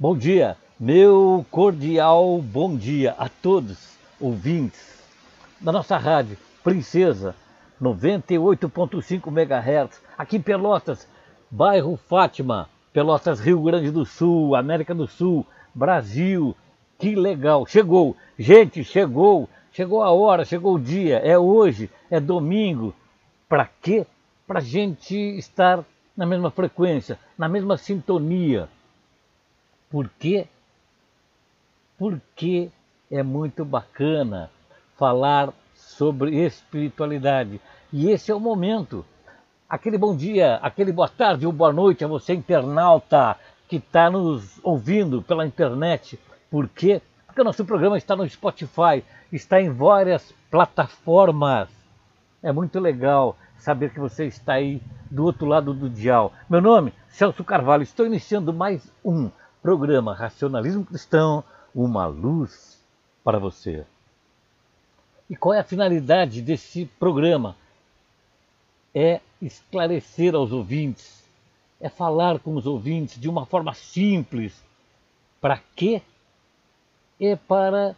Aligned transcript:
Bom 0.00 0.16
dia, 0.16 0.56
meu 0.78 1.44
cordial 1.50 2.40
bom 2.40 2.76
dia 2.76 3.16
a 3.18 3.28
todos 3.28 3.98
ouvintes 4.20 5.02
da 5.60 5.72
nossa 5.72 5.96
rádio 5.96 6.38
Princesa 6.62 7.34
98.5 7.82 9.26
MHz, 9.26 10.00
aqui 10.16 10.36
em 10.36 10.40
Pelotas, 10.40 11.08
bairro 11.50 11.96
Fátima, 11.96 12.68
Pelotas, 12.92 13.40
Rio 13.40 13.60
Grande 13.60 13.90
do 13.90 14.06
Sul, 14.06 14.54
América 14.54 14.94
do 14.94 15.08
Sul, 15.08 15.44
Brasil. 15.74 16.54
Que 16.96 17.16
legal! 17.16 17.66
Chegou, 17.66 18.16
gente, 18.38 18.84
chegou, 18.84 19.48
chegou 19.72 20.04
a 20.04 20.12
hora, 20.12 20.44
chegou 20.44 20.76
o 20.76 20.80
dia, 20.80 21.16
é 21.16 21.36
hoje, 21.36 21.90
é 22.08 22.20
domingo. 22.20 22.94
Para 23.48 23.68
quê? 23.82 24.06
Para 24.46 24.60
gente 24.60 25.16
estar 25.36 25.84
na 26.16 26.24
mesma 26.24 26.52
frequência, 26.52 27.18
na 27.36 27.48
mesma 27.48 27.76
sintonia. 27.76 28.68
Por 29.90 30.10
quê? 30.18 30.46
Porque 31.98 32.70
é 33.10 33.22
muito 33.22 33.64
bacana 33.64 34.50
falar 34.96 35.52
sobre 35.74 36.44
espiritualidade. 36.44 37.60
E 37.92 38.10
esse 38.10 38.30
é 38.30 38.34
o 38.34 38.40
momento. 38.40 39.04
Aquele 39.68 39.96
bom 39.96 40.14
dia, 40.14 40.56
aquele 40.56 40.92
boa 40.92 41.08
tarde 41.08 41.46
ou 41.46 41.52
boa 41.52 41.72
noite 41.72 42.04
a 42.04 42.08
você, 42.08 42.34
internauta, 42.34 43.36
que 43.66 43.76
está 43.76 44.10
nos 44.10 44.60
ouvindo 44.62 45.22
pela 45.22 45.46
internet. 45.46 46.18
Por 46.50 46.68
quê? 46.68 47.00
Porque 47.26 47.40
o 47.40 47.44
nosso 47.44 47.64
programa 47.64 47.96
está 47.96 48.14
no 48.14 48.28
Spotify, 48.28 49.02
está 49.32 49.60
em 49.60 49.70
várias 49.70 50.34
plataformas. 50.50 51.68
É 52.42 52.52
muito 52.52 52.78
legal 52.78 53.36
saber 53.56 53.90
que 53.90 54.00
você 54.00 54.26
está 54.26 54.54
aí 54.54 54.82
do 55.10 55.24
outro 55.24 55.46
lado 55.46 55.72
do 55.72 55.88
dial. 55.88 56.32
Meu 56.48 56.60
nome, 56.60 56.92
Celso 57.08 57.42
Carvalho, 57.42 57.82
estou 57.82 58.06
iniciando 58.06 58.52
mais 58.52 58.90
um 59.04 59.30
programa 59.68 60.14
Racionalismo 60.14 60.82
Cristão, 60.82 61.44
uma 61.74 62.06
luz 62.06 62.82
para 63.22 63.38
você. 63.38 63.84
E 65.28 65.36
qual 65.36 65.52
é 65.52 65.58
a 65.58 65.62
finalidade 65.62 66.40
desse 66.40 66.86
programa? 66.98 67.54
É 68.94 69.20
esclarecer 69.42 70.34
aos 70.34 70.52
ouvintes, 70.52 71.22
é 71.78 71.90
falar 71.90 72.38
com 72.38 72.54
os 72.54 72.64
ouvintes 72.64 73.20
de 73.20 73.28
uma 73.28 73.44
forma 73.44 73.74
simples. 73.74 74.58
Para 75.38 75.60
quê? 75.76 76.00
É 77.20 77.36
para 77.36 77.94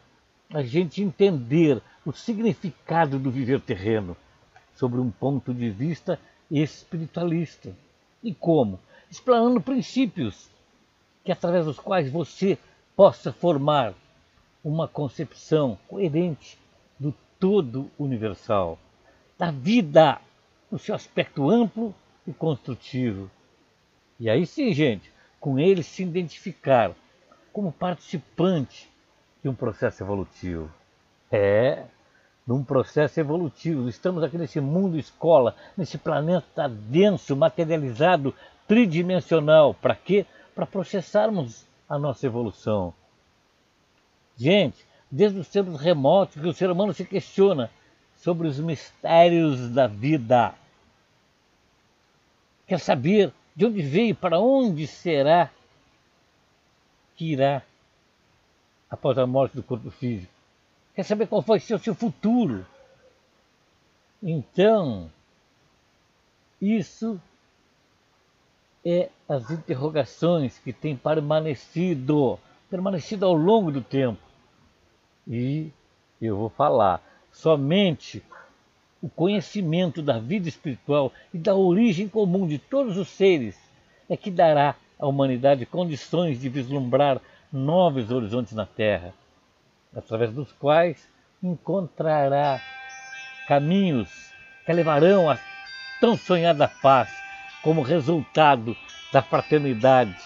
a 0.52 0.64
gente 0.64 1.00
entender 1.00 1.80
o 2.04 2.10
significado 2.10 3.16
do 3.16 3.30
viver 3.30 3.60
terreno 3.60 4.16
sobre 4.74 4.98
um 5.00 5.08
ponto 5.08 5.54
de 5.54 5.70
vista 5.70 6.18
espiritualista. 6.50 7.72
E 8.24 8.34
como? 8.34 8.80
Explanando 9.08 9.60
princípios 9.60 10.50
que 11.24 11.32
através 11.32 11.64
dos 11.64 11.78
quais 11.78 12.10
você 12.10 12.58
possa 12.96 13.32
formar 13.32 13.94
uma 14.62 14.86
concepção 14.86 15.78
coerente 15.88 16.58
do 16.98 17.14
todo 17.38 17.90
universal, 17.98 18.78
da 19.38 19.50
vida 19.50 20.20
no 20.70 20.78
seu 20.78 20.94
aspecto 20.94 21.48
amplo 21.48 21.94
e 22.26 22.32
construtivo. 22.32 23.30
E 24.18 24.28
aí 24.28 24.46
sim, 24.46 24.72
gente, 24.72 25.10
com 25.40 25.58
ele 25.58 25.82
se 25.82 26.02
identificar 26.02 26.92
como 27.52 27.72
participante 27.72 28.88
de 29.42 29.48
um 29.48 29.54
processo 29.54 30.02
evolutivo. 30.02 30.70
É, 31.32 31.84
num 32.46 32.64
processo 32.64 33.20
evolutivo. 33.20 33.88
Estamos 33.88 34.22
aqui 34.22 34.36
nesse 34.36 34.60
mundo 34.60 34.98
escola, 34.98 35.54
nesse 35.76 35.96
planeta 35.96 36.68
denso, 36.68 37.36
materializado, 37.36 38.34
tridimensional. 38.66 39.72
Para 39.72 39.94
quê? 39.94 40.26
Para 40.54 40.66
processarmos 40.66 41.66
a 41.88 41.98
nossa 41.98 42.26
evolução. 42.26 42.92
Gente, 44.36 44.84
desde 45.10 45.38
os 45.38 45.48
tempos 45.48 45.80
remotos 45.80 46.40
que 46.40 46.48
o 46.48 46.52
ser 46.52 46.70
humano 46.70 46.92
se 46.92 47.04
questiona 47.04 47.70
sobre 48.16 48.48
os 48.48 48.58
mistérios 48.58 49.70
da 49.70 49.86
vida. 49.86 50.54
Quer 52.66 52.78
saber 52.78 53.32
de 53.56 53.66
onde 53.66 53.82
veio, 53.82 54.14
para 54.14 54.38
onde 54.38 54.86
será 54.86 55.50
que 57.16 57.32
irá 57.32 57.62
após 58.88 59.18
a 59.18 59.26
morte 59.26 59.56
do 59.56 59.62
corpo 59.62 59.90
físico 59.90 60.40
quer 61.00 61.04
saber 61.04 61.26
qual 61.26 61.40
vai 61.40 61.58
ser 61.58 61.74
o 61.74 61.78
seu 61.78 61.94
futuro. 61.94 62.66
Então, 64.22 65.10
isso 66.60 67.18
é 68.84 69.08
as 69.28 69.50
interrogações 69.50 70.58
que 70.58 70.72
têm 70.72 70.96
permanecido, 70.96 72.38
permanecido 72.68 73.26
ao 73.26 73.34
longo 73.34 73.70
do 73.70 73.80
tempo. 73.80 74.20
E 75.26 75.70
eu 76.20 76.36
vou 76.36 76.48
falar, 76.48 77.02
somente 77.32 78.22
o 79.02 79.08
conhecimento 79.08 80.02
da 80.02 80.18
vida 80.18 80.48
espiritual 80.48 81.12
e 81.32 81.38
da 81.38 81.54
origem 81.54 82.08
comum 82.08 82.46
de 82.46 82.58
todos 82.58 82.96
os 82.96 83.08
seres 83.08 83.58
é 84.08 84.16
que 84.16 84.30
dará 84.30 84.74
à 84.98 85.06
humanidade 85.06 85.64
condições 85.64 86.40
de 86.40 86.48
vislumbrar 86.48 87.20
novos 87.52 88.10
horizontes 88.10 88.52
na 88.52 88.66
Terra 88.66 89.14
através 89.94 90.32
dos 90.32 90.52
quais 90.52 91.08
encontrará 91.42 92.60
caminhos 93.48 94.08
que 94.64 94.72
levarão 94.72 95.30
à 95.30 95.38
tão 96.00 96.16
sonhada 96.16 96.68
paz 96.68 97.19
como 97.62 97.82
resultado 97.82 98.76
da 99.12 99.22
fraternidade, 99.22 100.16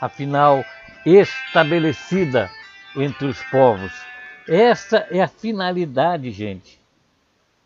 afinal 0.00 0.64
estabelecida 1.04 2.50
entre 2.96 3.26
os 3.26 3.42
povos. 3.44 3.92
Essa 4.48 5.06
é 5.10 5.20
a 5.20 5.28
finalidade, 5.28 6.30
gente, 6.30 6.80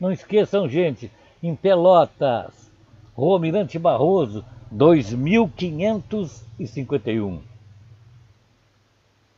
Não 0.00 0.10
esqueçam, 0.10 0.66
gente, 0.68 1.10
em 1.42 1.56
Pelotas, 1.56 2.70
Rua 3.14 3.38
Mirante 3.38 3.78
Barroso, 3.78 4.42
2551. 4.70 7.42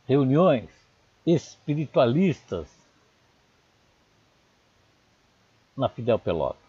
Reuniões 0.07 0.69
espiritualistas 1.25 2.69
na 5.75 5.89
Fidel 5.89 6.19
Pelotas. 6.19 6.63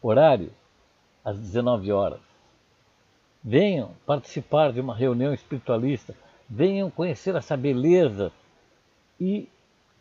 Horário 0.00 0.50
às 1.24 1.38
19 1.38 1.92
horas. 1.92 2.20
Venham 3.44 3.90
participar 4.06 4.72
de 4.72 4.80
uma 4.80 4.94
reunião 4.94 5.34
espiritualista 5.34 6.14
venham 6.52 6.90
conhecer 6.90 7.34
essa 7.34 7.56
beleza 7.56 8.30
e 9.18 9.48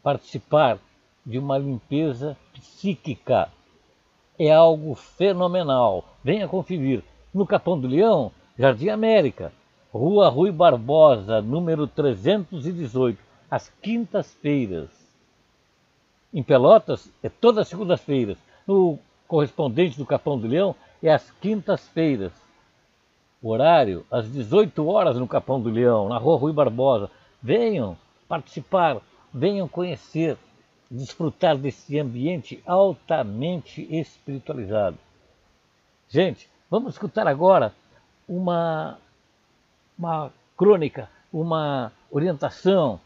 participar 0.04 0.78
de 1.26 1.40
uma 1.40 1.58
limpeza 1.58 2.38
psíquica. 2.52 3.50
É 4.38 4.52
algo 4.52 4.96
fenomenal. 4.96 6.06
Venha 6.24 6.48
conferir 6.48 7.04
no 7.34 7.46
Capão 7.46 7.80
do 7.80 7.88
Leão, 7.88 8.32
Jardim 8.58 8.90
América, 8.90 9.52
Rua 9.94 10.30
Rui 10.30 10.52
Barbosa, 10.52 11.42
número 11.42 11.86
318, 11.88 13.20
às 13.50 13.72
quintas-feiras. 13.82 14.90
Em 16.34 16.42
Pelotas 16.42 17.12
é 17.22 17.28
todas 17.28 17.60
as 17.60 17.68
segundas-feiras. 17.68 18.38
No 18.66 18.98
correspondente 19.28 19.98
do 19.98 20.06
Capão 20.06 20.40
do 20.40 20.48
Leão 20.48 20.76
é 21.04 21.12
às 21.12 21.30
quintas-feiras. 21.42 22.32
Horário, 23.44 24.06
às 24.10 24.32
18 24.32 24.88
horas 24.88 25.18
no 25.18 25.28
Capão 25.28 25.60
do 25.60 25.70
Leão, 25.70 26.08
na 26.08 26.18
rua 26.18 26.38
Rui 26.38 26.54
Barbosa. 26.54 27.10
Venham 27.42 27.98
participar, 28.30 29.02
venham 29.34 29.68
conhecer, 29.68 30.38
desfrutar 30.92 31.58
desse 31.58 31.98
ambiente 31.98 32.62
altamente 32.66 33.88
espiritualizado. 33.90 34.98
Gente, 36.10 36.50
vamos 36.70 36.94
escutar 36.94 37.28
agora 37.28 37.74
uma, 38.28 39.00
uma 39.98 40.32
crônica, 40.58 41.10
uma 41.32 41.92
orientação, 42.12 43.00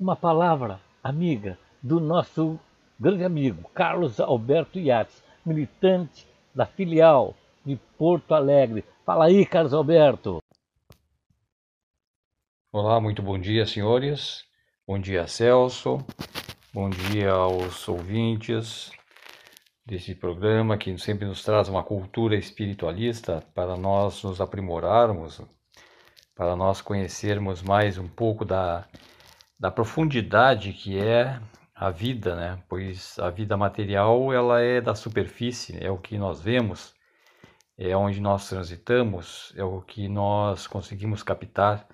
uma 0.00 0.16
palavra 0.16 0.80
amiga 1.02 1.58
do 1.82 2.00
nosso 2.00 2.58
grande 2.98 3.24
amigo 3.24 3.70
Carlos 3.74 4.18
Alberto 4.18 4.78
Yates, 4.78 5.22
militante 5.44 6.26
da 6.54 6.64
filial 6.64 7.34
de 7.64 7.76
Porto 7.98 8.34
Alegre, 8.34 8.84
Fala 9.04 9.26
aí, 9.26 9.44
Carlos 9.44 9.74
Alberto. 9.74 10.38
Olá, 12.72 12.98
muito 12.98 13.22
bom 13.22 13.38
dia, 13.38 13.66
senhores. 13.66 14.46
Bom 14.86 14.98
dia, 14.98 15.26
Celso. 15.26 15.98
Bom 16.74 16.90
dia 16.90 17.30
aos 17.30 17.88
ouvintes 17.88 18.90
desse 19.86 20.12
programa 20.12 20.76
que 20.76 20.98
sempre 20.98 21.24
nos 21.24 21.44
traz 21.44 21.68
uma 21.68 21.84
cultura 21.84 22.34
espiritualista 22.34 23.46
para 23.54 23.76
nós 23.76 24.24
nos 24.24 24.40
aprimorarmos 24.40 25.40
para 26.34 26.56
nós 26.56 26.80
conhecermos 26.80 27.62
mais 27.62 27.96
um 27.96 28.08
pouco 28.08 28.44
da, 28.44 28.88
da 29.56 29.70
profundidade 29.70 30.72
que 30.72 30.98
é 30.98 31.40
a 31.72 31.90
vida, 31.90 32.34
né? 32.34 32.60
Pois 32.68 33.20
a 33.20 33.30
vida 33.30 33.56
material 33.56 34.32
ela 34.32 34.60
é 34.60 34.80
da 34.80 34.96
superfície, 34.96 35.78
é 35.80 35.92
o 35.92 35.98
que 35.98 36.18
nós 36.18 36.40
vemos, 36.40 36.92
é 37.78 37.96
onde 37.96 38.20
nós 38.20 38.48
transitamos, 38.48 39.54
é 39.56 39.62
o 39.62 39.80
que 39.80 40.08
nós 40.08 40.66
conseguimos 40.66 41.22
captar 41.22 41.86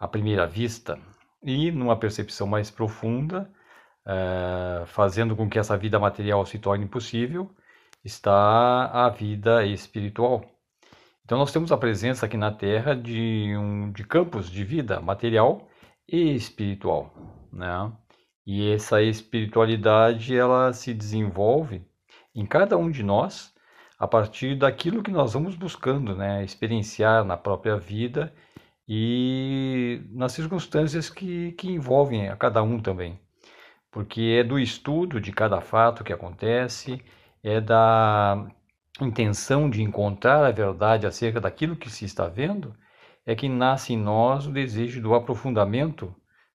à 0.00 0.08
primeira 0.08 0.46
vista 0.46 0.98
e 1.42 1.70
numa 1.70 1.98
percepção 1.98 2.46
mais 2.46 2.70
profunda, 2.70 3.52
é, 4.06 4.84
fazendo 4.86 5.34
com 5.36 5.48
que 5.48 5.58
essa 5.58 5.76
vida 5.76 5.98
material 5.98 6.44
se 6.46 6.58
torne 6.58 6.86
possível, 6.86 7.50
está 8.04 8.86
a 8.86 9.08
vida 9.08 9.64
espiritual. 9.64 10.44
Então 11.24 11.38
nós 11.38 11.52
temos 11.52 11.72
a 11.72 11.78
presença 11.78 12.26
aqui 12.26 12.36
na 12.36 12.52
Terra 12.52 12.94
de 12.94 13.56
um 13.56 13.90
de 13.92 14.04
campos 14.04 14.50
de 14.50 14.62
vida 14.64 15.00
material 15.00 15.68
e 16.08 16.34
espiritual, 16.34 17.14
né? 17.52 17.92
E 18.46 18.70
essa 18.72 19.02
espiritualidade 19.02 20.36
ela 20.36 20.72
se 20.72 20.92
desenvolve 20.92 21.82
em 22.34 22.44
cada 22.46 22.76
um 22.76 22.90
de 22.90 23.02
nós 23.02 23.54
a 23.98 24.06
partir 24.06 24.56
daquilo 24.58 25.02
que 25.02 25.10
nós 25.10 25.32
vamos 25.32 25.54
buscando, 25.56 26.14
né? 26.16 26.44
Experienciar 26.44 27.24
na 27.24 27.36
própria 27.36 27.76
vida 27.78 28.34
e 28.88 30.02
nas 30.10 30.32
circunstâncias 30.32 31.08
que, 31.08 31.52
que 31.52 31.70
envolvem 31.70 32.28
a 32.28 32.36
cada 32.36 32.62
um 32.62 32.80
também. 32.80 33.18
Porque 33.94 34.38
é 34.40 34.42
do 34.42 34.58
estudo 34.58 35.20
de 35.20 35.30
cada 35.30 35.60
fato 35.60 36.02
que 36.02 36.12
acontece, 36.12 37.00
é 37.44 37.60
da 37.60 38.44
intenção 39.00 39.70
de 39.70 39.82
encontrar 39.82 40.44
a 40.44 40.50
verdade 40.50 41.06
acerca 41.06 41.40
daquilo 41.40 41.76
que 41.76 41.88
se 41.88 42.04
está 42.04 42.26
vendo, 42.26 42.74
é 43.24 43.36
que 43.36 43.48
nasce 43.48 43.92
em 43.92 43.96
nós 43.96 44.48
o 44.48 44.50
desejo 44.50 45.00
do 45.00 45.14
aprofundamento 45.14 46.12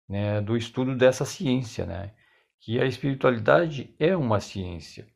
né, 0.09 0.41
do 0.41 0.57
estudo 0.57 0.97
dessa 0.97 1.25
ciência, 1.25 1.87
né? 1.87 2.11
que 2.59 2.81
a 2.81 2.85
espiritualidade 2.85 3.95
é 4.01 4.17
uma 4.17 4.41
ciência. 4.41 5.07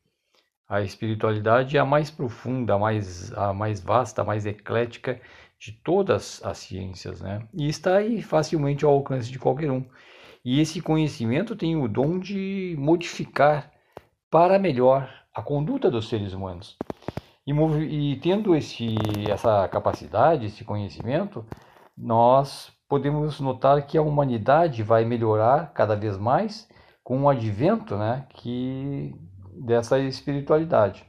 A 0.65 0.81
espiritualidade 0.81 1.75
é 1.75 1.79
a 1.81 1.85
mais 1.85 2.09
profunda, 2.09 2.75
a 2.75 2.79
mais, 2.79 3.33
a 3.33 3.53
mais 3.53 3.81
vasta, 3.81 4.21
a 4.21 4.25
mais 4.25 4.45
eclética 4.45 5.19
de 5.59 5.73
todas 5.73 6.41
as 6.41 6.57
ciências, 6.59 7.19
né? 7.19 7.45
E 7.53 7.67
está 7.67 7.97
aí 7.97 8.21
facilmente 8.21 8.85
ao 8.85 8.93
alcance 8.93 9.29
de 9.29 9.37
qualquer 9.37 9.69
um. 9.69 9.85
E 10.43 10.59
esse 10.59 10.81
conhecimento 10.81 11.55
tem 11.55 11.75
o 11.75 11.87
dom 11.87 12.19
de 12.19 12.75
modificar 12.77 13.71
para 14.29 14.59
melhor 14.59 15.09
a 15.33 15.41
conduta 15.41 15.89
dos 15.89 16.09
seres 16.09 16.33
humanos. 16.33 16.77
E, 17.45 17.51
e 17.51 18.15
tendo 18.17 18.55
esse, 18.55 18.95
essa 19.29 19.67
capacidade, 19.67 20.45
esse 20.45 20.63
conhecimento, 20.63 21.45
nós 21.97 22.71
podemos 22.87 23.39
notar 23.39 23.85
que 23.85 23.97
a 23.97 24.01
humanidade 24.01 24.83
vai 24.83 25.05
melhorar 25.05 25.71
cada 25.73 25.95
vez 25.95 26.17
mais 26.17 26.67
com 27.03 27.23
o 27.23 27.29
advento 27.29 27.97
né, 27.97 28.25
que, 28.29 29.15
dessa 29.65 29.99
espiritualidade. 29.99 31.05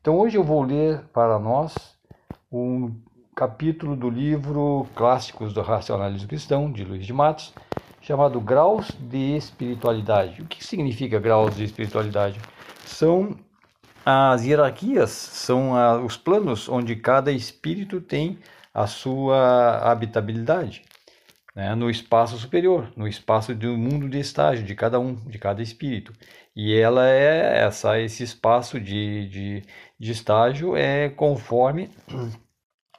Então 0.00 0.18
hoje 0.18 0.36
eu 0.36 0.44
vou 0.44 0.62
ler 0.62 1.04
para 1.12 1.38
nós 1.38 1.74
um 2.50 2.94
capítulo 3.34 3.94
do 3.94 4.10
livro 4.10 4.86
Clássicos 4.94 5.52
do 5.52 5.62
Racionalismo 5.62 6.28
Cristão, 6.28 6.70
de 6.70 6.84
Luiz 6.84 7.06
de 7.06 7.12
Matos, 7.12 7.54
chamado 8.10 8.40
Graus 8.40 8.90
de 8.98 9.36
Espiritualidade. 9.36 10.42
O 10.42 10.44
que 10.44 10.64
significa 10.64 11.20
graus 11.20 11.54
de 11.54 11.62
espiritualidade? 11.62 12.40
São 12.84 13.38
as 14.04 14.44
hierarquias, 14.44 15.10
são 15.10 16.04
os 16.04 16.16
planos 16.16 16.68
onde 16.68 16.96
cada 16.96 17.30
espírito 17.30 18.00
tem 18.00 18.36
a 18.74 18.88
sua 18.88 19.78
habitabilidade 19.88 20.82
né, 21.54 21.72
no 21.76 21.88
espaço 21.88 22.36
superior, 22.36 22.92
no 22.96 23.06
espaço 23.06 23.54
do 23.54 23.78
mundo 23.78 24.08
de 24.08 24.18
estágio 24.18 24.64
de 24.64 24.74
cada 24.74 24.98
um, 24.98 25.14
de 25.14 25.38
cada 25.38 25.62
espírito. 25.62 26.12
E 26.56 26.74
ela 26.74 27.08
é 27.08 27.60
essa, 27.60 28.00
esse 28.00 28.24
espaço 28.24 28.80
de, 28.80 29.28
de, 29.28 29.62
de 29.96 30.10
estágio 30.10 30.74
é 30.74 31.10
conforme 31.10 31.88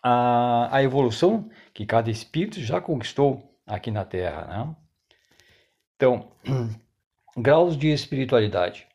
a, 0.01 0.73
a 0.73 0.81
evolução 0.81 1.49
que 1.73 1.85
cada 1.85 2.09
espírito 2.09 2.61
já 2.61 2.79
conquistou 2.79 3.43
aqui 3.67 3.91
na 3.91 4.05
Terra. 4.05 4.45
Né? 4.47 4.75
Então, 6.01 6.29
graus 7.37 7.77
de 7.77 7.89
espiritualidade. 7.89 8.87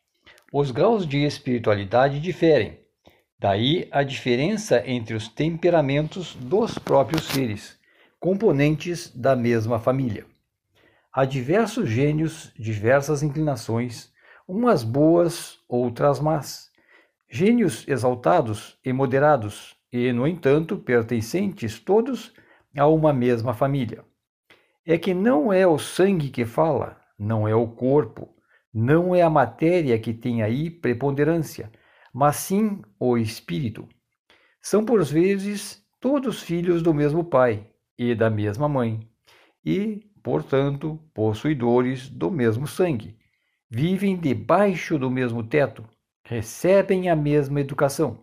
Os 0.52 0.72
graus 0.72 1.06
de 1.06 1.24
espiritualidade 1.24 2.18
diferem. 2.18 2.80
Daí 3.38 3.86
a 3.92 4.02
diferença 4.02 4.82
entre 4.84 5.14
os 5.14 5.28
temperamentos 5.28 6.34
dos 6.34 6.78
próprios 6.78 7.22
seres 7.26 7.78
componentes 8.18 9.08
da 9.14 9.36
mesma 9.36 9.78
família. 9.78 10.26
Há 11.12 11.24
diversos 11.24 11.88
gênios, 11.88 12.52
diversas 12.58 13.22
inclinações, 13.22 14.12
umas 14.48 14.82
boas, 14.82 15.60
outras 15.68 16.18
más. 16.18 16.72
Gênios 17.30 17.86
exaltados 17.86 18.80
e 18.84 18.92
moderados, 18.92 19.76
e, 19.92 20.12
no 20.12 20.26
entanto, 20.26 20.76
pertencentes 20.76 21.78
todos 21.78 22.32
a 22.76 22.88
uma 22.88 23.12
mesma 23.12 23.54
família. 23.54 24.04
É 24.88 24.96
que 24.96 25.12
não 25.12 25.52
é 25.52 25.66
o 25.66 25.80
sangue 25.80 26.30
que 26.30 26.44
fala, 26.44 26.96
não 27.18 27.48
é 27.48 27.52
o 27.52 27.66
corpo, 27.66 28.32
não 28.72 29.16
é 29.16 29.20
a 29.20 29.28
matéria 29.28 29.98
que 29.98 30.14
tem 30.14 30.44
aí 30.44 30.70
preponderância, 30.70 31.72
mas 32.14 32.36
sim 32.36 32.80
o 32.96 33.18
espírito. 33.18 33.88
São 34.62 34.84
por 34.84 35.02
vezes 35.02 35.84
todos 36.00 36.40
filhos 36.40 36.82
do 36.82 36.94
mesmo 36.94 37.24
pai, 37.24 37.66
e 37.98 38.14
da 38.14 38.30
mesma 38.30 38.68
mãe, 38.68 39.00
e, 39.64 40.08
portanto, 40.22 41.00
possuidores 41.12 42.08
do 42.08 42.30
mesmo 42.30 42.68
sangue. 42.68 43.18
Vivem 43.68 44.16
debaixo 44.16 44.96
do 44.96 45.10
mesmo 45.10 45.42
teto, 45.42 45.84
recebem 46.24 47.10
a 47.10 47.16
mesma 47.16 47.60
educação. 47.60 48.22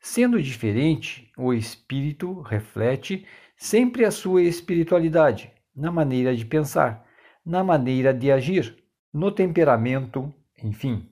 Sendo 0.00 0.40
diferente, 0.40 1.30
o 1.36 1.52
espírito 1.52 2.40
reflete 2.40 3.26
sempre 3.58 4.06
a 4.06 4.10
sua 4.10 4.40
espiritualidade 4.40 5.52
na 5.74 5.90
maneira 5.90 6.34
de 6.34 6.44
pensar, 6.44 7.06
na 7.44 7.64
maneira 7.64 8.12
de 8.12 8.30
agir, 8.30 8.76
no 9.12 9.30
temperamento, 9.32 10.32
enfim. 10.62 11.08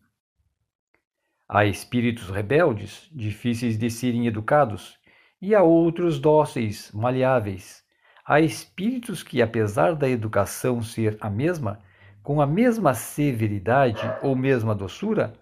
Há 1.48 1.64
espíritos 1.64 2.30
rebeldes, 2.30 3.08
difíceis 3.12 3.76
de 3.76 3.90
serem 3.90 4.26
educados, 4.26 4.98
e 5.42 5.54
a 5.54 5.62
outros 5.62 6.20
dóceis, 6.20 6.92
maleáveis. 6.92 7.84
Há 8.24 8.40
espíritos 8.40 9.22
que, 9.22 9.42
apesar 9.42 9.94
da 9.96 10.08
educação 10.08 10.82
ser 10.82 11.16
a 11.20 11.28
mesma, 11.28 11.80
com 12.22 12.40
a 12.40 12.46
mesma 12.46 12.94
severidade 12.94 14.02
ou 14.22 14.36
mesma 14.36 14.74
doçura, 14.74 15.32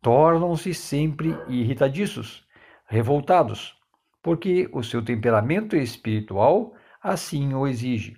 tornam-se 0.00 0.72
sempre 0.74 1.36
irritadiços, 1.48 2.46
revoltados, 2.86 3.76
porque 4.22 4.68
o 4.72 4.82
seu 4.82 5.04
temperamento 5.04 5.74
espiritual 5.74 6.74
assim 7.02 7.54
o 7.54 7.66
exige. 7.66 8.16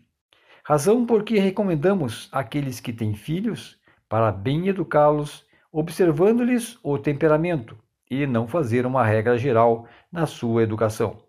Razão 0.64 1.06
por 1.06 1.24
que 1.24 1.38
recomendamos 1.38 2.28
àqueles 2.32 2.80
que 2.80 2.92
têm 2.92 3.14
filhos 3.14 3.78
para 4.08 4.30
bem 4.30 4.68
educá-los, 4.68 5.44
observando-lhes 5.72 6.78
o 6.82 6.98
temperamento, 6.98 7.78
e 8.10 8.26
não 8.26 8.48
fazer 8.48 8.84
uma 8.84 9.04
regra 9.04 9.38
geral 9.38 9.86
na 10.10 10.26
sua 10.26 10.62
educação. 10.62 11.22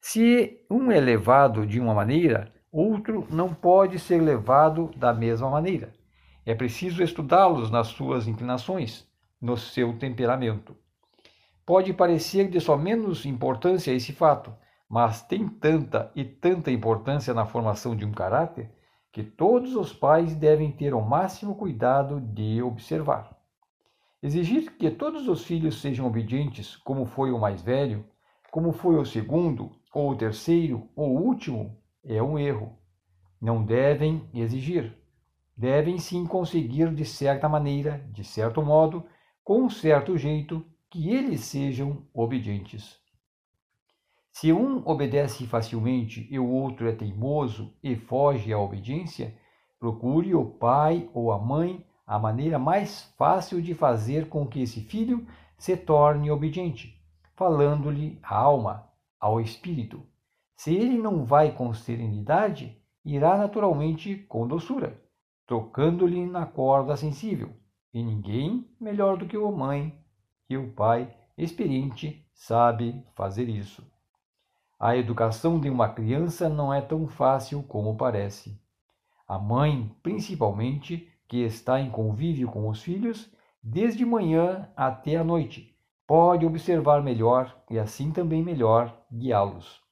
Se 0.00 0.64
um 0.68 0.90
é 0.90 0.98
levado 0.98 1.66
de 1.66 1.78
uma 1.78 1.94
maneira, 1.94 2.52
outro 2.72 3.26
não 3.30 3.54
pode 3.54 3.98
ser 3.98 4.20
levado 4.20 4.90
da 4.96 5.12
mesma 5.12 5.48
maneira. 5.48 5.92
É 6.44 6.54
preciso 6.54 7.02
estudá-los 7.02 7.70
nas 7.70 7.88
suas 7.88 8.26
inclinações, 8.26 9.06
no 9.40 9.56
seu 9.56 9.96
temperamento. 9.98 10.76
Pode 11.64 11.92
parecer 11.92 12.48
de 12.48 12.60
só 12.60 12.76
menos 12.76 13.24
importância 13.24 13.92
esse 13.92 14.12
fato, 14.12 14.52
mas 14.90 15.22
tem 15.22 15.48
tanta 15.48 16.10
e 16.16 16.24
tanta 16.24 16.68
importância 16.68 17.32
na 17.32 17.46
formação 17.46 17.94
de 17.94 18.04
um 18.04 18.10
caráter 18.10 18.68
que 19.12 19.22
todos 19.22 19.76
os 19.76 19.92
pais 19.92 20.34
devem 20.34 20.72
ter 20.72 20.92
o 20.92 21.00
máximo 21.00 21.54
cuidado 21.54 22.20
de 22.20 22.60
observar. 22.60 23.38
Exigir 24.20 24.76
que 24.76 24.90
todos 24.90 25.28
os 25.28 25.44
filhos 25.44 25.80
sejam 25.80 26.08
obedientes, 26.08 26.76
como 26.76 27.06
foi 27.06 27.30
o 27.30 27.38
mais 27.38 27.62
velho, 27.62 28.04
como 28.50 28.72
foi 28.72 28.96
o 28.96 29.04
segundo, 29.04 29.70
ou 29.94 30.10
o 30.10 30.16
terceiro, 30.16 30.88
ou 30.96 31.16
o 31.16 31.22
último, 31.22 31.78
é 32.04 32.20
um 32.20 32.36
erro. 32.36 32.76
Não 33.40 33.64
devem 33.64 34.28
exigir. 34.34 34.92
Devem 35.56 35.98
sim 35.98 36.26
conseguir 36.26 36.92
de 36.92 37.04
certa 37.04 37.48
maneira, 37.48 38.04
de 38.12 38.24
certo 38.24 38.60
modo, 38.60 39.06
com 39.44 39.62
um 39.62 39.70
certo 39.70 40.18
jeito, 40.18 40.64
que 40.90 41.10
eles 41.10 41.42
sejam 41.42 42.04
obedientes. 42.12 42.99
Se 44.40 44.54
um 44.54 44.82
obedece 44.88 45.46
facilmente 45.46 46.26
e 46.30 46.38
o 46.38 46.48
outro 46.48 46.88
é 46.88 46.92
teimoso 46.92 47.74
e 47.82 47.94
foge 47.94 48.54
à 48.54 48.58
obediência, 48.58 49.36
procure 49.78 50.34
o 50.34 50.46
pai 50.46 51.10
ou 51.12 51.30
a 51.30 51.38
mãe 51.38 51.86
a 52.06 52.18
maneira 52.18 52.58
mais 52.58 53.02
fácil 53.18 53.60
de 53.60 53.74
fazer 53.74 54.30
com 54.30 54.46
que 54.46 54.62
esse 54.62 54.80
filho 54.80 55.26
se 55.58 55.76
torne 55.76 56.30
obediente, 56.30 56.98
falando-lhe 57.36 58.18
à 58.22 58.34
alma, 58.34 58.88
ao 59.20 59.42
espírito. 59.42 60.06
Se 60.56 60.74
ele 60.74 60.96
não 60.96 61.22
vai 61.26 61.52
com 61.52 61.74
serenidade, 61.74 62.82
irá 63.04 63.36
naturalmente 63.36 64.16
com 64.26 64.48
doçura, 64.48 64.98
tocando-lhe 65.46 66.24
na 66.24 66.46
corda 66.46 66.96
sensível. 66.96 67.50
E 67.92 68.02
ninguém 68.02 68.66
melhor 68.80 69.18
do 69.18 69.26
que 69.26 69.36
a 69.36 69.50
mãe 69.50 70.02
e 70.48 70.56
o 70.56 70.72
pai 70.72 71.14
experiente 71.36 72.26
sabe 72.32 73.04
fazer 73.14 73.46
isso. 73.46 73.99
A 74.82 74.96
educação 74.96 75.60
de 75.60 75.68
uma 75.68 75.90
criança 75.90 76.48
não 76.48 76.72
é 76.72 76.80
tão 76.80 77.06
fácil 77.06 77.62
como 77.62 77.98
parece. 77.98 78.58
A 79.28 79.38
mãe, 79.38 79.94
principalmente, 80.02 81.06
que 81.28 81.42
está 81.44 81.78
em 81.78 81.90
convívio 81.90 82.48
com 82.48 82.66
os 82.66 82.82
filhos, 82.82 83.30
desde 83.62 84.06
manhã 84.06 84.70
até 84.74 85.16
a 85.16 85.22
noite, 85.22 85.76
pode 86.06 86.46
observar 86.46 87.02
melhor 87.02 87.54
e 87.68 87.78
assim 87.78 88.10
também 88.10 88.42
melhor 88.42 89.04
guiá-los. 89.12 89.82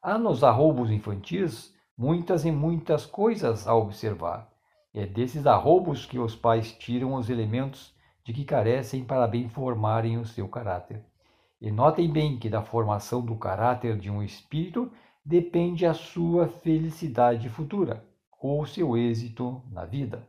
Há 0.00 0.16
nos 0.16 0.42
arroubos 0.42 0.90
infantis 0.90 1.76
muitas 1.94 2.46
e 2.46 2.50
muitas 2.50 3.04
coisas 3.04 3.68
a 3.68 3.74
observar. 3.74 4.50
É 4.94 5.04
desses 5.04 5.46
arroubos 5.46 6.06
que 6.06 6.18
os 6.18 6.34
pais 6.34 6.72
tiram 6.72 7.12
os 7.16 7.28
elementos 7.28 7.94
de 8.24 8.32
que 8.32 8.46
carecem 8.46 9.04
para 9.04 9.28
bem 9.28 9.50
formarem 9.50 10.16
o 10.16 10.24
seu 10.24 10.48
caráter. 10.48 11.04
E 11.62 11.70
notem 11.70 12.10
bem 12.10 12.36
que 12.40 12.50
da 12.50 12.60
formação 12.60 13.24
do 13.24 13.36
caráter 13.36 13.96
de 13.96 14.10
um 14.10 14.20
espírito 14.20 14.90
depende 15.24 15.86
a 15.86 15.94
sua 15.94 16.48
felicidade 16.48 17.48
futura 17.48 18.04
ou 18.40 18.66
seu 18.66 18.96
êxito 18.96 19.62
na 19.70 19.84
vida. 19.84 20.26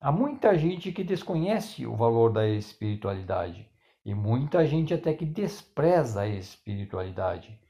Há 0.00 0.10
muita 0.10 0.56
gente 0.56 0.90
que 0.90 1.04
desconhece 1.04 1.86
o 1.86 1.94
valor 1.94 2.32
da 2.32 2.48
espiritualidade 2.48 3.68
e 4.02 4.14
muita 4.14 4.64
gente 4.64 4.94
até 4.94 5.12
que 5.12 5.26
despreza 5.26 6.22
a 6.22 6.26
espiritualidade, 6.26 7.60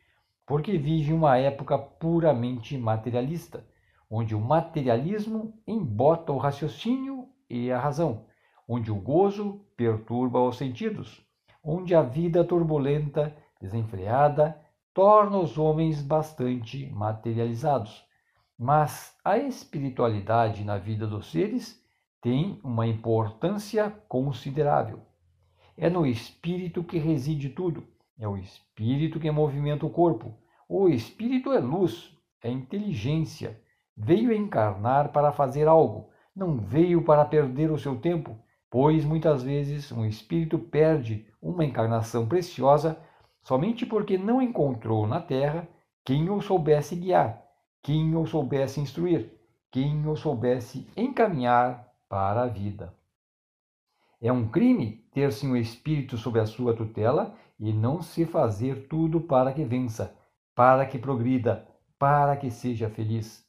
porque 0.46 0.78
vive 0.78 1.12
uma 1.12 1.36
época 1.36 1.76
puramente 1.76 2.78
materialista, 2.78 3.66
onde 4.08 4.36
o 4.36 4.40
materialismo 4.40 5.60
embota 5.66 6.30
o 6.30 6.38
raciocínio 6.38 7.26
e 7.50 7.72
a 7.72 7.80
razão, 7.80 8.26
onde 8.68 8.92
o 8.92 8.94
gozo 8.94 9.66
perturba 9.76 10.40
os 10.40 10.56
sentidos, 10.56 11.27
onde 11.62 11.94
a 11.94 12.02
vida 12.02 12.44
turbulenta, 12.44 13.36
desenfreada, 13.60 14.58
torna 14.92 15.38
os 15.38 15.56
homens 15.56 16.02
bastante 16.02 16.86
materializados. 16.90 18.04
Mas 18.58 19.16
a 19.24 19.38
espiritualidade 19.38 20.64
na 20.64 20.78
vida 20.78 21.06
dos 21.06 21.30
seres 21.30 21.80
tem 22.20 22.60
uma 22.64 22.86
importância 22.86 23.90
considerável. 24.08 25.00
É 25.76 25.88
no 25.88 26.04
espírito 26.04 26.82
que 26.82 26.98
reside 26.98 27.50
tudo, 27.50 27.86
é 28.18 28.26
o 28.26 28.36
espírito 28.36 29.20
que 29.20 29.30
movimenta 29.30 29.86
o 29.86 29.90
corpo. 29.90 30.36
O 30.68 30.88
espírito 30.88 31.52
é 31.52 31.60
luz, 31.60 32.12
é 32.42 32.50
inteligência. 32.50 33.62
Veio 33.96 34.32
encarnar 34.32 35.12
para 35.12 35.30
fazer 35.30 35.68
algo, 35.68 36.10
não 36.34 36.58
veio 36.58 37.04
para 37.04 37.24
perder 37.24 37.70
o 37.70 37.78
seu 37.78 37.96
tempo, 38.00 38.36
pois 38.68 39.04
muitas 39.04 39.44
vezes 39.44 39.92
um 39.92 40.04
espírito 40.04 40.58
perde 40.58 41.27
uma 41.40 41.64
encarnação 41.64 42.26
preciosa 42.26 42.98
somente 43.42 43.86
porque 43.86 44.18
não 44.18 44.42
encontrou 44.42 45.06
na 45.06 45.20
terra 45.20 45.68
quem 46.04 46.28
o 46.30 46.40
soubesse 46.40 46.96
guiar, 46.96 47.42
quem 47.82 48.14
o 48.16 48.26
soubesse 48.26 48.80
instruir, 48.80 49.32
quem 49.70 50.06
o 50.06 50.16
soubesse 50.16 50.90
encaminhar 50.96 51.88
para 52.08 52.42
a 52.42 52.46
vida. 52.46 52.94
É 54.20 54.32
um 54.32 54.48
crime 54.48 55.04
ter-se 55.12 55.46
um 55.46 55.56
espírito 55.56 56.16
sob 56.16 56.40
a 56.40 56.46
sua 56.46 56.74
tutela 56.74 57.34
e 57.58 57.72
não 57.72 58.02
se 58.02 58.24
fazer 58.24 58.88
tudo 58.88 59.20
para 59.20 59.52
que 59.52 59.64
vença, 59.64 60.16
para 60.54 60.86
que 60.86 60.98
progrida, 60.98 61.68
para 61.98 62.36
que 62.36 62.50
seja 62.50 62.88
feliz. 62.88 63.46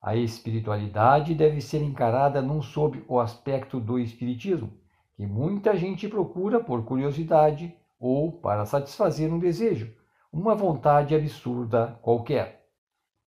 A 0.00 0.16
espiritualidade 0.16 1.34
deve 1.34 1.60
ser 1.60 1.82
encarada 1.82 2.42
não 2.42 2.60
sob 2.60 3.04
o 3.06 3.20
aspecto 3.20 3.78
do 3.78 3.98
espiritismo, 3.98 4.72
que 5.14 5.26
muita 5.26 5.76
gente 5.76 6.08
procura 6.08 6.62
por 6.62 6.84
curiosidade 6.84 7.76
ou 7.98 8.32
para 8.32 8.66
satisfazer 8.66 9.32
um 9.32 9.38
desejo, 9.38 9.94
uma 10.32 10.54
vontade 10.54 11.14
absurda 11.14 11.98
qualquer. 12.02 12.66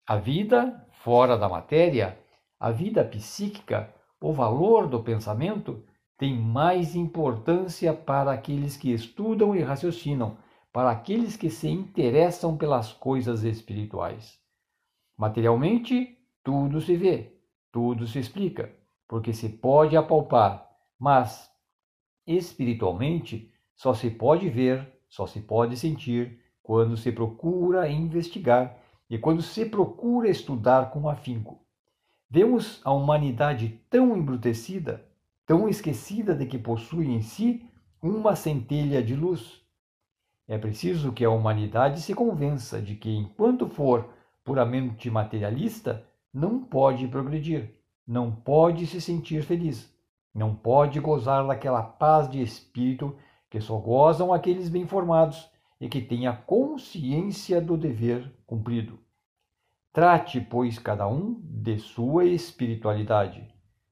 A 0.08 0.16
vida 0.16 0.88
fora 1.04 1.38
da 1.38 1.50
matéria, 1.50 2.18
a 2.60 2.72
vida 2.72 3.04
psíquica, 3.04 3.94
o 4.22 4.32
valor 4.32 4.88
do 4.88 5.02
pensamento 5.02 5.84
tem 6.18 6.40
mais 6.40 6.96
importância 6.96 7.94
para 7.94 8.32
aqueles 8.32 8.78
que 8.78 8.94
estudam 8.94 9.56
e 9.56 9.62
raciocinam, 9.62 10.38
para 10.72 10.92
aqueles 10.92 11.36
que 11.36 11.50
se 11.50 11.68
interessam 11.68 12.56
pelas 12.56 12.94
coisas 12.94 13.44
espirituais. 13.44 14.40
Materialmente, 15.18 16.18
tudo 16.44 16.80
se 16.80 16.96
vê, 16.96 17.36
tudo 17.72 18.08
se 18.08 18.20
explica, 18.20 18.72
porque 19.08 19.34
se 19.34 19.50
pode 19.50 19.98
apalpar, 19.98 20.70
mas 21.00 21.51
espiritualmente 22.26 23.52
só 23.76 23.94
se 23.94 24.10
pode 24.10 24.50
ver, 24.50 24.88
só 25.10 25.26
se 25.26 25.42
pode 25.42 25.76
sentir 25.78 26.40
quando 26.62 26.96
se 26.96 27.12
procura 27.12 27.90
investigar 27.90 28.78
e 29.10 29.18
quando 29.18 29.42
se 29.42 29.66
procura 29.66 30.30
estudar 30.30 30.92
com 30.92 31.10
afinco. 31.10 31.60
Vemos 32.30 32.80
a 32.86 32.94
humanidade 32.94 33.82
tão 33.90 34.16
embrutecida, 34.16 35.06
tão 35.46 35.68
esquecida 35.68 36.34
de 36.34 36.46
que 36.46 36.58
possui 36.58 37.08
em 37.08 37.22
si 37.22 37.66
uma 38.02 38.36
centelha 38.36 39.04
de 39.04 39.16
luz. 39.16 39.62
É 40.48 40.58
preciso 40.58 41.12
que 41.12 41.26
a 41.26 41.30
humanidade 41.30 42.02
se 42.02 42.14
convença 42.14 42.82
de 42.82 42.96
que, 42.96 43.10
enquanto 43.10 43.68
for 43.68 44.10
puramente 44.44 45.10
materialista, 45.10 46.06
não 46.34 46.64
pode 46.64 47.08
progredir, 47.08 47.76
não 48.08 48.32
pode 48.32 48.88
se 48.88 49.02
sentir 49.02 49.44
feliz, 49.44 49.94
não 50.34 50.56
pode 50.56 51.00
gozar 51.00 51.46
daquela 51.46 51.84
paz 51.84 52.30
de 52.30 52.42
espírito 52.42 53.16
que 53.50 53.60
só 53.60 53.78
gozam 53.78 54.34
aqueles 54.34 54.70
bem 54.70 54.88
formados 54.88 55.50
e 55.80 55.90
que 55.90 56.00
têm 56.00 56.28
a 56.28 56.34
consciência 56.34 57.60
do 57.60 57.76
dever 57.76 58.34
cumprido. 58.46 59.00
Trate, 59.92 60.40
pois, 60.40 60.80
cada 60.80 61.08
um 61.08 61.42
de 61.44 61.78
sua 61.78 62.24
espiritualidade. 62.24 63.46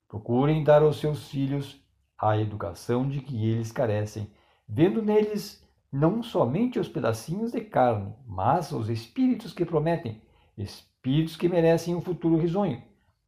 Procurem 0.07 0.63
dar 0.63 0.81
aos 0.81 0.97
seus 0.97 1.27
filhos 1.29 1.83
a 2.17 2.37
educação 2.37 3.07
de 3.07 3.21
que 3.21 3.45
eles 3.49 3.71
carecem, 3.71 4.31
vendo 4.67 5.01
neles 5.01 5.61
não 5.91 6.23
somente 6.23 6.79
os 6.79 6.87
pedacinhos 6.87 7.51
de 7.51 7.61
carne, 7.61 8.13
mas 8.25 8.71
os 8.71 8.89
espíritos 8.89 9.51
que 9.51 9.65
prometem, 9.65 10.21
espíritos 10.57 11.35
que 11.35 11.49
merecem 11.49 11.95
um 11.95 12.01
futuro 12.01 12.37
risonho, 12.37 12.81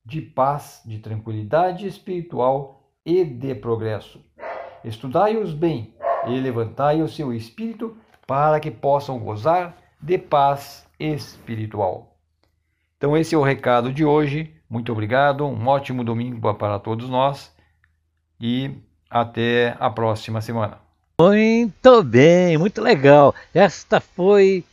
de 0.05 0.21
paz, 0.21 0.81
de 0.85 0.99
tranquilidade 0.99 1.85
espiritual 1.87 2.80
e 3.05 3.23
de 3.23 3.55
progresso. 3.55 4.23
Estudai-os 4.83 5.53
bem 5.53 5.93
e 6.27 6.39
levantai 6.39 7.01
o 7.01 7.07
seu 7.07 7.33
espírito 7.33 7.97
para 8.25 8.59
que 8.59 8.71
possam 8.71 9.19
gozar 9.19 9.77
de 9.99 10.17
paz 10.17 10.87
espiritual. 10.99 12.15
Então, 12.97 13.17
esse 13.17 13.33
é 13.33 13.37
o 13.37 13.43
recado 13.43 13.91
de 13.91 14.05
hoje. 14.05 14.53
Muito 14.69 14.91
obrigado, 14.91 15.45
um 15.45 15.67
ótimo 15.67 16.03
domingo 16.03 16.53
para 16.53 16.79
todos 16.79 17.09
nós 17.09 17.53
e 18.39 18.71
até 19.09 19.75
a 19.79 19.89
próxima 19.89 20.39
semana. 20.39 20.77
Muito 21.19 22.03
bem, 22.03 22.57
muito 22.57 22.81
legal. 22.81 23.35
Esta 23.53 23.99
foi 23.99 24.63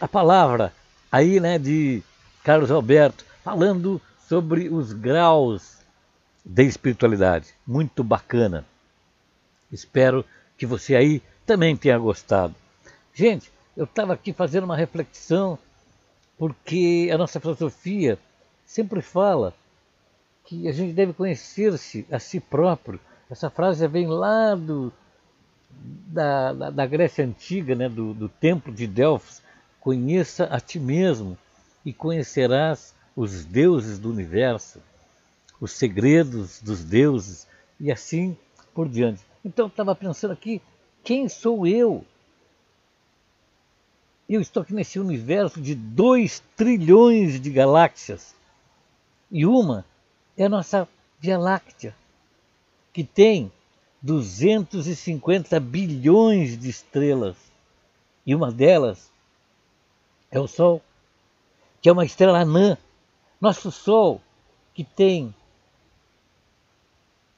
a 0.00 0.08
palavra 0.08 0.72
aí, 1.10 1.38
né, 1.38 1.58
de 1.58 2.02
Carlos 2.42 2.70
Alberto, 2.70 3.24
falando 3.42 4.00
sobre 4.28 4.68
os 4.68 4.92
graus 4.92 5.83
da 6.44 6.62
espiritualidade. 6.62 7.54
Muito 7.66 8.04
bacana. 8.04 8.64
Espero 9.72 10.24
que 10.58 10.66
você 10.66 10.94
aí 10.94 11.22
também 11.46 11.76
tenha 11.76 11.98
gostado. 11.98 12.54
Gente, 13.12 13.50
eu 13.76 13.84
estava 13.84 14.12
aqui 14.12 14.32
fazendo 14.32 14.64
uma 14.64 14.76
reflexão 14.76 15.58
porque 16.36 17.10
a 17.12 17.18
nossa 17.18 17.40
filosofia 17.40 18.18
sempre 18.66 19.00
fala 19.00 19.54
que 20.44 20.68
a 20.68 20.72
gente 20.72 20.92
deve 20.92 21.12
conhecer-se 21.12 22.06
a 22.10 22.18
si 22.18 22.38
próprio. 22.38 23.00
Essa 23.30 23.48
frase 23.48 23.86
vem 23.88 24.06
lá 24.06 24.54
do, 24.54 24.92
da, 25.70 26.52
da, 26.52 26.70
da 26.70 26.86
Grécia 26.86 27.24
Antiga, 27.24 27.74
né, 27.74 27.88
do, 27.88 28.12
do 28.12 28.28
templo 28.28 28.72
de 28.72 28.86
Delfos. 28.86 29.42
Conheça 29.80 30.44
a 30.44 30.60
ti 30.60 30.78
mesmo 30.78 31.38
e 31.84 31.92
conhecerás 31.92 32.94
os 33.16 33.44
deuses 33.44 33.98
do 33.98 34.10
universo, 34.10 34.80
os 35.64 35.72
segredos 35.72 36.60
dos 36.60 36.84
deuses 36.84 37.46
e 37.80 37.90
assim 37.90 38.36
por 38.74 38.86
diante. 38.86 39.22
Então 39.42 39.64
eu 39.64 39.68
estava 39.68 39.94
pensando 39.94 40.32
aqui, 40.32 40.60
quem 41.02 41.26
sou 41.26 41.66
eu 41.66 42.04
eu 44.28 44.40
estou 44.40 44.62
aqui 44.62 44.74
nesse 44.74 44.98
universo 44.98 45.60
de 45.60 45.74
2 45.74 46.42
trilhões 46.56 47.40
de 47.40 47.50
galáxias. 47.50 48.34
E 49.30 49.44
uma 49.44 49.84
é 50.36 50.44
a 50.44 50.48
nossa 50.48 50.88
Via 51.20 51.38
Láctea, 51.38 51.94
que 52.92 53.04
tem 53.04 53.50
250 54.02 55.58
bilhões 55.60 56.58
de 56.58 56.68
estrelas. 56.68 57.36
E 58.26 58.34
uma 58.34 58.52
delas 58.52 59.10
É 60.30 60.40
o 60.40 60.46
Sol, 60.46 60.82
que 61.80 61.88
é 61.88 61.92
uma 61.92 62.04
estrela 62.04 62.40
anã. 62.40 62.76
Nosso 63.40 63.70
Sol, 63.70 64.20
que 64.74 64.84
tem 64.84 65.34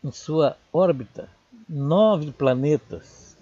em 0.07 0.13
sua 0.13 0.57
órbita 0.73 1.29
nove 1.69 2.31
planetas. 2.31 3.37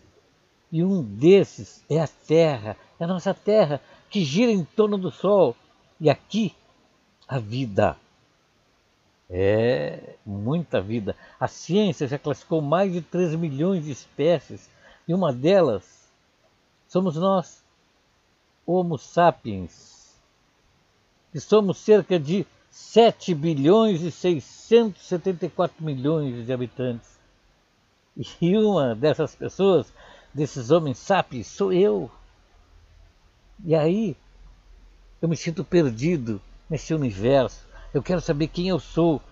E 0.73 0.83
um 0.83 1.03
desses 1.03 1.85
é 1.91 2.01
a 2.01 2.09
Terra, 2.09 2.77
é 2.99 3.05
a 3.05 3.07
nossa 3.07 3.35
Terra, 3.35 3.83
que 4.09 4.25
gira 4.25 4.51
em 4.51 4.65
torno 4.65 4.97
do 4.97 5.11
Sol. 5.11 5.55
E 6.01 6.09
aqui, 6.09 6.55
a 7.29 7.39
vida. 7.39 7.97
É 9.29 10.15
muita 10.25 10.81
vida. 10.81 11.15
A 11.39 11.47
ciência 11.47 12.09
já 12.09 12.19
classificou 12.19 12.63
mais 12.63 12.93
de 12.93 13.03
3 13.03 13.35
milhões 13.35 13.85
de 13.85 13.91
espécies 13.91 14.71
e 15.07 15.13
uma 15.13 15.33
delas 15.33 16.11
somos 16.89 17.17
nós, 17.17 17.63
Homo 18.67 18.97
sapiens, 18.97 20.15
que 21.31 21.41
somos 21.41 21.77
cerca 21.79 22.19
de 22.19 22.47
7 22.75 23.35
bilhões 23.35 24.03
e 24.03 24.11
674 24.11 25.85
milhões 25.85 26.45
de 26.45 26.53
habitantes. 26.53 27.15
E 28.41 28.57
uma 28.57 28.95
dessas 28.95 29.35
pessoas, 29.35 29.93
desses 30.33 30.71
homens 30.71 30.99
sapiens, 30.99 31.47
sou 31.47 31.73
eu. 31.73 32.11
E 33.65 33.75
aí 33.75 34.17
eu 35.21 35.29
me 35.29 35.37
sinto 35.37 35.65
perdido 35.65 36.41
nesse 36.69 36.93
universo 36.95 37.65
eu 37.95 38.03
quero 38.03 38.21
saber 38.21 38.49
quem 38.49 38.69
eu 38.69 38.81
sou. 38.81 39.23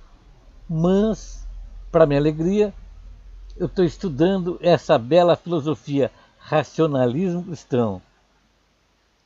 Mas, 0.71 1.45
para 1.91 2.07
minha 2.07 2.21
alegria, 2.21 2.73
eu 3.57 3.67
estou 3.67 3.85
estudando 3.85 4.57
essa 4.63 4.97
bela 4.97 5.37
filosofia, 5.37 6.13
racionalismo 6.39 7.43
cristão. 7.43 8.01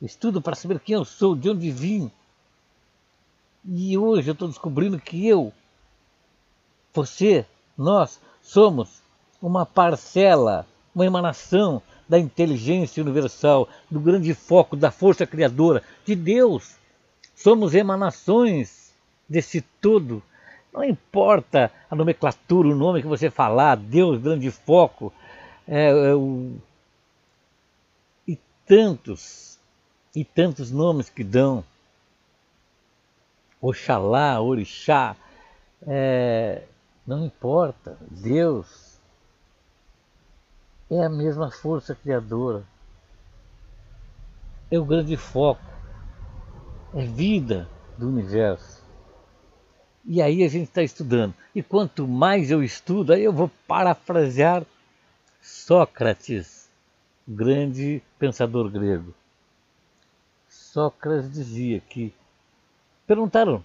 Estudo 0.01 0.41
para 0.41 0.55
saber 0.55 0.79
quem 0.79 0.95
eu 0.95 1.05
sou, 1.05 1.35
de 1.35 1.51
onde 1.51 1.69
vim. 1.69 2.11
E 3.65 3.97
hoje 3.97 4.29
eu 4.29 4.33
estou 4.33 4.47
descobrindo 4.47 4.99
que 4.99 5.27
eu, 5.27 5.51
você, 6.93 7.45
nós, 7.77 8.19
somos 8.41 9.01
uma 9.41 9.65
parcela, 9.65 10.65
uma 10.95 11.05
emanação 11.05 11.81
da 12.07 12.17
inteligência 12.17 13.03
universal, 13.03 13.67
do 13.91 13.99
grande 13.99 14.33
foco 14.33 14.75
da 14.75 14.89
força 14.89 15.27
criadora 15.27 15.83
de 16.05 16.15
Deus. 16.15 16.75
Somos 17.35 17.75
emanações 17.75 18.93
desse 19.27 19.61
tudo. 19.81 20.23
Não 20.73 20.83
importa 20.83 21.71
a 21.89 21.95
nomenclatura, 21.95 22.69
o 22.69 22.75
nome 22.75 23.01
que 23.01 23.07
você 23.07 23.29
falar, 23.29 23.75
Deus, 23.75 24.21
grande 24.21 24.49
foco, 24.49 25.13
é, 25.67 25.89
é, 25.89 26.15
o... 26.15 26.53
e 28.27 28.37
tantos, 28.65 29.59
e 30.15 30.23
tantos 30.23 30.71
nomes 30.71 31.09
que 31.09 31.23
dão. 31.23 31.63
Oxalá, 33.61 34.39
Orixá, 34.39 35.15
é, 35.85 36.63
não 37.05 37.25
importa, 37.25 37.97
Deus 38.09 38.99
é 40.89 41.03
a 41.03 41.09
mesma 41.09 41.51
força 41.51 41.95
criadora, 41.95 42.63
é 44.69 44.77
o 44.79 44.85
grande 44.85 45.17
foco, 45.17 45.61
é 46.93 47.03
vida 47.05 47.67
do 47.97 48.07
universo. 48.07 48.85
E 50.05 50.21
aí 50.21 50.43
a 50.43 50.47
gente 50.47 50.69
está 50.69 50.81
estudando. 50.81 51.33
E 51.53 51.61
quanto 51.61 52.07
mais 52.07 52.49
eu 52.49 52.63
estudo, 52.63 53.11
aí 53.11 53.23
eu 53.23 53.33
vou 53.33 53.51
parafrasear 53.67 54.65
Sócrates, 55.41 56.69
grande 57.27 58.01
pensador 58.17 58.69
grego. 58.69 59.13
Sócrates 60.47 61.31
dizia 61.31 61.79
que 61.81 62.13
perguntaram 63.07 63.63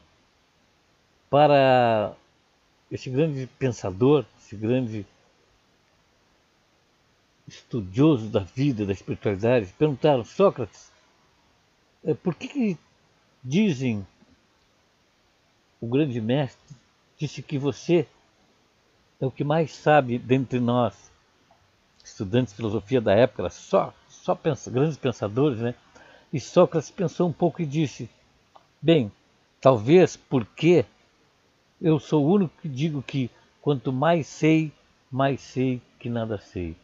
para 1.28 2.14
esse 2.90 3.11
grande 3.11 3.46
pensador, 3.59 4.24
esse 4.38 4.55
grande 4.55 5.05
estudioso 7.48 8.28
da 8.28 8.40
vida, 8.40 8.87
da 8.87 8.92
espiritualidade, 8.92 9.74
perguntaram, 9.76 10.24
Sócrates, 10.24 10.92
eh, 12.05 12.14
por 12.14 12.35
que, 12.35 12.48
que 12.48 12.78
dizem 13.42 14.07
o 15.81 15.87
grande 15.87 16.20
mestre 16.20 16.76
disse 17.18 17.42
que 17.42 17.59
você 17.59 18.07
é 19.20 19.26
o 19.26 19.31
que 19.31 19.42
mais 19.42 19.74
sabe 19.74 20.18
dentre 20.18 20.61
nós, 20.61 21.11
estudantes 22.05 22.52
de 22.52 22.57
filosofia 22.57 23.00
da 23.00 23.14
época, 23.14 23.48
só, 23.50 23.92
só 24.09 24.35
pensa, 24.35 24.70
grandes 24.70 24.96
pensadores, 24.96 25.59
né? 25.61 25.74
E 26.33 26.40
Sócrates 26.40 26.90
pensou 26.90 27.28
um 27.28 27.33
pouco 27.33 27.62
e 27.62 27.66
disse: 27.66 28.09
Bem, 28.81 29.12
talvez 29.62 30.16
porque 30.16 30.85
eu 31.81 31.98
sou 31.98 32.27
o 32.27 32.33
único 32.35 32.53
que 32.61 32.68
digo 32.68 33.01
que 33.01 33.31
quanto 33.62 33.92
mais 33.92 34.27
sei, 34.27 34.72
mais 35.11 35.40
sei 35.40 35.81
que 35.98 36.11
nada 36.11 36.37
sei. 36.37 36.77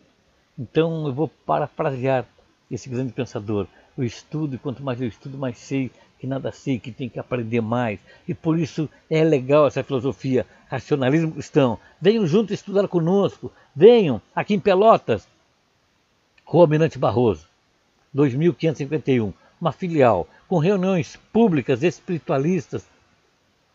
Então 0.56 1.06
eu 1.06 1.12
vou 1.12 1.28
parafrasear 1.28 2.24
esse 2.70 2.88
grande 2.88 3.12
pensador. 3.12 3.66
Eu 3.96 4.04
estudo 4.04 4.54
e 4.54 4.58
quanto 4.58 4.82
mais 4.82 5.00
eu 5.00 5.08
estudo, 5.08 5.36
mais 5.36 5.58
sei 5.58 5.90
que 6.20 6.26
nada 6.26 6.50
sei, 6.52 6.78
que 6.78 6.90
tem 6.90 7.08
que 7.08 7.18
aprender 7.18 7.60
mais. 7.60 7.98
E 8.26 8.34
por 8.34 8.58
isso 8.58 8.88
é 9.10 9.22
legal 9.22 9.66
essa 9.66 9.82
filosofia, 9.82 10.46
racionalismo 10.68 11.32
cristão. 11.32 11.78
Venham 12.00 12.26
juntos 12.26 12.52
estudar 12.52 12.86
conosco. 12.88 13.52
Venham 13.74 14.20
aqui 14.34 14.54
em 14.54 14.60
Pelotas, 14.60 15.28
o 16.46 16.60
Almirante 16.60 16.98
Barroso, 16.98 17.46
2551, 18.12 19.32
uma 19.60 19.72
filial, 19.72 20.26
com 20.46 20.58
reuniões 20.58 21.16
públicas 21.32 21.82
espiritualistas, 21.82 22.86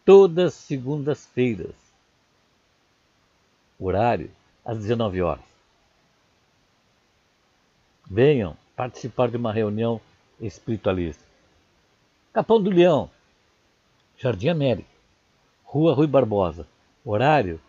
todas 0.05 0.53
segundas-feiras. 0.53 1.75
Horário 3.79 4.31
às 4.63 4.77
19 4.77 5.21
horas. 5.21 5.43
Venham 8.09 8.55
participar 8.75 9.29
de 9.29 9.37
uma 9.37 9.51
reunião 9.51 9.99
espiritualista. 10.39 11.23
Capão 12.31 12.61
do 12.61 12.69
Leão, 12.69 13.09
Jardim 14.17 14.49
América, 14.49 14.89
Rua 15.63 15.93
Rui 15.93 16.07
Barbosa, 16.07 16.67
horário 17.05 17.59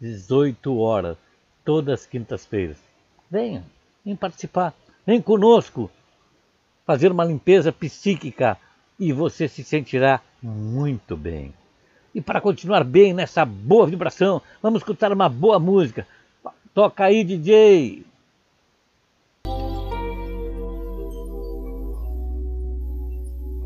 18 0.00 0.78
horas, 0.78 1.16
todas 1.64 2.00
as 2.00 2.06
quintas-feiras. 2.06 2.78
Venha, 3.30 3.64
vem 4.04 4.14
participar, 4.14 4.74
vem 5.04 5.20
conosco 5.20 5.90
fazer 6.88 7.12
uma 7.12 7.22
limpeza 7.22 7.70
psíquica 7.70 8.56
e 8.98 9.12
você 9.12 9.46
se 9.46 9.62
sentirá 9.62 10.22
muito 10.42 11.14
bem. 11.14 11.52
E 12.14 12.20
para 12.22 12.40
continuar 12.40 12.82
bem 12.82 13.12
nessa 13.12 13.44
boa 13.44 13.86
vibração, 13.86 14.40
vamos 14.62 14.80
escutar 14.80 15.12
uma 15.12 15.28
boa 15.28 15.58
música. 15.58 16.06
Toca 16.72 17.04
aí, 17.04 17.24
DJ! 17.24 18.06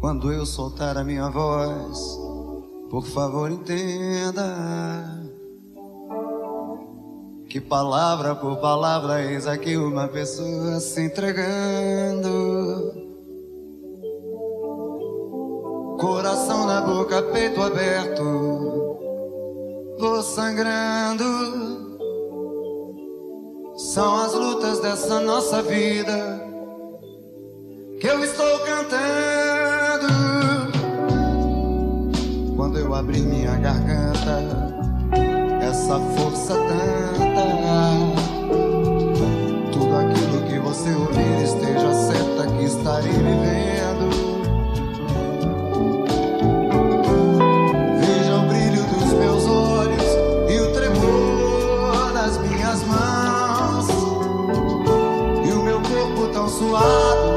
Quando 0.00 0.32
eu 0.32 0.44
soltar 0.44 0.96
a 0.96 1.04
minha 1.04 1.30
voz, 1.30 2.18
por 2.90 3.06
favor 3.06 3.52
entenda 3.52 5.22
que 7.48 7.60
palavra 7.60 8.34
por 8.34 8.56
palavra 8.56 9.22
eis 9.22 9.46
aqui 9.46 9.76
uma 9.76 10.08
pessoa 10.08 10.80
se 10.80 11.04
entregando. 11.04 13.11
Coração 16.02 16.66
na 16.66 16.80
boca, 16.80 17.22
peito 17.22 17.62
aberto, 17.62 18.24
vou 20.00 20.20
sangrando. 20.20 21.24
São 23.76 24.16
as 24.16 24.34
lutas 24.34 24.80
dessa 24.80 25.20
nossa 25.20 25.62
vida 25.62 26.44
que 28.00 28.08
eu 28.08 28.24
estou 28.24 28.58
cantando. 28.66 30.12
Quando 32.56 32.80
eu 32.80 32.92
abri 32.92 33.20
minha 33.20 33.54
garganta, 33.54 34.42
essa 35.62 36.00
força 36.16 36.54
tanta. 36.54 37.42
Tudo 39.70 39.96
aquilo 39.98 40.42
que 40.48 40.58
você 40.58 40.92
ouvir 40.96 41.44
esteja 41.44 41.94
certa 41.94 42.48
que 42.56 42.64
estarei 42.64 43.12
vivendo. 43.12 44.31
Corpo 56.70 57.31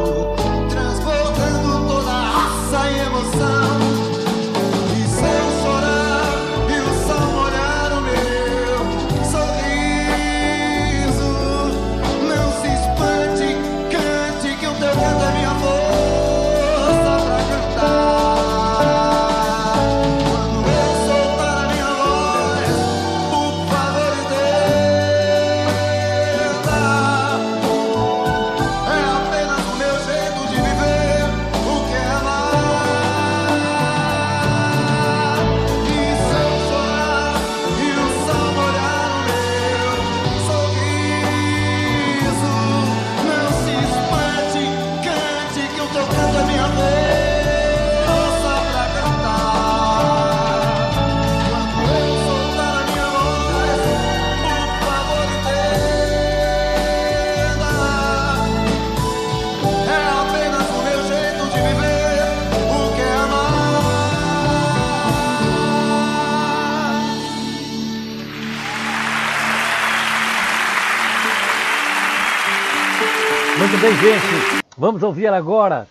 gente. 73.96 74.66
Vamos 74.78 75.04
ouvir 75.04 75.28
agora 75.28 75.88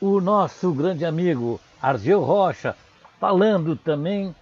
o 0.00 0.20
nosso 0.20 0.72
grande 0.72 1.04
amigo 1.04 1.60
Argeu 1.80 2.20
Rocha 2.20 2.76
falando 3.18 3.76
também 3.76 4.34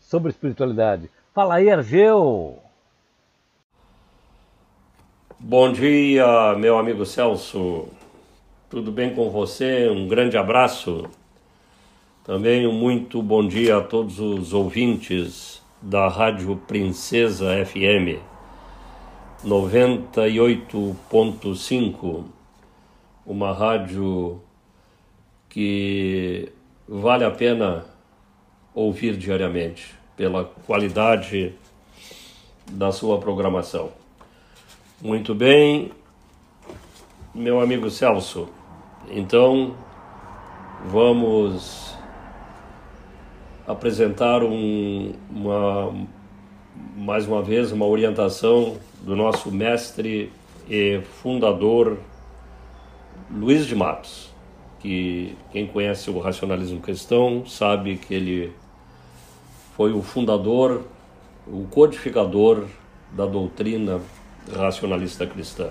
sobre 0.00 0.30
espiritualidade. 0.30 1.10
Fala 1.34 1.56
aí, 1.56 1.70
Argeu. 1.70 2.58
Bom 5.38 5.72
dia, 5.72 6.54
meu 6.56 6.78
amigo 6.78 7.04
Celso. 7.04 7.88
Tudo 8.70 8.92
bem 8.92 9.14
com 9.14 9.30
você? 9.30 9.88
Um 9.88 10.06
grande 10.06 10.36
abraço. 10.36 11.08
Também 12.24 12.66
um 12.66 12.72
muito 12.72 13.22
bom 13.22 13.46
dia 13.46 13.78
a 13.78 13.82
todos 13.82 14.18
os 14.18 14.52
ouvintes 14.52 15.62
da 15.82 16.08
Rádio 16.08 16.56
Princesa 16.66 17.64
FM 17.64 18.22
98.5, 19.44 22.24
uma 23.26 23.52
rádio 23.52 24.40
que 25.48 26.52
vale 26.88 27.24
a 27.24 27.30
pena 27.30 27.84
ouvir 28.74 29.16
diariamente 29.16 29.94
pela 30.16 30.44
qualidade 30.44 31.54
da 32.70 32.90
sua 32.92 33.18
programação. 33.18 33.90
Muito 35.00 35.34
bem, 35.34 35.92
meu 37.34 37.60
amigo 37.60 37.90
Celso. 37.90 38.48
Então, 39.10 39.76
vamos 40.86 41.94
apresentar 43.66 44.42
um, 44.42 45.12
uma, 45.30 45.94
mais 46.96 47.26
uma 47.26 47.42
vez 47.42 47.72
uma 47.72 47.86
orientação 47.86 48.76
do 49.02 49.16
nosso 49.16 49.50
mestre 49.50 50.32
e 50.68 51.00
fundador 51.22 51.98
Luiz 53.30 53.66
de 53.66 53.74
Matos, 53.74 54.30
que 54.80 55.36
quem 55.50 55.66
conhece 55.66 56.10
o 56.10 56.18
racionalismo 56.18 56.80
cristão 56.80 57.46
sabe 57.46 57.96
que 57.96 58.12
ele 58.12 58.52
foi 59.74 59.92
o 59.92 60.02
fundador, 60.02 60.82
o 61.46 61.66
codificador 61.70 62.66
da 63.12 63.24
doutrina 63.24 64.00
racionalista 64.54 65.26
cristã. 65.26 65.70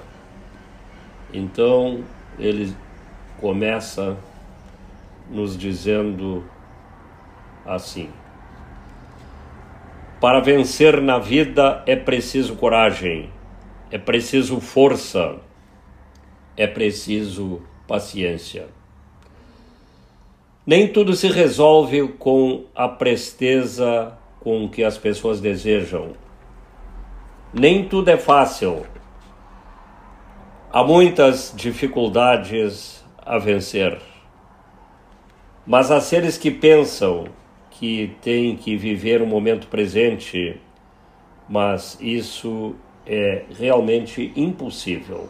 Então, 1.32 2.04
ele 2.40 2.76
começa 3.40 4.18
nos 5.30 5.56
dizendo 5.56 6.44
assim: 7.66 8.10
Para 10.20 10.40
vencer 10.40 11.00
na 11.02 11.20
vida 11.20 11.84
é 11.86 11.96
preciso 11.96 12.56
coragem, 12.56 13.30
é 13.92 13.98
preciso 13.98 14.60
força, 14.60 15.36
é 16.56 16.68
preciso 16.68 17.62
paciência. 17.88 18.68
Nem 20.66 20.88
tudo 20.88 21.14
se 21.14 21.28
resolve 21.28 22.08
com 22.20 22.66
a 22.74 22.88
presteza 22.88 24.18
com 24.40 24.70
que 24.70 24.84
as 24.84 24.98
pessoas 24.98 25.42
desejam. 25.42 26.14
Nem 27.54 27.88
tudo 27.88 28.10
é 28.10 28.18
fácil. 28.18 28.86
Há 30.72 30.84
muitas 30.84 31.54
dificuldades 31.56 33.04
a 33.18 33.38
vencer. 33.38 34.00
Mas 35.66 35.92
há 35.92 36.02
seres 36.02 36.38
que 36.38 36.50
pensam 36.50 37.26
que 37.72 38.16
têm 38.22 38.56
que 38.56 38.76
viver 38.76 39.22
o 39.22 39.28
momento 39.28 39.68
presente, 39.68 40.60
mas 41.48 41.98
isso 42.02 42.76
é 43.06 43.44
realmente 43.58 44.32
impossível. 44.36 45.30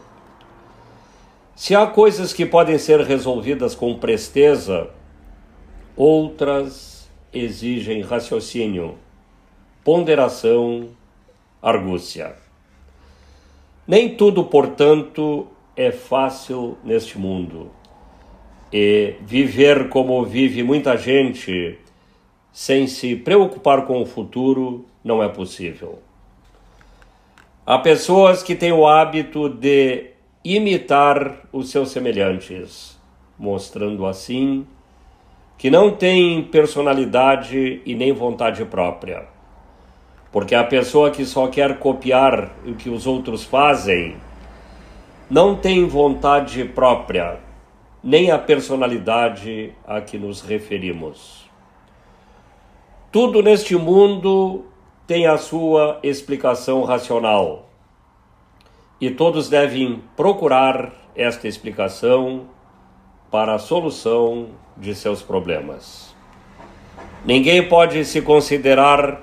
Se 1.56 1.76
há 1.76 1.86
coisas 1.86 2.34
que 2.34 2.48
podem 2.48 2.80
ser 2.80 3.00
resolvidas 3.02 3.76
com 3.76 3.94
presteza, 4.00 4.90
outras 5.96 7.08
exigem 7.32 8.02
raciocínio, 8.02 8.98
ponderação, 9.84 10.90
argúcia. 11.62 12.36
Nem 13.88 14.16
tudo, 14.16 14.46
portanto, 14.46 15.48
é 15.76 15.92
fácil 15.92 16.76
neste 16.84 17.20
mundo. 17.20 17.72
E 18.72 19.16
viver 19.22 19.90
como 19.90 20.26
vive 20.26 20.64
muita 20.64 20.98
gente, 20.98 21.78
sem 22.52 22.88
se 22.88 23.16
preocupar 23.16 23.86
com 23.86 24.02
o 24.02 24.06
futuro, 24.08 24.86
não 25.04 25.22
é 25.22 25.30
possível. 25.30 26.00
Há 27.64 27.78
pessoas 27.78 28.42
que 28.42 28.56
têm 28.56 28.72
o 28.72 28.88
hábito 28.88 29.48
de 29.48 30.13
imitar 30.44 31.48
os 31.54 31.70
seus 31.70 31.92
semelhantes, 31.92 33.00
mostrando 33.40 34.06
assim 34.06 34.68
que 35.58 35.70
não 35.70 35.92
têm 35.92 36.44
personalidade 36.44 37.82
e 37.86 37.96
nem 37.96 38.12
vontade 38.12 38.66
própria. 38.66 39.26
Porque 40.34 40.54
a 40.54 40.64
pessoa 40.64 41.12
que 41.12 41.24
só 41.24 41.48
quer 41.48 41.80
copiar 41.80 42.52
o 42.66 42.74
que 42.74 42.90
os 42.90 43.08
outros 43.08 43.46
fazem 43.46 44.18
não 45.30 45.56
tem 45.56 45.88
vontade 45.88 46.66
própria, 46.66 47.40
nem 48.04 48.30
a 48.30 48.38
personalidade 48.38 49.74
a 49.88 50.02
que 50.02 50.18
nos 50.18 50.42
referimos. 50.42 51.50
Tudo 53.12 53.42
neste 53.42 53.78
mundo 53.78 54.66
tem 55.08 55.26
a 55.26 55.38
sua 55.38 56.00
explicação 56.04 56.84
racional 56.84 57.70
e 59.06 59.12
todos 59.12 59.50
devem 59.50 60.02
procurar 60.16 60.94
esta 61.14 61.46
explicação 61.46 62.48
para 63.30 63.56
a 63.56 63.60
solução 63.60 64.52
de 64.78 64.96
seus 64.96 65.22
problemas. 65.22 66.16
Ninguém 67.26 67.68
pode 67.68 68.06
se 68.06 68.22
considerar 68.22 69.22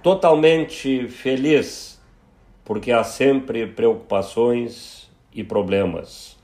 totalmente 0.00 1.08
feliz, 1.08 2.00
porque 2.64 2.92
há 2.92 3.02
sempre 3.02 3.66
preocupações 3.66 5.10
e 5.34 5.42
problemas, 5.42 6.38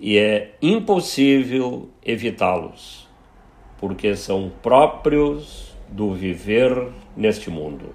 e 0.00 0.16
é 0.16 0.54
impossível 0.62 1.90
evitá-los, 2.02 3.06
porque 3.76 4.16
são 4.16 4.50
próprios 4.62 5.76
do 5.88 6.14
viver 6.14 6.88
neste 7.14 7.50
mundo. 7.50 7.94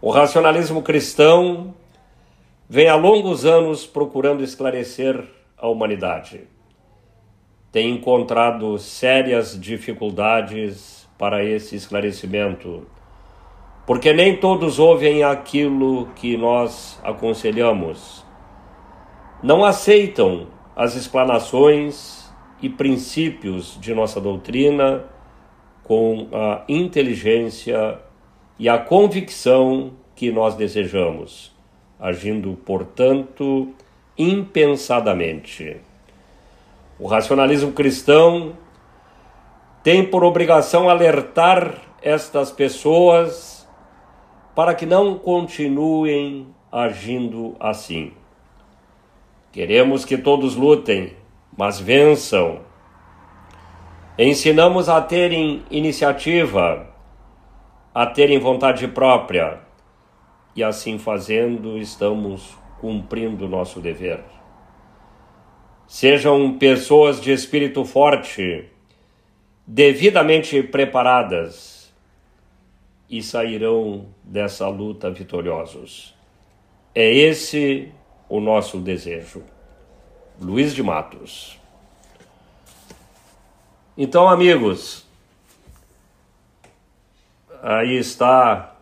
O 0.00 0.12
racionalismo 0.12 0.82
cristão 0.82 1.74
vem 2.72 2.88
há 2.88 2.96
longos 2.96 3.44
anos 3.44 3.84
procurando 3.84 4.42
esclarecer 4.42 5.22
a 5.58 5.68
humanidade 5.68 6.40
tem 7.72 7.94
encontrado 7.94 8.78
sérias 8.78 9.58
dificuldades 9.58 11.08
para 11.18 11.42
esse 11.42 11.74
esclarecimento, 11.74 12.86
porque 13.86 14.12
nem 14.12 14.36
todos 14.36 14.78
ouvem 14.78 15.24
aquilo 15.24 16.08
que 16.14 16.36
nós 16.36 17.00
aconselhamos. 17.02 18.22
Não 19.42 19.64
aceitam 19.64 20.48
as 20.76 20.94
explanações 20.94 22.30
e 22.60 22.68
princípios 22.68 23.78
de 23.80 23.94
nossa 23.94 24.20
doutrina 24.20 25.04
com 25.82 26.28
a 26.30 26.62
inteligência 26.68 27.98
e 28.58 28.68
a 28.68 28.76
convicção 28.76 29.94
que 30.14 30.30
nós 30.30 30.54
desejamos, 30.54 31.51
agindo, 32.02 32.58
portanto, 32.66 33.68
impensadamente. 34.18 35.76
O 36.98 37.06
racionalismo 37.06 37.70
cristão 37.70 38.54
tem 39.84 40.04
por 40.04 40.24
obrigação 40.24 40.90
alertar 40.90 41.76
estas 42.02 42.50
pessoas 42.50 43.68
para 44.52 44.74
que 44.74 44.84
não 44.84 45.16
continuem 45.16 46.48
agindo 46.72 47.54
assim. 47.60 48.12
Queremos 49.52 50.04
que 50.04 50.18
todos 50.18 50.56
lutem, 50.56 51.14
mas 51.56 51.78
vençam. 51.78 52.62
Ensinamos 54.18 54.88
a 54.88 55.00
terem 55.00 55.62
iniciativa, 55.70 56.84
a 57.94 58.06
terem 58.06 58.40
vontade 58.40 58.88
própria, 58.88 59.60
e 60.54 60.62
assim 60.62 60.98
fazendo, 60.98 61.78
estamos 61.78 62.56
cumprindo 62.80 63.48
nosso 63.48 63.80
dever. 63.80 64.22
Sejam 65.86 66.58
pessoas 66.58 67.20
de 67.20 67.32
espírito 67.32 67.84
forte, 67.84 68.68
devidamente 69.66 70.62
preparadas 70.62 71.92
e 73.08 73.22
sairão 73.22 74.06
dessa 74.24 74.68
luta 74.68 75.10
vitoriosos. 75.10 76.14
É 76.94 77.12
esse 77.12 77.92
o 78.28 78.40
nosso 78.40 78.78
desejo. 78.78 79.42
Luiz 80.40 80.74
de 80.74 80.82
Matos. 80.82 81.58
Então, 83.96 84.26
amigos, 84.26 85.06
aí 87.62 87.98
está 87.98 88.74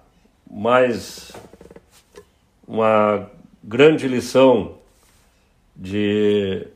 mais 0.48 1.32
uma 2.70 3.28
grande 3.64 4.06
lição 4.06 4.76
de 5.74 6.68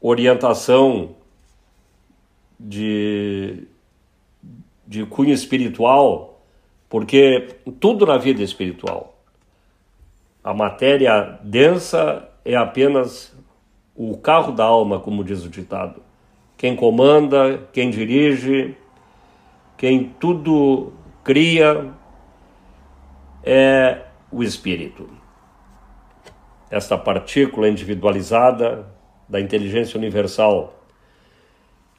orientação 0.00 1.14
de, 2.58 3.68
de 4.86 5.04
cunho 5.04 5.34
espiritual, 5.34 6.42
porque 6.88 7.54
tudo 7.78 8.06
na 8.06 8.16
vida 8.16 8.40
é 8.40 8.44
espiritual. 8.44 9.14
A 10.42 10.54
matéria 10.54 11.38
densa 11.44 12.26
é 12.42 12.56
apenas 12.56 13.36
o 13.94 14.16
carro 14.16 14.52
da 14.52 14.64
alma, 14.64 14.98
como 14.98 15.22
diz 15.22 15.44
o 15.44 15.50
ditado. 15.50 16.02
Quem 16.56 16.74
comanda, 16.74 17.68
quem 17.74 17.90
dirige, 17.90 18.74
quem 19.76 20.14
tudo 20.18 20.94
cria 21.22 21.92
é 23.44 24.06
o 24.32 24.42
espírito. 24.42 25.08
Esta 26.70 26.96
partícula 26.96 27.68
individualizada 27.68 28.86
da 29.28 29.40
inteligência 29.40 29.98
universal 29.98 30.82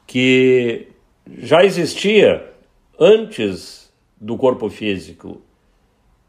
que 0.07 0.87
já 1.27 1.63
existia 1.63 2.51
antes 2.99 3.93
do 4.19 4.35
corpo 4.35 4.69
físico 4.69 5.41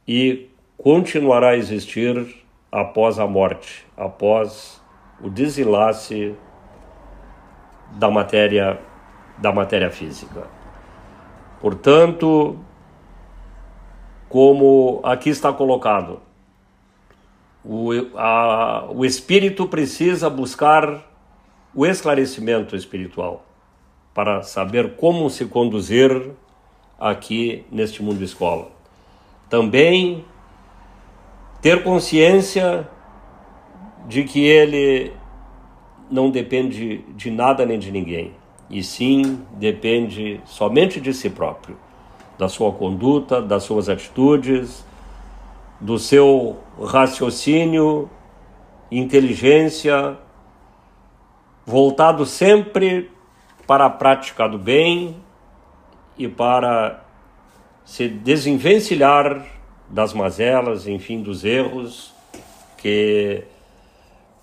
e 0.06 0.48
continuará 0.76 1.50
a 1.50 1.56
existir 1.56 2.44
após 2.70 3.18
a 3.18 3.26
morte, 3.26 3.86
após 3.96 4.82
o 5.20 5.30
desenlace 5.30 6.34
da 7.92 8.10
matéria 8.10 8.78
da 9.38 9.52
matéria 9.52 9.90
física. 9.90 10.46
Portanto, 11.60 12.58
como 14.34 14.98
aqui 15.04 15.30
está 15.30 15.52
colocado, 15.52 16.20
o, 17.64 17.92
a, 18.16 18.84
o 18.90 19.04
espírito 19.04 19.64
precisa 19.68 20.28
buscar 20.28 21.08
o 21.72 21.86
esclarecimento 21.86 22.74
espiritual 22.74 23.46
para 24.12 24.42
saber 24.42 24.96
como 24.96 25.30
se 25.30 25.44
conduzir 25.44 26.32
aqui 26.98 27.64
neste 27.70 28.02
mundo 28.02 28.24
escola. 28.24 28.72
Também 29.48 30.24
ter 31.62 31.84
consciência 31.84 32.88
de 34.08 34.24
que 34.24 34.44
ele 34.44 35.12
não 36.10 36.28
depende 36.28 37.04
de 37.14 37.30
nada 37.30 37.64
nem 37.64 37.78
de 37.78 37.92
ninguém, 37.92 38.32
e 38.68 38.82
sim 38.82 39.44
depende 39.52 40.40
somente 40.44 41.00
de 41.00 41.14
si 41.14 41.30
próprio, 41.30 41.78
da 42.38 42.48
sua 42.48 42.72
conduta, 42.72 43.40
das 43.40 43.62
suas 43.62 43.88
atitudes, 43.88 44.84
do 45.80 45.98
seu 45.98 46.58
raciocínio, 46.82 48.10
inteligência, 48.90 50.16
voltado 51.66 52.26
sempre 52.26 53.10
para 53.66 53.86
a 53.86 53.90
prática 53.90 54.48
do 54.48 54.58
bem 54.58 55.16
e 56.16 56.28
para 56.28 57.02
se 57.84 58.08
desenvencilhar 58.08 59.44
das 59.88 60.12
mazelas, 60.12 60.86
enfim, 60.86 61.22
dos 61.22 61.44
erros, 61.44 62.14
que 62.78 63.44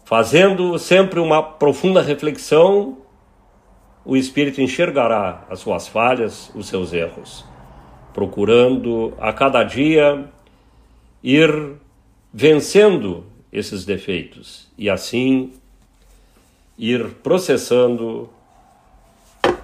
fazendo 0.05 0.77
sempre 0.77 1.19
uma 1.19 1.41
profunda 1.41 2.01
reflexão, 2.01 2.97
o 4.03 4.15
espírito 4.15 4.61
enxergará 4.61 5.45
as 5.49 5.59
suas 5.59 5.87
falhas, 5.87 6.51
os 6.55 6.67
seus 6.67 6.91
erros, 6.93 7.45
procurando 8.13 9.13
a 9.19 9.31
cada 9.33 9.63
dia 9.63 10.29
ir 11.23 11.75
vencendo 12.33 13.25
esses 13.51 13.85
defeitos 13.85 14.71
e 14.77 14.89
assim 14.89 15.53
ir 16.77 17.09
processando 17.21 18.29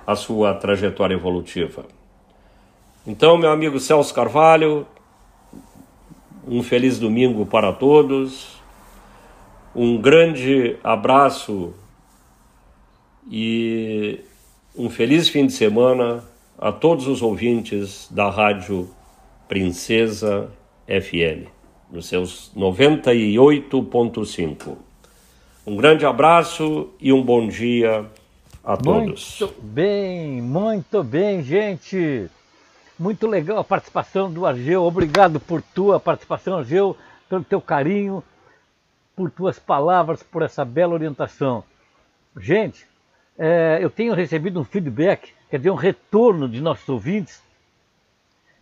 a 0.06 0.16
sua 0.16 0.54
trajetória 0.54 1.16
evolutiva. 1.16 1.86
Então, 3.06 3.38
meu 3.38 3.52
amigo 3.52 3.80
Celso 3.80 4.14
Carvalho, 4.14 4.86
um 6.48 6.62
feliz 6.62 7.00
domingo 7.00 7.46
para 7.46 7.74
todos, 7.74 8.62
um 9.76 10.00
grande 10.00 10.78
abraço 10.84 11.74
e 13.30 14.20
um 14.76 14.90
feliz 14.90 15.28
fim 15.30 15.46
de 15.46 15.54
semana 15.54 16.24
a 16.58 16.72
todos 16.72 17.06
os 17.08 17.22
ouvintes 17.22 18.08
da 18.10 18.32
Rádio 18.32 18.90
Princesa 19.48 20.50
FM, 20.88 21.48
nos 21.92 22.08
seus 22.08 22.52
98.5. 22.56 24.76
Um 25.66 25.76
grande 25.76 26.06
abraço 26.06 26.90
e 27.00 27.12
um 27.14 27.22
bom 27.22 27.48
dia 27.48 28.06
a 28.64 28.76
todos. 28.76 29.40
Muito 29.40 29.62
bem, 29.62 30.42
muito 30.42 31.04
bem, 31.04 31.44
gente. 31.44 32.28
Muito 32.98 33.28
legal 33.28 33.60
a 33.60 33.64
participação 33.64 34.32
do 34.32 34.44
Argeu. 34.46 34.84
Obrigado 34.84 35.40
por 35.40 35.62
tua 35.62 36.00
participação, 36.00 36.58
Argeu, 36.58 36.98
pelo 37.30 37.44
teu 37.44 37.62
carinho, 37.62 38.24
por 39.16 39.30
tuas 39.30 39.60
palavras, 39.60 40.24
por 40.24 40.42
essa 40.42 40.66
bela 40.66 40.96
orientação. 40.96 41.64
Gente, 42.36 42.88
é, 43.38 43.78
eu 43.80 43.92
tenho 43.92 44.16
recebido 44.16 44.60
um 44.60 44.64
feedback, 44.64 45.37
quer 45.50 45.58
dizer, 45.58 45.72
um 45.72 45.76
retorno 45.76 46.48
de 46.48 46.62
nossos 46.62 46.88
ouvintes, 46.90 47.42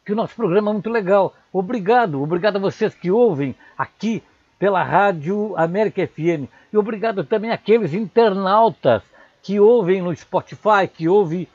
que 0.05 0.13
o 0.13 0.15
nosso 0.15 0.35
programa 0.35 0.69
é 0.69 0.73
muito 0.73 0.89
legal. 0.89 1.33
Obrigado, 1.51 2.21
obrigado 2.21 2.57
a 2.57 2.59
vocês 2.59 2.93
que 2.93 3.09
ouvem 3.09 3.55
aqui 3.77 4.21
pela 4.59 4.83
Rádio 4.83 5.55
América 5.57 6.05
FM. 6.07 6.47
E 6.71 6.77
obrigado 6.77 7.23
também 7.23 7.51
àqueles 7.51 7.93
internautas 7.93 9.01
que 9.41 9.59
ouvem 9.59 10.01
no 10.01 10.15
Spotify, 10.15 10.87
que 10.91 11.07
ouvem 11.07 11.47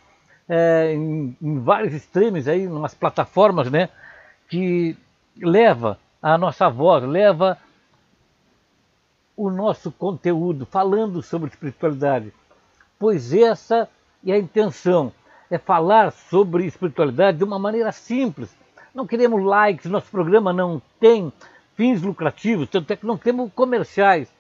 é, 0.49 0.93
em, 0.95 1.37
em, 1.40 1.61
vários 1.61 1.95
streams 1.95 2.49
aí, 2.49 2.66
nas 2.66 2.95
plataformas, 2.95 3.71
né? 3.71 3.88
Que 4.49 4.97
leva 5.40 5.99
a 6.21 6.37
nossa 6.37 6.69
voz, 6.69 7.05
leva 7.05 7.57
o 9.37 9.49
nosso 9.49 9.90
conteúdo 9.93 10.66
falando 10.66 11.23
sobre 11.23 11.49
espiritualidade. 11.49 12.33
Pois 12.99 13.33
essa 13.33 13.88
é 14.27 14.33
a 14.33 14.38
intenção, 14.38 15.12
é 15.51 15.59
falar 15.59 16.13
sobre 16.13 16.65
espiritualidade 16.65 17.39
de 17.39 17.45
uma 17.45 17.59
maneira 17.59 17.91
simples. 17.91 18.55
Não 18.95 19.07
queremos 19.07 19.45
likes, 19.45 19.91
nosso 19.91 20.11
programa 20.11 20.53
não 20.53 20.81
tem 20.99 21.33
fins 21.77 22.03
lucrativos, 22.03 22.69
tanto 22.69 22.93
é 22.93 22.97
que 22.97 23.07
não 23.07 23.17
temos 23.17 23.53
comerciais. 23.53 24.33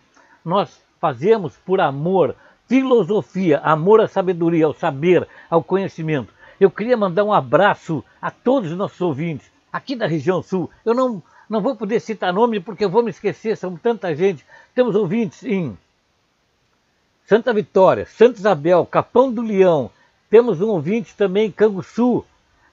Nós 0.44 0.80
fazemos 1.00 1.56
por 1.58 1.80
amor, 1.80 2.36
filosofia, 2.68 3.58
amor 3.58 4.00
à 4.00 4.06
sabedoria, 4.06 4.66
ao 4.66 4.74
saber, 4.74 5.26
ao 5.48 5.62
conhecimento. 5.62 6.32
Eu 6.60 6.70
queria 6.70 6.96
mandar 6.96 7.24
um 7.24 7.32
abraço 7.32 8.04
a 8.20 8.30
todos 8.30 8.70
os 8.70 8.76
nossos 8.76 9.00
ouvintes 9.00 9.50
aqui 9.72 9.96
da 9.96 10.06
região 10.06 10.42
sul. 10.42 10.70
Eu 10.84 10.94
não, 10.94 11.22
não 11.48 11.60
vou 11.60 11.74
poder 11.74 12.00
citar 12.00 12.32
nome 12.32 12.60
porque 12.60 12.84
eu 12.84 12.90
vou 12.90 13.02
me 13.02 13.10
esquecer, 13.10 13.56
são 13.56 13.76
tanta 13.76 14.14
gente. 14.14 14.44
Temos 14.74 14.94
ouvintes 14.94 15.42
em 15.42 15.76
Santa 17.26 17.52
Vitória, 17.54 18.06
Santa 18.06 18.38
Isabel, 18.38 18.84
Capão 18.84 19.32
do 19.32 19.40
Leão. 19.40 19.90
Temos 20.30 20.60
um 20.60 20.68
ouvinte 20.68 21.14
também 21.16 21.48
em 21.48 21.50
Canguçu. 21.50 22.24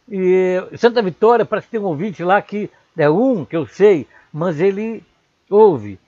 E 0.10 0.56
Santa 0.78 1.02
Vitória, 1.02 1.44
parece 1.44 1.68
que 1.68 1.72
tem 1.72 1.80
um 1.80 1.86
ouvinte 1.86 2.24
lá 2.24 2.42
que 2.42 2.70
é 2.96 3.10
um 3.10 3.44
que 3.44 3.58
eu 3.58 3.66
sei, 3.66 4.08
mas 4.32 4.62
ele 4.62 5.04
ouve 5.50 6.00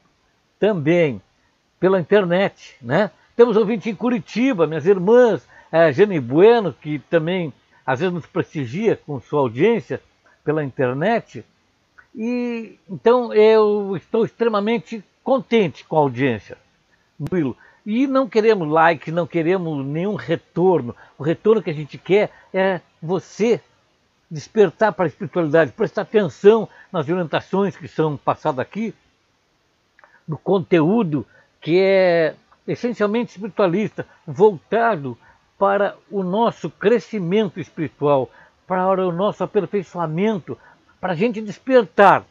também 0.59 1.21
pela 1.79 1.99
internet, 1.99 2.75
né? 2.81 3.11
Temos 3.35 3.57
ouvinte 3.57 3.89
em 3.89 3.95
Curitiba, 3.95 4.67
minhas 4.67 4.85
irmãs, 4.85 5.47
a 5.71 5.91
Jane 5.91 6.19
Bueno, 6.19 6.73
que 6.73 6.99
também 7.09 7.53
às 7.85 7.99
vezes 7.99 8.13
nos 8.13 8.25
prestigia 8.25 8.95
com 8.95 9.19
sua 9.19 9.39
audiência 9.39 10.01
pela 10.43 10.63
internet. 10.63 11.43
E 12.15 12.77
então 12.89 13.33
eu 13.33 13.95
estou 13.95 14.25
extremamente 14.25 15.03
contente 15.23 15.85
com 15.85 15.97
a 15.97 16.01
audiência. 16.01 16.57
E 17.85 18.07
não 18.07 18.27
queremos 18.27 18.67
like, 18.67 19.11
não 19.11 19.25
queremos 19.25 19.85
nenhum 19.85 20.15
retorno. 20.15 20.95
O 21.17 21.23
retorno 21.23 21.61
que 21.61 21.69
a 21.69 21.73
gente 21.73 21.97
quer 21.97 22.31
é 22.53 22.81
você 23.01 23.61
despertar 24.29 24.93
para 24.93 25.05
a 25.05 25.07
espiritualidade, 25.07 25.71
prestar 25.71 26.03
atenção 26.03 26.69
nas 26.91 27.09
orientações 27.09 27.75
que 27.75 27.87
são 27.87 28.15
passadas 28.15 28.59
aqui, 28.59 28.93
no 30.27 30.37
conteúdo 30.37 31.25
que 31.59 31.79
é 31.79 32.35
essencialmente 32.67 33.31
espiritualista, 33.31 34.05
voltado 34.27 35.17
para 35.57 35.95
o 36.11 36.23
nosso 36.23 36.69
crescimento 36.69 37.59
espiritual, 37.59 38.29
para 38.67 39.07
o 39.07 39.11
nosso 39.11 39.43
aperfeiçoamento, 39.43 40.57
para 41.01 41.13
a 41.13 41.15
gente 41.15 41.41
despertar, 41.41 42.23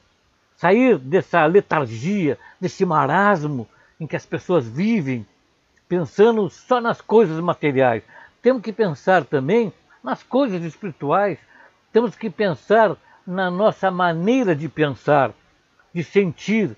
sair 0.57 0.97
dessa 0.99 1.45
letargia, 1.47 2.39
desse 2.61 2.85
marasmo 2.87 3.69
em 3.99 4.07
que 4.07 4.17
as 4.17 4.25
pessoas 4.25 4.67
vivem, 4.69 5.27
pensando 5.89 6.49
só 6.51 6.81
nas 6.81 7.01
coisas 7.01 7.41
materiais. 7.41 8.03
Temos 8.43 8.63
que 8.63 8.73
pensar 8.73 9.25
também 9.25 9.73
nas 10.03 10.23
coisas 10.23 10.63
espirituais, 10.63 11.39
temos 11.93 12.15
que 12.15 12.31
pensar 12.31 12.97
na 13.27 13.51
nossa 13.51 13.91
maneira 13.91 14.55
de 14.55 14.69
pensar, 14.69 15.33
de 15.93 16.05
sentir, 16.05 16.77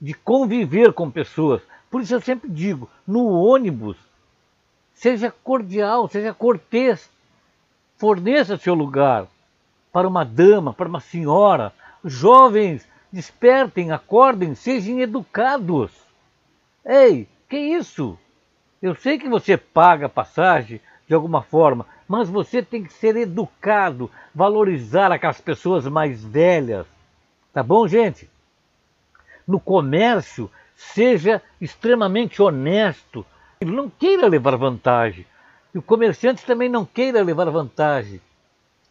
de 0.00 0.14
conviver 0.14 0.92
com 0.92 1.10
pessoas. 1.10 1.62
Por 1.90 2.02
isso 2.02 2.14
eu 2.14 2.20
sempre 2.20 2.50
digo, 2.50 2.90
no 3.06 3.30
ônibus, 3.30 3.96
seja 4.94 5.32
cordial, 5.44 6.08
seja 6.08 6.34
cortês, 6.34 7.08
forneça 7.96 8.56
seu 8.56 8.74
lugar 8.74 9.26
para 9.92 10.08
uma 10.08 10.24
dama, 10.24 10.72
para 10.72 10.88
uma 10.88 11.00
senhora. 11.00 11.72
Jovens, 12.04 12.88
despertem, 13.12 13.92
acordem, 13.92 14.54
sejam 14.54 14.98
educados. 14.98 15.92
Ei, 16.84 17.28
que 17.52 17.58
isso? 17.58 18.18
Eu 18.80 18.94
sei 18.94 19.18
que 19.18 19.28
você 19.28 19.58
paga 19.58 20.08
passagem 20.08 20.80
de 21.06 21.12
alguma 21.12 21.42
forma, 21.42 21.84
mas 22.08 22.30
você 22.30 22.62
tem 22.62 22.82
que 22.82 22.94
ser 22.94 23.14
educado, 23.14 24.10
valorizar 24.34 25.12
aquelas 25.12 25.38
pessoas 25.38 25.86
mais 25.86 26.24
velhas. 26.24 26.86
Tá 27.52 27.62
bom, 27.62 27.86
gente? 27.86 28.26
No 29.46 29.60
comércio, 29.60 30.50
seja 30.74 31.42
extremamente 31.60 32.40
honesto. 32.40 33.24
Não 33.60 33.90
queira 33.90 34.28
levar 34.28 34.56
vantagem. 34.56 35.26
E 35.74 35.78
o 35.78 35.82
comerciante 35.82 36.46
também 36.46 36.70
não 36.70 36.86
queira 36.86 37.22
levar 37.22 37.50
vantagem. 37.50 38.18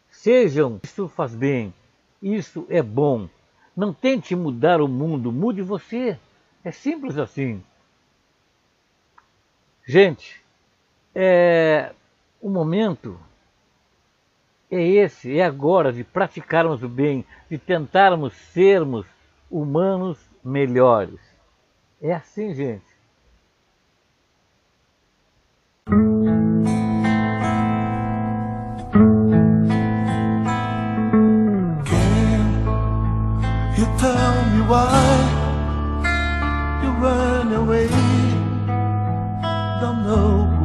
Sejam, 0.08 0.78
isso 0.84 1.08
faz 1.08 1.34
bem, 1.34 1.74
isso 2.22 2.64
é 2.70 2.80
bom. 2.80 3.28
Não 3.76 3.92
tente 3.92 4.36
mudar 4.36 4.80
o 4.80 4.86
mundo, 4.86 5.32
mude 5.32 5.62
você. 5.62 6.16
É 6.64 6.70
simples 6.70 7.18
assim. 7.18 7.60
Gente, 9.84 10.42
é, 11.14 11.92
o 12.40 12.48
momento 12.48 13.18
é 14.70 14.80
esse, 14.80 15.38
é 15.38 15.44
agora 15.44 15.92
de 15.92 16.04
praticarmos 16.04 16.82
o 16.82 16.88
bem, 16.88 17.26
de 17.50 17.58
tentarmos 17.58 18.32
sermos 18.32 19.06
humanos 19.50 20.18
melhores. 20.42 21.20
É 22.00 22.14
assim, 22.14 22.54
gente. 22.54 22.91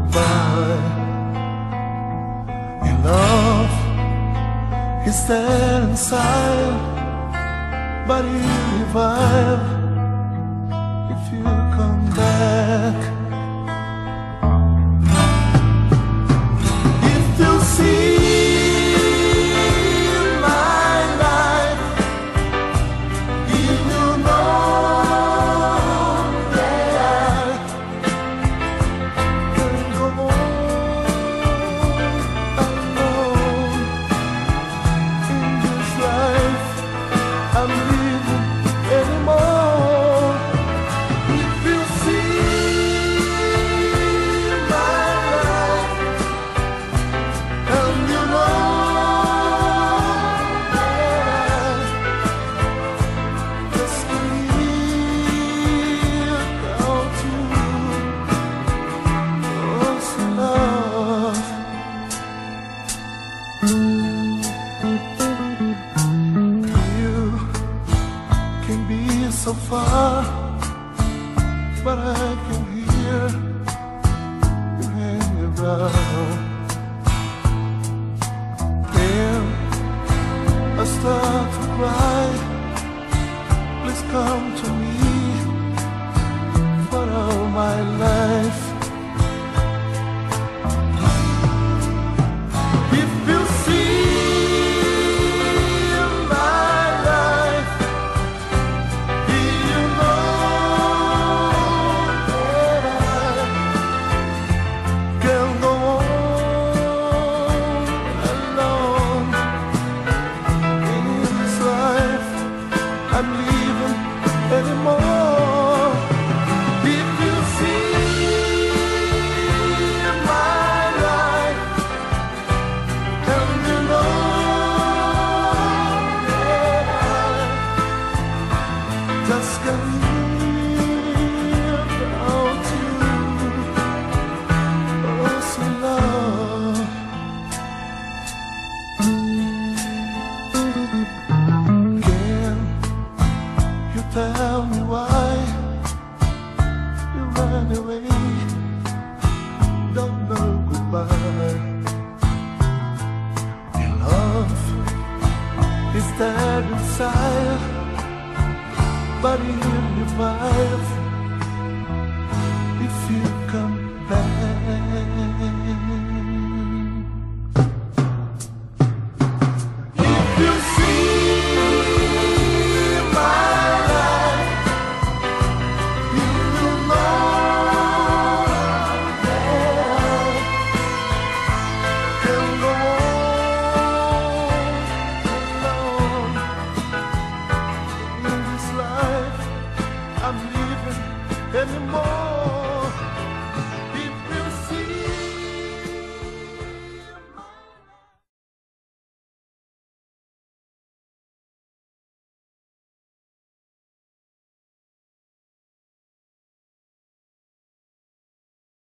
Goodbye. 0.08 0.82
Your 2.86 2.98
love 3.04 3.74
is 5.08 5.28
there 5.28 5.82
inside, 5.84 6.78
but 8.08 8.24
you 8.26 8.80
revive 8.80 9.76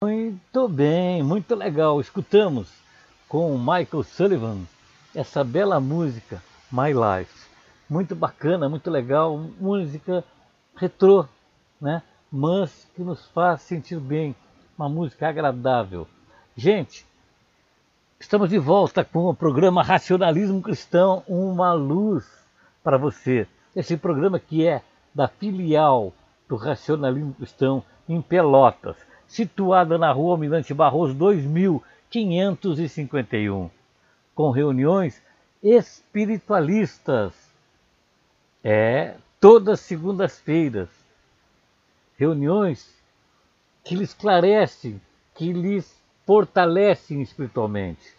Muito 0.04 0.68
bem, 0.68 1.22
muito 1.22 1.54
legal. 1.54 1.98
Escutamos 1.98 2.68
com 3.26 3.56
Michael 3.56 4.02
Sullivan 4.02 4.58
essa 5.14 5.42
bela 5.42 5.80
música 5.80 6.42
My 6.70 6.92
Life. 6.92 7.48
Muito 7.88 8.14
bacana, 8.14 8.68
muito 8.68 8.90
legal, 8.90 9.38
música 9.58 10.22
retrô, 10.76 11.24
né? 11.80 12.02
mas 12.30 12.86
que 12.94 13.00
nos 13.00 13.24
faz 13.28 13.62
sentir 13.62 13.98
bem, 13.98 14.36
uma 14.76 14.90
música 14.90 15.26
agradável. 15.26 16.06
Gente, 16.54 17.06
estamos 18.20 18.50
de 18.50 18.58
volta 18.58 19.02
com 19.06 19.30
o 19.30 19.34
programa 19.34 19.82
Racionalismo 19.82 20.60
Cristão, 20.60 21.22
uma 21.26 21.72
luz 21.72 22.26
para 22.82 22.98
você. 22.98 23.48
Esse 23.74 23.96
programa 23.96 24.38
que 24.38 24.66
é 24.66 24.82
da 25.14 25.28
filial 25.28 26.12
do 26.46 26.56
Racionalismo 26.56 27.32
Cristão 27.32 27.82
em 28.06 28.20
Pelotas, 28.20 28.96
situada 29.34 29.98
na 29.98 30.12
rua 30.12 30.34
Almirante 30.34 30.72
Barroso 30.72 31.12
2551, 31.12 33.68
com 34.32 34.50
reuniões 34.50 35.20
espiritualistas. 35.60 37.34
É, 38.62 39.16
todas 39.40 39.80
segundas-feiras. 39.80 40.88
Reuniões 42.16 42.94
que 43.82 43.96
lhes 43.96 44.10
esclarecem, 44.10 45.00
que 45.34 45.52
lhes 45.52 46.00
fortalecem 46.24 47.20
espiritualmente. 47.20 48.14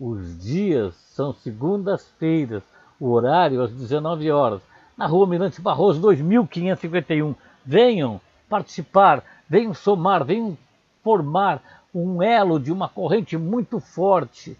Os 0.00 0.42
dias 0.42 0.94
são 1.14 1.34
segundas-feiras, 1.34 2.62
o 2.98 3.10
horário 3.10 3.60
às 3.62 3.70
19 3.70 4.30
horas, 4.30 4.62
na 4.96 5.06
rua 5.06 5.26
Mirante 5.26 5.60
Barroso 5.60 6.00
2551. 6.00 7.34
Venham 7.62 8.18
participar, 8.48 9.22
venham 9.48 9.74
somar, 9.74 10.24
venham 10.24 10.56
formar 11.02 11.62
um 11.94 12.22
elo 12.22 12.58
de 12.58 12.72
uma 12.72 12.88
corrente 12.88 13.36
muito 13.36 13.78
forte 13.78 14.56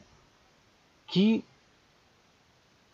que 1.06 1.44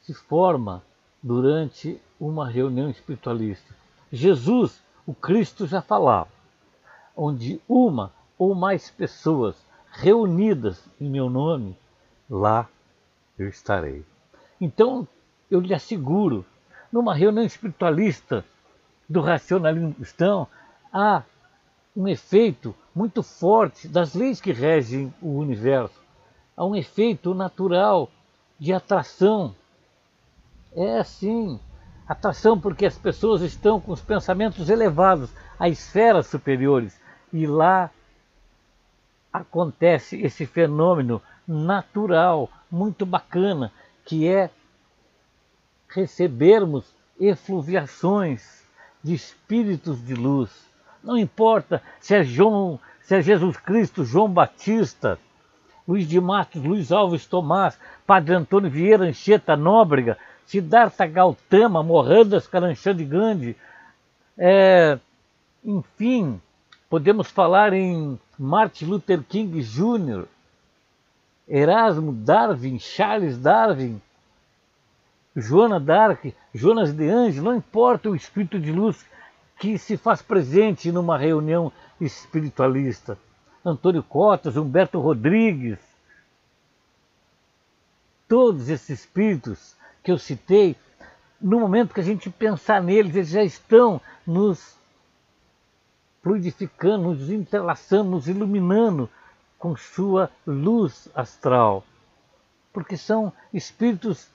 se 0.03 0.15
forma 0.15 0.83
durante 1.23 2.01
uma 2.19 2.49
reunião 2.49 2.89
espiritualista. 2.91 3.75
Jesus, 4.13 4.83
o 5.07 5.15
Cristo, 5.15 5.67
já 5.67 5.83
falava, 5.83 6.31
onde 7.17 7.61
uma 7.69 8.13
ou 8.39 8.55
mais 8.55 8.91
pessoas 8.91 9.57
reunidas 9.93 10.83
em 11.01 11.09
meu 11.09 11.29
nome, 11.29 11.77
lá 12.29 12.69
eu 13.39 13.49
estarei. 13.49 14.05
Então, 14.61 15.07
eu 15.51 15.61
lhe 15.61 15.75
asseguro, 15.75 16.45
numa 16.93 17.15
reunião 17.15 17.45
espiritualista 17.45 18.45
do 19.09 19.21
racionalismo 19.21 19.95
cristão, 19.95 20.47
há 20.93 21.23
um 22.01 22.09
efeito 22.09 22.75
muito 22.95 23.23
forte 23.23 23.87
das 23.87 24.15
leis 24.15 24.41
que 24.41 24.53
regem 24.53 25.13
o 25.21 25.37
universo. 25.37 26.01
Há 26.57 26.65
um 26.65 26.75
efeito 26.75 27.35
natural 27.35 28.09
de 28.59 28.73
atração. 28.73 29.55
É 30.75 30.99
assim, 30.99 31.61
atração 32.09 32.59
porque 32.59 32.87
as 32.87 32.97
pessoas 32.97 33.43
estão 33.43 33.79
com 33.79 33.93
os 33.93 34.01
pensamentos 34.01 34.71
elevados 34.71 35.31
a 35.59 35.69
esferas 35.69 36.27
superiores 36.27 36.99
e 37.31 37.47
lá 37.47 37.91
acontece 39.31 40.19
esse 40.23 40.47
fenômeno 40.47 41.21
natural, 41.47 42.49
muito 42.71 43.05
bacana, 43.05 43.71
que 44.07 44.27
é 44.27 44.49
recebermos 45.87 46.95
efluviações 47.21 48.65
de 49.05 49.13
espíritos 49.13 50.03
de 50.03 50.15
luz. 50.15 50.70
Não 51.03 51.17
importa 51.17 51.83
se 52.01 52.15
é 52.15 52.23
João, 52.23 52.79
se 53.03 53.17
é 53.17 53.23
Jesus 53.23 53.57
Cristo, 53.57 54.05
João 54.05 54.29
Batista, 54.29 55.19
Luiz 55.87 56.09
de 56.09 56.21
Matos, 56.21 56.63
Luiz 56.63 56.93
Alves 56.93 57.27
Tomás, 57.27 57.79
Padre 58.07 58.35
Antônio 58.35 58.71
Vieira 58.71 59.05
Anchieta 59.05 59.57
Nóbrega, 59.57 60.17
Siddhartha 60.47 61.07
Gautama, 61.07 61.83
Mohandas 61.83 62.47
Karamchand 62.47 63.05
Gandhi, 63.05 63.57
é, 64.37 64.99
enfim, 65.65 66.41
podemos 66.89 67.31
falar 67.31 67.73
em 67.73 68.19
Martin 68.39 68.87
Luther 68.87 69.23
King 69.23 69.61
Jr., 69.63 70.27
Erasmo 71.49 72.13
Darwin, 72.13 72.79
Charles 72.79 73.37
Darwin, 73.37 74.01
Joana 75.35 75.81
Dark, 75.81 76.25
Jonas 76.55 76.93
de 76.93 77.09
Anjos, 77.09 77.43
não 77.43 77.57
importa 77.57 78.09
o 78.09 78.17
espírito 78.17 78.59
de 78.59 78.73
luz 78.73 79.05
que 79.61 79.77
se 79.77 79.99
faz 79.99 80.23
presente 80.23 80.91
numa 80.91 81.19
reunião 81.19 81.71
espiritualista. 82.01 83.19
Antônio 83.63 84.03
Cotas, 84.03 84.57
Humberto 84.57 84.99
Rodrigues, 84.99 85.79
todos 88.27 88.71
esses 88.71 89.01
espíritos 89.01 89.77
que 90.03 90.11
eu 90.11 90.19
citei, 90.19 90.75
no 91.39 91.61
momento 91.61 91.93
que 91.93 92.01
a 92.01 92.05
gente 92.05 92.31
pensar 92.31 92.83
neles, 92.83 93.15
eles 93.15 93.29
já 93.29 93.45
estão 93.45 94.01
nos 94.27 94.79
fluidificando, 96.23 97.11
nos 97.11 97.29
entrelaçando, 97.29 98.13
nos 98.13 98.29
iluminando 98.29 99.11
com 99.59 99.77
sua 99.77 100.31
luz 100.47 101.07
astral. 101.15 101.85
Porque 102.73 102.97
são 102.97 103.31
espíritos 103.53 104.27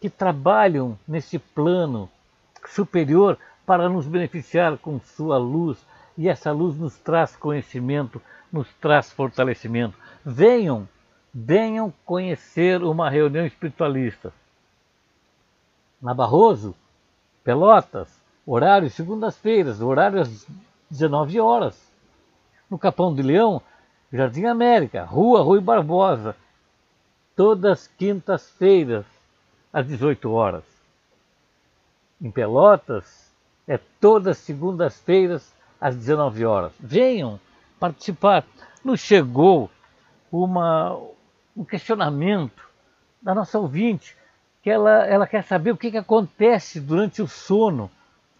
que 0.00 0.08
trabalham 0.08 0.96
nesse 1.06 1.36
plano 1.36 2.08
superior 2.68 3.36
para 3.68 3.86
nos 3.86 4.06
beneficiar 4.06 4.78
com 4.78 4.98
sua 4.98 5.36
luz, 5.36 5.76
e 6.16 6.26
essa 6.26 6.50
luz 6.50 6.78
nos 6.78 6.96
traz 6.96 7.36
conhecimento, 7.36 8.18
nos 8.50 8.66
traz 8.80 9.12
fortalecimento. 9.12 9.94
Venham, 10.24 10.88
venham 11.34 11.92
conhecer 12.02 12.82
uma 12.82 13.10
reunião 13.10 13.44
espiritualista. 13.44 14.32
Na 16.00 16.14
Barroso, 16.14 16.74
Pelotas, 17.44 18.08
horário 18.46 18.88
segundas-feiras, 18.88 19.82
horário 19.82 20.22
às 20.22 20.46
19 20.90 21.38
horas. 21.38 21.92
No 22.70 22.78
Capão 22.78 23.14
de 23.14 23.20
Leão, 23.20 23.60
Jardim 24.10 24.46
América, 24.46 25.04
Rua 25.04 25.42
Rui 25.42 25.60
Barbosa, 25.60 26.34
todas 27.36 27.86
quintas-feiras, 27.86 29.04
às 29.70 29.86
18 29.86 30.32
horas. 30.32 30.64
Em 32.18 32.30
Pelotas, 32.30 33.27
é 33.68 33.78
todas 34.00 34.38
segundas-feiras, 34.38 35.52
às 35.78 35.94
19 35.94 36.44
horas. 36.44 36.72
Venham 36.80 37.38
participar. 37.78 38.44
Nos 38.82 39.00
chegou 39.00 39.70
uma, 40.32 40.98
um 41.56 41.64
questionamento 41.64 42.66
da 43.20 43.34
nossa 43.34 43.58
ouvinte, 43.58 44.16
que 44.62 44.70
ela, 44.70 45.04
ela 45.06 45.26
quer 45.26 45.44
saber 45.44 45.72
o 45.72 45.76
que, 45.76 45.90
que 45.90 45.98
acontece 45.98 46.80
durante 46.80 47.20
o 47.20 47.28
sono. 47.28 47.90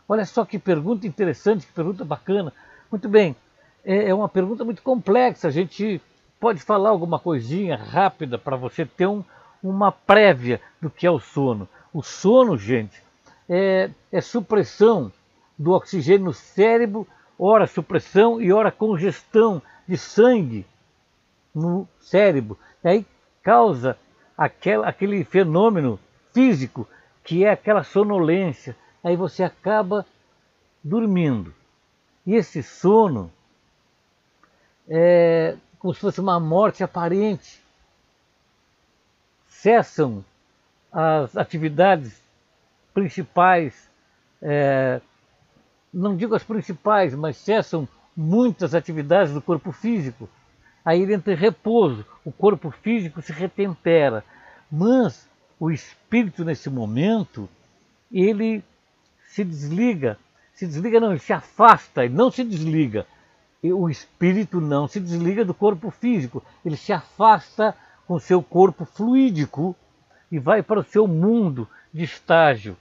Olha 0.08 0.24
só 0.24 0.44
que 0.44 0.58
pergunta 0.58 1.06
interessante, 1.06 1.66
que 1.66 1.72
pergunta 1.72 2.04
bacana. 2.04 2.52
Muito 2.90 3.08
bem, 3.08 3.36
é, 3.84 4.08
é 4.08 4.14
uma 4.14 4.28
pergunta 4.28 4.64
muito 4.64 4.82
complexa. 4.82 5.48
A 5.48 5.50
gente 5.50 6.00
pode 6.40 6.60
falar 6.60 6.90
alguma 6.90 7.18
coisinha 7.18 7.76
rápida 7.76 8.38
para 8.38 8.56
você 8.56 8.86
ter 8.86 9.06
um, 9.06 9.22
uma 9.62 9.92
prévia 9.92 10.60
do 10.80 10.88
que 10.88 11.06
é 11.06 11.10
o 11.10 11.20
sono. 11.20 11.68
O 11.92 12.02
sono, 12.02 12.56
gente, 12.56 13.02
é, 13.48 13.90
é 14.10 14.20
supressão 14.20 15.12
do 15.58 15.72
oxigênio 15.72 16.26
no 16.26 16.32
cérebro, 16.32 17.06
ora 17.38 17.66
supressão 17.66 18.40
e 18.40 18.52
ora 18.52 18.70
congestão 18.70 19.60
de 19.86 19.96
sangue 19.96 20.66
no 21.54 21.88
cérebro. 22.00 22.58
E 22.84 22.88
aí 22.88 23.06
causa 23.42 23.98
aquela, 24.36 24.88
aquele 24.88 25.24
fenômeno 25.24 25.98
físico 26.32 26.86
que 27.24 27.44
é 27.44 27.50
aquela 27.50 27.82
sonolência. 27.82 28.76
Aí 29.02 29.16
você 29.16 29.42
acaba 29.42 30.06
dormindo. 30.82 31.54
E 32.26 32.34
esse 32.34 32.62
sono 32.62 33.32
é 34.88 35.56
como 35.78 35.94
se 35.94 36.00
fosse 36.00 36.20
uma 36.20 36.38
morte 36.38 36.82
aparente. 36.82 37.62
Cessam 39.46 40.24
as 40.92 41.36
atividades 41.36 42.20
principais, 42.94 43.88
é, 44.40 45.00
não 45.92 46.16
digo 46.16 46.34
as 46.34 46.42
principais, 46.42 47.14
mas 47.14 47.36
cessam 47.36 47.88
muitas 48.16 48.74
atividades 48.74 49.32
do 49.32 49.42
corpo 49.42 49.72
físico. 49.72 50.28
Aí 50.84 51.02
ele 51.02 51.14
entra 51.14 51.32
em 51.32 51.36
repouso, 51.36 52.04
o 52.24 52.32
corpo 52.32 52.70
físico 52.70 53.20
se 53.22 53.32
retempera. 53.32 54.24
Mas 54.70 55.28
o 55.58 55.70
espírito, 55.70 56.44
nesse 56.44 56.70
momento, 56.70 57.48
ele 58.12 58.62
se 59.28 59.44
desliga. 59.44 60.18
Se 60.54 60.66
desliga, 60.66 61.00
não, 61.00 61.10
ele 61.10 61.20
se 61.20 61.32
afasta, 61.32 62.04
ele 62.04 62.14
não 62.14 62.30
se 62.30 62.42
desliga 62.42 63.06
o 63.62 63.90
espírito 63.90 64.60
não 64.60 64.86
se 64.86 65.00
desliga 65.00 65.44
do 65.44 65.52
corpo 65.52 65.90
físico, 65.90 66.42
ele 66.64 66.76
se 66.76 66.92
afasta 66.92 67.74
com 68.06 68.18
seu 68.18 68.42
corpo 68.42 68.84
fluídico 68.84 69.74
e 70.30 70.38
vai 70.38 70.62
para 70.62 70.80
o 70.80 70.84
seu 70.84 71.06
mundo 71.06 71.68
de 71.92 72.04
estágio. 72.04 72.76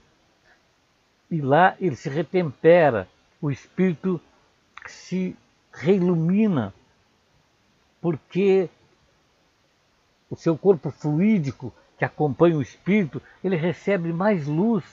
E 1.29 1.41
lá 1.41 1.75
ele 1.79 1.95
se 1.95 2.09
retempera, 2.09 3.07
o 3.41 3.51
espírito 3.51 4.19
se 4.85 5.35
reilumina, 5.73 6.73
porque 8.01 8.69
o 10.29 10.35
seu 10.35 10.57
corpo 10.57 10.89
fluídico 10.91 11.73
que 11.97 12.05
acompanha 12.05 12.57
o 12.57 12.61
espírito, 12.61 13.21
ele 13.43 13.55
recebe 13.55 14.13
mais 14.13 14.47
luz. 14.47 14.85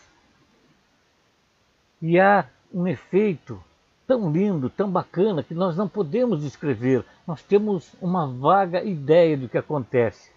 E 2.00 2.18
há 2.18 2.46
um 2.72 2.86
efeito 2.86 3.62
tão 4.06 4.30
lindo, 4.30 4.70
tão 4.70 4.90
bacana, 4.90 5.42
que 5.42 5.54
nós 5.54 5.76
não 5.76 5.88
podemos 5.88 6.42
descrever. 6.42 7.04
Nós 7.26 7.42
temos 7.42 7.94
uma 8.00 8.26
vaga 8.26 8.82
ideia 8.82 9.36
do 9.36 9.48
que 9.48 9.58
acontece. 9.58 10.30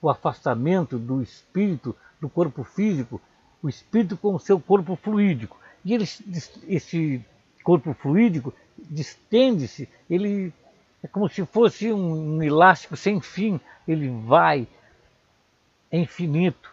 O 0.00 0.08
afastamento 0.08 0.98
do 0.98 1.20
espírito 1.22 1.96
do 2.20 2.28
corpo 2.28 2.62
físico, 2.62 3.20
o 3.64 3.68
espírito 3.70 4.14
com 4.18 4.34
o 4.34 4.38
seu 4.38 4.60
corpo 4.60 4.94
fluídico. 4.94 5.56
E 5.82 5.94
ele, 5.94 6.04
esse 6.68 7.24
corpo 7.62 7.94
fluídico 7.94 8.52
distende-se, 8.78 9.88
ele 10.08 10.52
é 11.02 11.08
como 11.08 11.30
se 11.30 11.46
fosse 11.46 11.90
um, 11.90 12.36
um 12.36 12.42
elástico 12.42 12.94
sem 12.94 13.22
fim, 13.22 13.58
ele 13.88 14.10
vai, 14.26 14.68
é 15.90 15.98
infinito, 15.98 16.70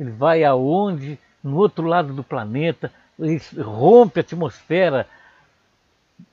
ele 0.00 0.10
vai 0.10 0.42
aonde, 0.42 1.18
no 1.44 1.58
outro 1.58 1.86
lado 1.86 2.14
do 2.14 2.24
planeta, 2.24 2.90
ele 3.18 3.38
rompe 3.62 4.20
a 4.20 4.22
atmosfera 4.22 5.06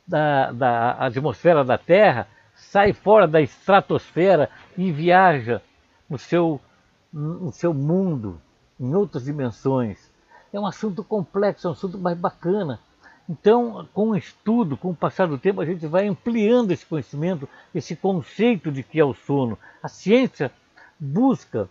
da, 0.08 0.54
da 0.54 0.92
atmosfera 0.92 1.66
da 1.66 1.78
Terra, 1.78 2.26
sai 2.56 2.94
fora 2.94 3.28
da 3.28 3.42
estratosfera 3.42 4.50
e 4.78 4.94
viaja 4.94 5.62
no 6.10 6.18
seu, 6.18 6.62
no 7.12 7.52
seu 7.52 7.74
mundo, 7.74 8.40
em 8.80 8.94
outras 8.96 9.26
dimensões. 9.26 10.10
É 10.52 10.60
um 10.60 10.66
assunto 10.66 11.04
complexo, 11.04 11.68
é 11.68 11.70
um 11.70 11.74
assunto 11.74 11.98
mais 11.98 12.18
bacana. 12.18 12.80
Então, 13.30 13.88
com 13.94 14.10
o 14.10 14.16
estudo, 14.16 14.76
com 14.76 14.90
o 14.90 14.96
passar 14.96 15.28
do 15.28 15.38
tempo, 15.38 15.62
a 15.62 15.66
gente 15.66 15.86
vai 15.86 16.08
ampliando 16.08 16.72
esse 16.72 16.86
conhecimento, 16.86 17.48
esse 17.76 17.96
conceito 17.96 18.72
de 18.72 18.82
que 18.82 19.00
é 19.00 19.06
o 19.06 19.14
sono. 19.14 19.58
A 19.84 19.88
ciência 19.88 20.52
busca 21.00 21.70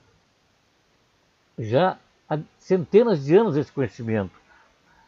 já 1.58 1.98
há 2.28 2.38
centenas 2.58 3.24
de 3.24 3.36
anos 3.36 3.56
esse 3.56 3.72
conhecimento, 3.72 4.38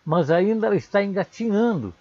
mas 0.05 0.31
ainda 0.31 0.67
ela 0.67 0.77
está 0.77 1.03
engatinhando. 1.03 1.95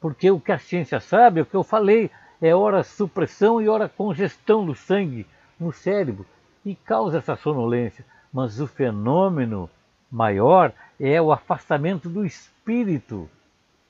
Porque 0.00 0.28
o 0.30 0.40
que 0.40 0.50
a 0.50 0.58
ciência 0.58 0.98
sabe, 0.98 1.38
é 1.38 1.42
o 1.42 1.46
que 1.46 1.54
eu 1.54 1.62
falei, 1.62 2.10
é 2.42 2.54
hora 2.54 2.82
supressão 2.82 3.62
e 3.62 3.68
hora 3.68 3.88
congestão 3.88 4.66
do 4.66 4.74
sangue 4.74 5.26
no 5.58 5.72
cérebro 5.72 6.26
e 6.64 6.74
causa 6.74 7.18
essa 7.18 7.36
sonolência. 7.36 8.04
Mas 8.36 8.60
o 8.60 8.66
fenômeno 8.66 9.70
maior 10.12 10.70
é 11.00 11.18
o 11.22 11.32
afastamento 11.32 12.06
do 12.06 12.22
espírito 12.22 13.30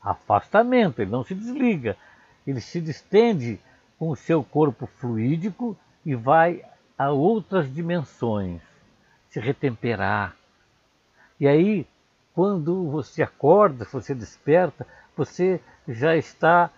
afastamento, 0.00 1.02
ele 1.02 1.10
não 1.10 1.24
se 1.24 1.34
desliga, 1.34 1.96
ele 2.46 2.60
se 2.60 2.80
distende 2.80 3.58
com 3.98 4.08
o 4.08 4.14
seu 4.14 4.44
corpo 4.44 4.86
fluídico 4.86 5.76
e 6.04 6.14
vai 6.14 6.64
a 6.96 7.10
outras 7.10 7.68
dimensões, 7.74 8.62
se 9.28 9.40
retemperar. 9.40 10.36
E 11.40 11.48
aí, 11.48 11.84
quando 12.32 12.88
você 12.88 13.24
acorda, 13.24 13.84
você 13.84 14.14
desperta, 14.14 14.86
você 15.16 15.60
já 15.88 16.16
está 16.16 16.70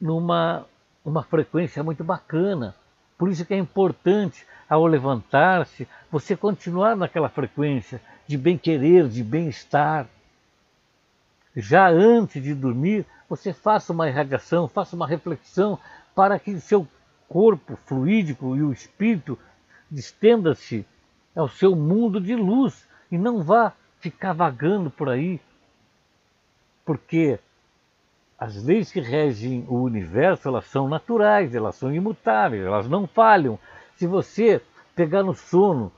numa 0.00 0.64
uma 1.04 1.22
frequência 1.22 1.84
muito 1.84 2.02
bacana. 2.02 2.74
Por 3.18 3.30
isso 3.30 3.44
que 3.44 3.54
é 3.54 3.58
importante, 3.58 4.46
ao 4.68 4.86
levantar-se, 4.86 5.88
você 6.10 6.36
continuar 6.36 6.96
naquela 6.96 7.28
frequência 7.28 8.00
de 8.26 8.36
bem-querer, 8.36 9.08
de 9.08 9.22
bem-estar 9.22 10.06
já 11.56 11.88
antes 11.88 12.42
de 12.42 12.54
dormir, 12.54 13.06
você 13.28 13.52
faça 13.52 13.92
uma 13.92 14.08
irradiação, 14.08 14.68
faça 14.68 14.94
uma 14.94 15.06
reflexão 15.06 15.78
para 16.14 16.38
que 16.38 16.60
seu 16.60 16.86
corpo 17.28 17.76
fluídico 17.86 18.54
e 18.54 18.62
o 18.62 18.72
espírito 18.72 19.38
estenda-se 19.90 20.86
ao 21.34 21.48
seu 21.48 21.74
mundo 21.74 22.20
de 22.20 22.34
luz 22.34 22.86
e 23.10 23.16
não 23.16 23.42
vá 23.42 23.72
ficar 23.98 24.32
vagando 24.32 24.90
por 24.90 25.08
aí. 25.08 25.40
Porque 26.84 27.38
as 28.38 28.62
leis 28.62 28.92
que 28.92 29.00
regem 29.00 29.64
o 29.68 29.76
universo, 29.82 30.48
elas 30.48 30.66
são 30.66 30.88
naturais, 30.88 31.54
elas 31.54 31.76
são 31.76 31.94
imutáveis, 31.94 32.64
elas 32.64 32.88
não 32.88 33.06
falham. 33.06 33.58
Se 33.96 34.06
você 34.06 34.60
pegar 34.94 35.22
no 35.22 35.34
sono 35.34 35.90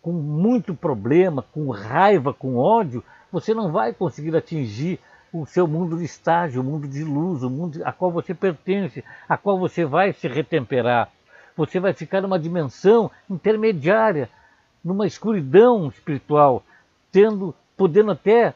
com 0.00 0.12
muito 0.12 0.74
problema, 0.74 1.44
com 1.52 1.70
raiva, 1.70 2.32
com 2.32 2.56
ódio, 2.56 3.04
você 3.30 3.52
não 3.52 3.70
vai 3.70 3.92
conseguir 3.92 4.34
atingir 4.34 4.98
o 5.32 5.46
seu 5.46 5.66
mundo 5.66 5.96
de 5.96 6.04
estágio, 6.04 6.60
o 6.60 6.64
mundo 6.64 6.88
de 6.88 7.04
luz, 7.04 7.42
o 7.42 7.50
mundo 7.50 7.80
a 7.84 7.92
qual 7.92 8.10
você 8.10 8.34
pertence, 8.34 9.04
a 9.28 9.36
qual 9.36 9.58
você 9.58 9.84
vai 9.84 10.12
se 10.12 10.28
retemperar. 10.28 11.10
Você 11.56 11.78
vai 11.78 11.92
ficar 11.92 12.20
numa 12.22 12.38
dimensão 12.38 13.10
intermediária, 13.28 14.28
numa 14.82 15.06
escuridão 15.06 15.88
espiritual, 15.88 16.62
tendo, 17.10 17.54
podendo 17.76 18.10
até 18.10 18.54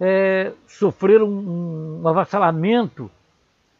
é, 0.00 0.52
sofrer 0.66 1.22
um, 1.22 2.02
um 2.02 2.08
avassalamento, 2.08 3.10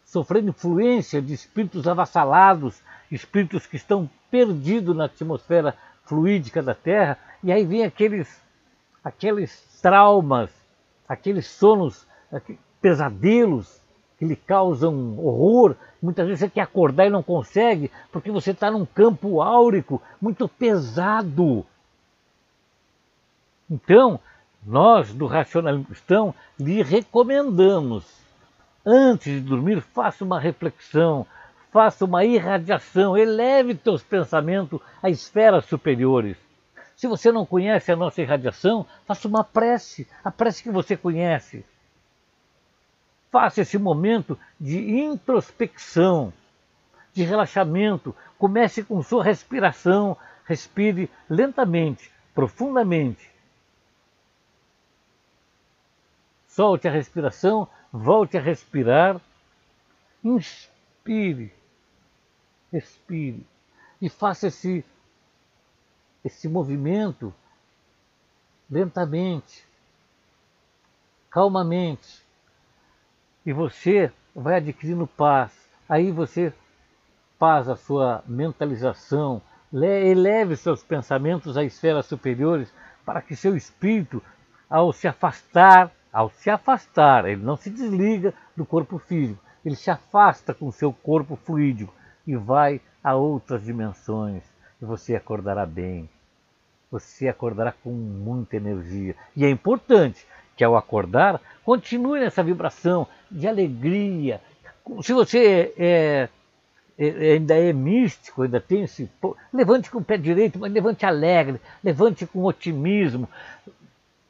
sofrendo 0.04 0.50
influência 0.50 1.20
de 1.20 1.34
espíritos 1.34 1.88
avassalados, 1.88 2.80
espíritos 3.10 3.66
que 3.66 3.76
estão 3.76 4.08
perdidos 4.30 4.96
na 4.96 5.06
atmosfera 5.06 5.76
fluídica 6.04 6.62
da 6.62 6.74
Terra, 6.74 7.18
e 7.42 7.50
aí 7.52 7.64
vem 7.64 7.84
aqueles, 7.84 8.40
aqueles 9.02 9.62
traumas, 9.80 10.50
aqueles 11.08 11.46
sonos, 11.46 12.06
pesadelos 12.80 13.80
que 14.18 14.24
lhe 14.24 14.36
causam 14.36 15.18
horror. 15.18 15.76
Muitas 16.00 16.26
vezes 16.26 16.40
você 16.40 16.50
quer 16.50 16.62
acordar 16.62 17.06
e 17.06 17.10
não 17.10 17.22
consegue, 17.22 17.90
porque 18.12 18.30
você 18.30 18.50
está 18.50 18.70
num 18.70 18.84
campo 18.84 19.40
áurico 19.40 20.02
muito 20.20 20.48
pesado. 20.48 21.64
Então, 23.70 24.20
nós 24.64 25.12
do 25.12 25.26
Racionalismo 25.26 25.86
Cristão 25.86 26.34
lhe 26.58 26.82
recomendamos, 26.82 28.04
antes 28.84 29.32
de 29.32 29.40
dormir, 29.40 29.80
faça 29.80 30.24
uma 30.24 30.40
reflexão, 30.40 31.26
faça 31.70 32.04
uma 32.04 32.24
irradiação, 32.24 33.16
eleve 33.16 33.74
teus 33.74 34.02
pensamentos 34.02 34.80
a 35.02 35.10
esferas 35.10 35.66
superiores. 35.66 36.36
Se 36.96 37.06
você 37.06 37.32
não 37.32 37.44
conhece 37.44 37.90
a 37.90 37.96
nossa 37.96 38.22
irradiação, 38.22 38.86
faça 39.06 39.26
uma 39.26 39.42
prece, 39.42 40.06
a 40.24 40.30
prece 40.30 40.62
que 40.62 40.70
você 40.70 40.96
conhece. 40.96 41.64
Faça 43.30 43.62
esse 43.62 43.76
momento 43.76 44.38
de 44.60 44.78
introspecção, 45.00 46.32
de 47.12 47.24
relaxamento. 47.24 48.14
Comece 48.38 48.84
com 48.84 49.02
sua 49.02 49.24
respiração, 49.24 50.16
respire 50.46 51.10
lentamente, 51.28 52.12
profundamente. 52.32 53.33
Solte 56.54 56.86
a 56.86 56.90
respiração, 56.92 57.66
volte 57.92 58.38
a 58.38 58.40
respirar. 58.40 59.20
Inspire, 60.22 61.52
expire 62.72 63.44
e 64.00 64.08
faça 64.08 64.46
esse 64.46 64.84
esse 66.24 66.48
movimento 66.48 67.34
lentamente, 68.70 69.66
calmamente. 71.28 72.22
E 73.44 73.52
você 73.52 74.12
vai 74.32 74.54
adquirindo 74.54 75.08
paz. 75.08 75.52
Aí 75.88 76.12
você 76.12 76.54
faz 77.36 77.68
a 77.68 77.74
sua 77.74 78.22
mentalização, 78.28 79.42
eleve 79.72 80.56
seus 80.56 80.84
pensamentos 80.84 81.56
a 81.56 81.64
esferas 81.64 82.06
superiores 82.06 82.72
para 83.04 83.20
que 83.20 83.34
seu 83.34 83.56
espírito, 83.56 84.22
ao 84.70 84.92
se 84.92 85.08
afastar, 85.08 85.92
ao 86.14 86.30
se 86.30 86.48
afastar, 86.48 87.26
ele 87.26 87.42
não 87.42 87.56
se 87.56 87.68
desliga 87.68 88.32
do 88.56 88.64
corpo 88.64 89.00
físico, 89.00 89.42
ele 89.64 89.74
se 89.74 89.90
afasta 89.90 90.54
com 90.54 90.70
seu 90.70 90.92
corpo 90.92 91.34
fluídico 91.34 91.92
e 92.24 92.36
vai 92.36 92.80
a 93.02 93.16
outras 93.16 93.64
dimensões 93.64 94.44
e 94.80 94.84
você 94.84 95.16
acordará 95.16 95.66
bem. 95.66 96.08
Você 96.88 97.26
acordará 97.26 97.72
com 97.72 97.90
muita 97.90 98.56
energia. 98.56 99.16
E 99.34 99.44
é 99.44 99.50
importante 99.50 100.24
que 100.56 100.62
ao 100.62 100.76
acordar, 100.76 101.40
continue 101.64 102.20
nessa 102.20 102.44
vibração 102.44 103.08
de 103.28 103.48
alegria. 103.48 104.40
Se 105.02 105.12
você 105.12 105.72
é, 105.76 106.28
é, 106.96 107.08
é 107.08 107.32
ainda 107.32 107.56
é 107.56 107.72
místico, 107.72 108.42
ainda 108.42 108.60
tem 108.60 108.84
esse. 108.84 109.10
Levante 109.52 109.90
com 109.90 109.98
o 109.98 110.04
pé 110.04 110.16
direito, 110.16 110.60
mas 110.60 110.72
levante 110.72 111.04
alegre, 111.04 111.60
levante 111.82 112.24
com 112.24 112.44
otimismo, 112.44 113.28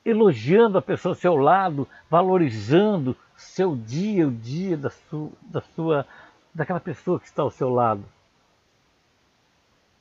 elogiando 0.04 0.78
a 0.78 0.82
pessoa 0.82 1.12
ao 1.12 1.20
seu 1.20 1.36
lado, 1.36 1.88
valorizando 2.10 3.16
seu 3.36 3.74
dia, 3.74 4.28
o 4.28 4.30
dia 4.30 4.76
da 4.76 4.90
sua, 4.90 5.30
da 5.42 5.60
sua 5.74 6.06
daquela 6.54 6.80
pessoa 6.80 7.18
que 7.18 7.26
está 7.26 7.42
ao 7.42 7.50
seu 7.50 7.68
lado. 7.68 8.04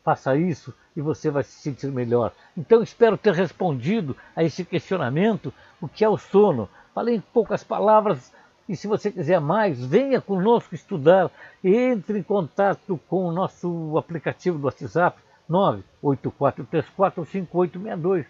Faça 0.04 0.36
isso 0.36 0.72
e 0.95 1.01
você 1.01 1.32
vai 1.32 1.41
se 1.43 1.60
sentir 1.62 1.88
melhor. 1.88 2.32
Então 2.56 2.84
espero 2.84 3.18
ter 3.18 3.34
respondido 3.34 4.16
a 4.36 4.43
esse 4.43 4.64
questionamento, 4.66 5.51
o 5.82 5.88
que 5.88 6.04
é 6.04 6.10
o 6.10 6.18
sono. 6.18 6.70
Falei 6.93 7.16
em 7.16 7.22
poucas 7.22 7.64
palavras 7.64 8.32
e 8.68 8.76
se 8.76 8.88
você 8.88 9.10
quiser 9.12 9.39
mais, 9.39 9.84
venha 9.84 10.22
conosco 10.22 10.76
estudar. 10.76 11.32
Entre 11.64 12.20
em 12.20 12.24
contato 12.24 12.99
com 13.08 13.26
o 13.26 13.32
nosso 13.32 13.97
aplicativo 13.97 14.60
do 14.60 14.66
WhatsApp 14.66 15.18
984345862. 15.49 18.26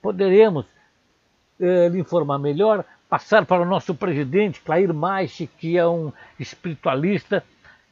Poderemos 0.00 0.64
lhe 1.58 1.98
informar 1.98 2.38
melhor, 2.38 2.84
passar 3.08 3.44
para 3.44 3.62
o 3.62 3.66
nosso 3.66 3.94
presidente, 3.94 4.60
Clair 4.60 4.92
Maiche, 4.92 5.46
que 5.46 5.76
é 5.76 5.86
um 5.86 6.12
espiritualista 6.38 7.44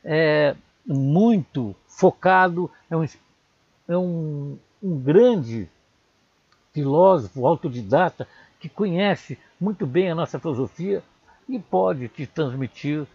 é, 0.04 0.56
muito 0.86 1.74
focado, 1.86 2.70
é 2.90 2.96
um, 2.96 3.04
é 3.88 3.96
um, 3.96 4.58
um 4.82 4.98
grande 4.98 5.68
filósofo 6.72 7.46
autodidata 7.46 8.26
que 8.58 8.68
conhece 8.68 9.38
muito 9.60 9.86
bem 9.86 10.10
a 10.10 10.14
nossa 10.14 10.38
filosofia 10.38 11.02
e 11.48 11.58
pode 11.58 12.08
te 12.08 12.26
transmitir 12.26 13.06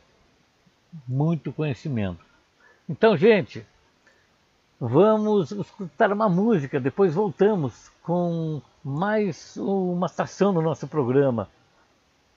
muito 1.08 1.52
conhecimento. 1.52 2.24
Então, 2.88 3.18
gente, 3.18 3.66
vamos 4.80 5.52
escutar 5.52 6.12
uma 6.12 6.28
música, 6.28 6.80
depois 6.80 7.14
voltamos 7.14 7.90
com 8.04 8.62
mais 8.84 9.58
uma 9.58 10.08
estação 10.08 10.52
no 10.52 10.62
nosso 10.62 10.88
programa. 10.88 11.50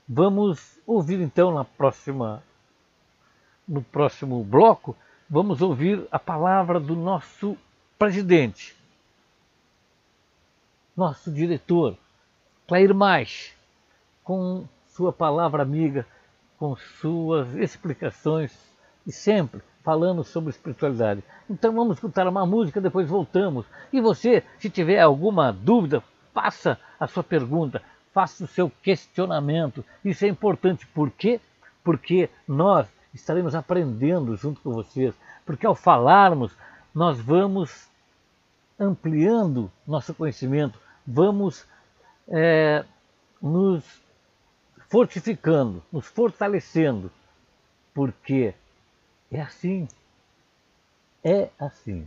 Vamos 0.09 0.79
ouvir 0.87 1.21
então 1.21 1.53
na 1.53 1.65
próxima 1.65 2.43
no 3.69 3.83
próximo 3.83 4.43
bloco, 4.43 4.97
vamos 5.29 5.61
ouvir 5.61 6.07
a 6.11 6.19
palavra 6.19 6.81
do 6.81 6.97
nosso 6.97 7.55
presidente, 7.99 8.75
nosso 10.97 11.31
diretor, 11.31 11.95
Clair 12.67 12.95
Mais, 12.95 13.53
com 14.25 14.67
sua 14.89 15.13
palavra 15.13 15.63
amiga, 15.63 16.07
com 16.59 16.75
suas 16.77 17.55
explicações 17.57 18.57
e 19.07 19.13
sempre 19.13 19.61
falando 19.89 20.23
sobre 20.23 20.51
espiritualidade. 20.51 21.25
Então 21.49 21.73
vamos 21.73 21.97
escutar 21.97 22.29
uma 22.29 22.45
música, 22.45 22.79
depois 22.79 23.09
voltamos. 23.09 23.65
E 23.91 24.03
você, 24.03 24.45
se 24.59 24.69
tiver 24.69 25.01
alguma 25.01 25.51
dúvida, 25.51 26.03
faça 26.35 26.79
a 27.01 27.07
sua 27.07 27.25
pergunta, 27.25 27.81
faça 28.13 28.45
o 28.45 28.47
seu 28.47 28.71
questionamento. 28.83 29.83
Isso 30.05 30.27
é 30.27 30.29
importante. 30.29 30.87
Por 30.89 31.11
quê? 31.11 31.41
Porque 31.83 32.29
nós 32.47 32.87
estaremos 33.15 33.55
aprendendo 33.55 34.37
junto 34.37 34.61
com 34.61 34.73
vocês. 34.73 35.15
Porque 35.47 35.65
ao 35.65 35.75
falarmos, 35.75 36.55
nós 36.95 37.19
vamos 37.19 37.89
ampliando 38.79 39.73
nosso 39.87 40.13
conhecimento, 40.13 40.79
vamos 41.07 41.65
é, 42.29 42.85
nos 43.41 43.83
fortificando, 44.91 45.83
nos 45.91 46.07
fortalecendo, 46.09 47.11
porque 47.95 48.55
é 49.31 49.41
assim. 49.41 49.89
É 51.25 51.51
assim. 51.59 52.07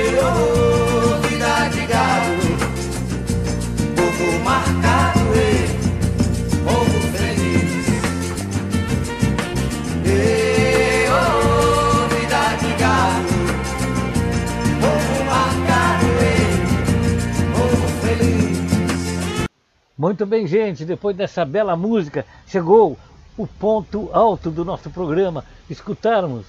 Muito 20.01 20.25
bem, 20.25 20.47
gente, 20.47 20.83
depois 20.83 21.15
dessa 21.15 21.45
bela 21.45 21.75
música, 21.75 22.25
chegou 22.47 22.97
o 23.37 23.45
ponto 23.45 24.09
alto 24.11 24.49
do 24.49 24.65
nosso 24.65 24.89
programa, 24.89 25.45
escutarmos 25.69 26.47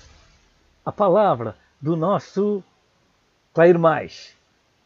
a 0.82 0.90
palavra 0.90 1.54
do 1.78 1.94
nosso 1.94 2.64
Clair 3.52 3.78
Mais, 3.78 4.34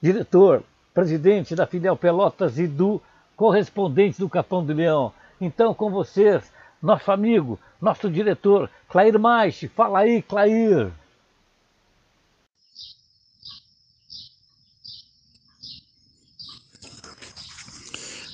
diretor, 0.03 0.65
presidente 0.93 1.55
da 1.55 1.65
Filial 1.65 1.97
Pelotas 1.97 2.59
e 2.59 2.67
do 2.67 3.01
correspondente 3.37 4.19
do 4.19 4.29
Capão 4.29 4.67
do 4.67 4.75
Leão. 4.75 5.13
Então, 5.41 5.73
com 5.73 5.89
vocês, 5.89 6.53
nosso 6.83 7.13
amigo, 7.13 7.61
nosso 7.81 8.11
diretor, 8.11 8.69
Clair 8.89 9.17
Mais. 9.17 9.61
Fala 9.77 10.01
aí, 10.01 10.21
Clair. 10.23 10.91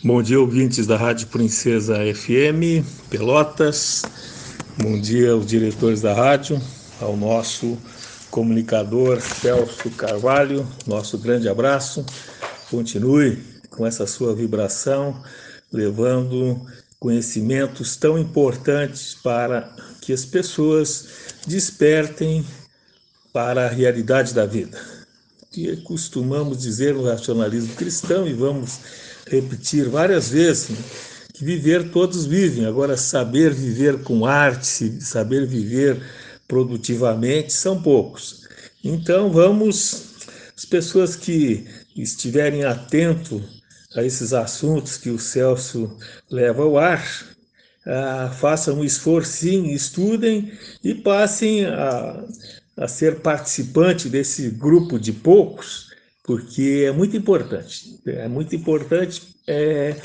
Bom 0.05 0.21
dia, 0.21 0.41
ouvintes 0.41 0.85
da 0.85 0.97
Rádio 0.97 1.29
Princesa 1.29 1.95
FM, 2.13 2.85
Pelotas. 3.09 4.03
Bom 4.77 5.01
dia 5.01 5.31
aos 5.31 5.47
diretores 5.47 6.01
da 6.01 6.13
rádio, 6.13 6.61
ao 7.01 7.17
nosso 7.17 7.79
comunicador 8.29 9.21
Celso 9.21 9.89
Carvalho, 9.91 10.67
nosso 10.89 11.17
grande 11.19 11.49
abraço. 11.49 12.05
Continue 12.69 13.45
com 13.71 13.87
essa 13.87 14.05
sua 14.05 14.35
vibração, 14.35 15.23
levando 15.73 16.61
conhecimentos 16.99 17.95
tão 17.95 18.19
importantes 18.19 19.15
para 19.15 19.73
que 20.01 20.13
as 20.13 20.25
pessoas 20.25 21.07
despertem 21.47 22.45
para 23.33 23.67
a 23.67 23.71
realidade 23.71 24.35
da 24.35 24.47
vida. 24.47 24.81
Que 25.53 25.77
costumamos 25.83 26.59
dizer 26.59 26.93
no 26.93 27.05
racionalismo 27.05 27.77
cristão 27.77 28.27
e 28.27 28.33
vamos 28.33 28.81
repetir 29.37 29.89
várias 29.89 30.31
vezes 30.31 30.71
né, 30.71 30.77
que 31.35 31.45
viver 31.45 31.91
todos 31.91 32.27
vivem, 32.27 32.67
agora 32.67 32.97
saber 32.97 33.53
viver 33.53 34.03
com 34.03 34.27
arte, 34.27 35.01
saber 35.01 35.47
viver 35.47 36.03
produtivamente 36.47 37.53
são 37.53 37.81
poucos. 37.81 38.47
Então 38.85 39.31
vamos 39.31 40.13
as 40.57 40.65
pessoas 40.65 41.17
que 41.17 41.67
estiverem 41.97 42.65
atento 42.65 43.43
a 43.97 44.03
esses 44.03 44.33
assuntos 44.33 44.97
que 44.97 45.11
o 45.11 45.19
Celso 45.19 45.97
leva 46.31 46.63
ao 46.63 46.79
ar, 46.79 47.05
ah, 47.87 48.31
façam 48.39 48.79
um 48.79 48.85
esforcinho, 48.85 49.71
estudem 49.71 50.53
e 50.85 50.95
passem 50.95 51.65
a, 51.67 52.25
a 52.77 52.89
ser 52.89 53.21
participante 53.21 54.09
desse 54.09 54.51
grupo 54.51 54.99
de 54.99 55.13
poucos, 55.13 55.92
porque 56.23 56.85
é 56.87 56.93
muito 56.93 57.17
importante. 57.17 58.01
É 58.07 58.29
muito 58.29 58.55
importante, 58.55 59.35
é, 59.47 59.97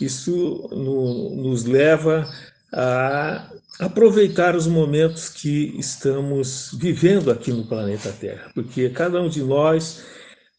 isso 0.00 0.68
no, 0.72 1.36
nos 1.42 1.64
leva 1.64 2.28
a 2.72 3.50
aproveitar 3.78 4.56
os 4.56 4.66
momentos 4.66 5.28
que 5.28 5.78
estamos 5.78 6.76
vivendo 6.78 7.30
aqui 7.30 7.52
no 7.52 7.66
planeta 7.66 8.12
Terra, 8.12 8.50
porque 8.54 8.88
cada 8.90 9.20
um 9.20 9.28
de 9.28 9.42
nós 9.42 10.04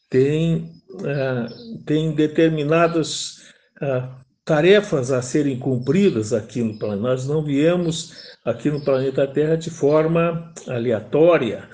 tem, 0.09 0.71
uh, 0.91 1.83
tem 1.85 2.13
determinadas 2.13 3.39
uh, 3.81 4.07
tarefas 4.45 5.11
a 5.11 5.21
serem 5.21 5.59
cumpridas 5.59 6.31
aqui 6.31 6.61
no 6.61 6.77
planeta. 6.77 7.01
Nós 7.01 7.27
não 7.27 7.43
viemos 7.43 8.13
aqui 8.45 8.69
no 8.69 8.83
planeta 8.83 9.27
Terra 9.27 9.57
de 9.57 9.69
forma 9.69 10.53
aleatória. 10.67 11.67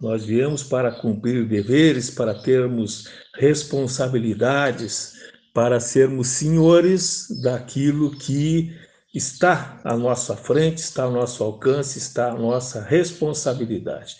Nós 0.00 0.24
viemos 0.24 0.62
para 0.62 0.90
cumprir 0.90 1.46
deveres, 1.46 2.10
para 2.10 2.34
termos 2.34 3.08
responsabilidades, 3.34 5.14
para 5.52 5.78
sermos 5.78 6.28
senhores 6.28 7.26
daquilo 7.42 8.10
que 8.16 8.72
está 9.14 9.80
à 9.84 9.96
nossa 9.96 10.36
frente, 10.36 10.78
está 10.78 11.02
ao 11.02 11.12
nosso 11.12 11.42
alcance, 11.42 11.98
está 11.98 12.30
à 12.30 12.34
nossa 12.34 12.82
responsabilidade. 12.82 14.16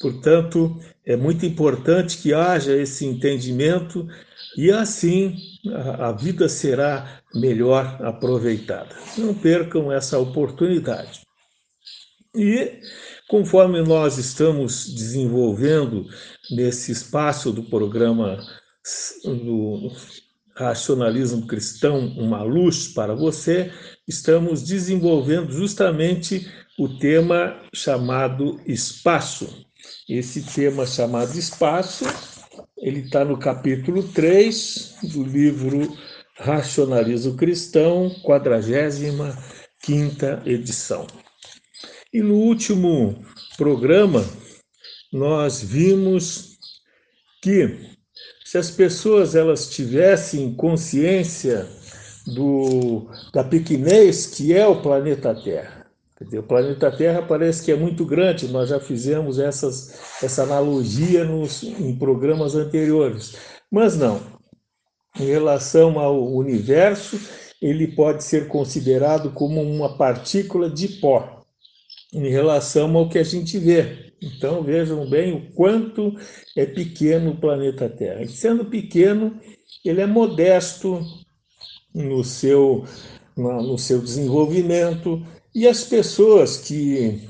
Portanto, 0.00 0.78
é 1.04 1.16
muito 1.16 1.46
importante 1.46 2.18
que 2.18 2.34
haja 2.34 2.76
esse 2.76 3.06
entendimento 3.06 4.06
e 4.56 4.70
assim 4.70 5.36
a, 5.68 6.08
a 6.08 6.12
vida 6.12 6.48
será 6.48 7.20
melhor 7.34 7.98
aproveitada. 8.02 8.94
Não 9.16 9.34
percam 9.34 9.90
essa 9.90 10.18
oportunidade. 10.18 11.22
E 12.34 12.80
conforme 13.34 13.82
nós 13.82 14.16
estamos 14.16 14.86
desenvolvendo 14.94 16.06
nesse 16.52 16.92
espaço 16.92 17.50
do 17.50 17.64
programa 17.64 18.38
do 19.24 19.90
Racionalismo 20.54 21.44
Cristão, 21.44 22.06
uma 22.16 22.44
luz 22.44 22.86
para 22.86 23.12
você, 23.12 23.72
estamos 24.06 24.62
desenvolvendo 24.62 25.50
justamente 25.50 26.48
o 26.78 26.88
tema 26.88 27.58
chamado 27.74 28.60
espaço. 28.68 29.66
Esse 30.08 30.40
tema 30.40 30.86
chamado 30.86 31.36
espaço, 31.36 32.04
ele 32.78 33.00
está 33.00 33.24
no 33.24 33.36
capítulo 33.36 34.04
3 34.04 34.98
do 35.12 35.24
livro 35.24 35.92
Racionalismo 36.38 37.34
Cristão, 37.34 38.14
45 38.22 39.34
edição. 40.46 41.23
E 42.14 42.22
no 42.22 42.34
último 42.34 43.24
programa, 43.58 44.24
nós 45.12 45.60
vimos 45.60 46.58
que 47.42 47.90
se 48.44 48.56
as 48.56 48.70
pessoas 48.70 49.34
elas 49.34 49.68
tivessem 49.68 50.54
consciência 50.54 51.66
do, 52.24 53.08
da 53.32 53.42
pequenez 53.42 54.28
que 54.28 54.54
é 54.54 54.64
o 54.64 54.80
planeta 54.80 55.34
Terra. 55.34 55.86
O 56.38 56.42
planeta 56.44 56.88
Terra 56.92 57.20
parece 57.20 57.64
que 57.64 57.72
é 57.72 57.76
muito 57.76 58.06
grande, 58.06 58.46
nós 58.46 58.68
já 58.68 58.78
fizemos 58.78 59.40
essas, 59.40 59.98
essa 60.22 60.44
analogia 60.44 61.24
nos, 61.24 61.64
em 61.64 61.96
programas 61.96 62.54
anteriores, 62.54 63.34
mas 63.68 63.96
não. 63.96 64.20
Em 65.18 65.26
relação 65.26 65.98
ao 65.98 66.32
universo, 66.32 67.18
ele 67.60 67.88
pode 67.88 68.22
ser 68.22 68.46
considerado 68.46 69.32
como 69.32 69.60
uma 69.60 69.98
partícula 69.98 70.70
de 70.70 70.86
pó, 71.00 71.43
em 72.14 72.28
relação 72.28 72.96
ao 72.96 73.08
que 73.08 73.18
a 73.18 73.24
gente 73.24 73.58
vê. 73.58 74.12
Então 74.22 74.62
vejam 74.62 75.08
bem 75.10 75.34
o 75.34 75.52
quanto 75.52 76.14
é 76.56 76.64
pequeno 76.64 77.32
o 77.32 77.40
planeta 77.40 77.88
Terra. 77.88 78.22
E 78.22 78.28
sendo 78.28 78.64
pequeno, 78.64 79.38
ele 79.84 80.00
é 80.00 80.06
modesto 80.06 81.04
no 81.94 82.24
seu, 82.24 82.84
no 83.36 83.76
seu 83.76 84.00
desenvolvimento, 84.00 85.24
e 85.54 85.68
as 85.68 85.84
pessoas 85.84 86.56
que 86.56 87.20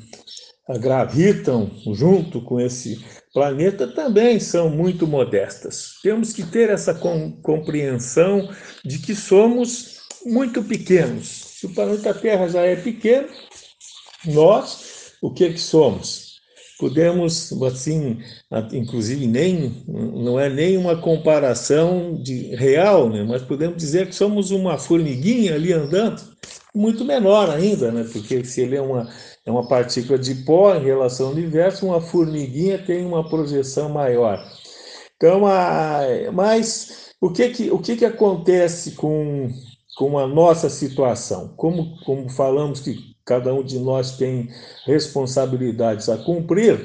gravitam 0.80 1.70
junto 1.92 2.40
com 2.40 2.58
esse 2.58 3.04
planeta 3.34 3.86
também 3.88 4.40
são 4.40 4.70
muito 4.70 5.06
modestas. 5.06 5.98
Temos 6.02 6.32
que 6.32 6.42
ter 6.44 6.70
essa 6.70 6.94
compreensão 7.42 8.48
de 8.84 8.98
que 8.98 9.14
somos 9.14 9.98
muito 10.24 10.62
pequenos. 10.62 11.26
Se 11.58 11.66
o 11.66 11.74
planeta 11.74 12.14
Terra 12.14 12.48
já 12.48 12.62
é 12.62 12.76
pequeno, 12.76 13.28
nós, 14.26 15.12
o 15.22 15.30
que, 15.32 15.52
que 15.52 15.60
somos? 15.60 16.34
podemos, 16.78 17.52
assim, 17.62 18.18
inclusive 18.72 19.26
nem 19.26 19.84
não 19.86 20.38
é 20.38 20.48
nem 20.48 20.76
uma 20.76 21.00
comparação 21.00 22.14
de 22.22 22.54
real, 22.54 23.08
né? 23.08 23.22
mas 23.22 23.42
podemos 23.42 23.76
dizer 23.76 24.08
que 24.08 24.14
somos 24.14 24.50
uma 24.50 24.76
formiguinha 24.76 25.54
ali 25.54 25.72
andando, 25.72 26.20
muito 26.74 27.04
menor 27.04 27.48
ainda, 27.50 27.92
né? 27.92 28.06
porque 28.12 28.44
se 28.44 28.60
ele 28.60 28.76
é 28.76 28.82
uma, 28.82 29.08
é 29.46 29.50
uma 29.50 29.66
partícula 29.68 30.18
de 30.18 30.34
pó 30.44 30.74
em 30.74 30.84
relação 30.84 31.28
ao 31.28 31.32
universo, 31.32 31.86
uma 31.86 32.00
formiguinha 32.00 32.78
tem 32.78 33.04
uma 33.06 33.28
projeção 33.28 33.88
maior. 33.88 34.44
Então, 35.16 35.46
a, 35.46 36.02
mas 36.32 37.12
o 37.20 37.30
que 37.30 37.48
que, 37.50 37.70
o 37.70 37.78
que, 37.78 37.96
que 37.96 38.04
acontece 38.04 38.92
com, 38.92 39.48
com 39.96 40.18
a 40.18 40.26
nossa 40.26 40.68
situação? 40.68 41.54
Como, 41.56 41.96
como 42.04 42.28
falamos 42.28 42.80
que 42.80 43.13
cada 43.24 43.52
um 43.54 43.62
de 43.62 43.78
nós 43.78 44.16
tem 44.16 44.48
responsabilidades 44.86 46.08
a 46.08 46.18
cumprir, 46.18 46.78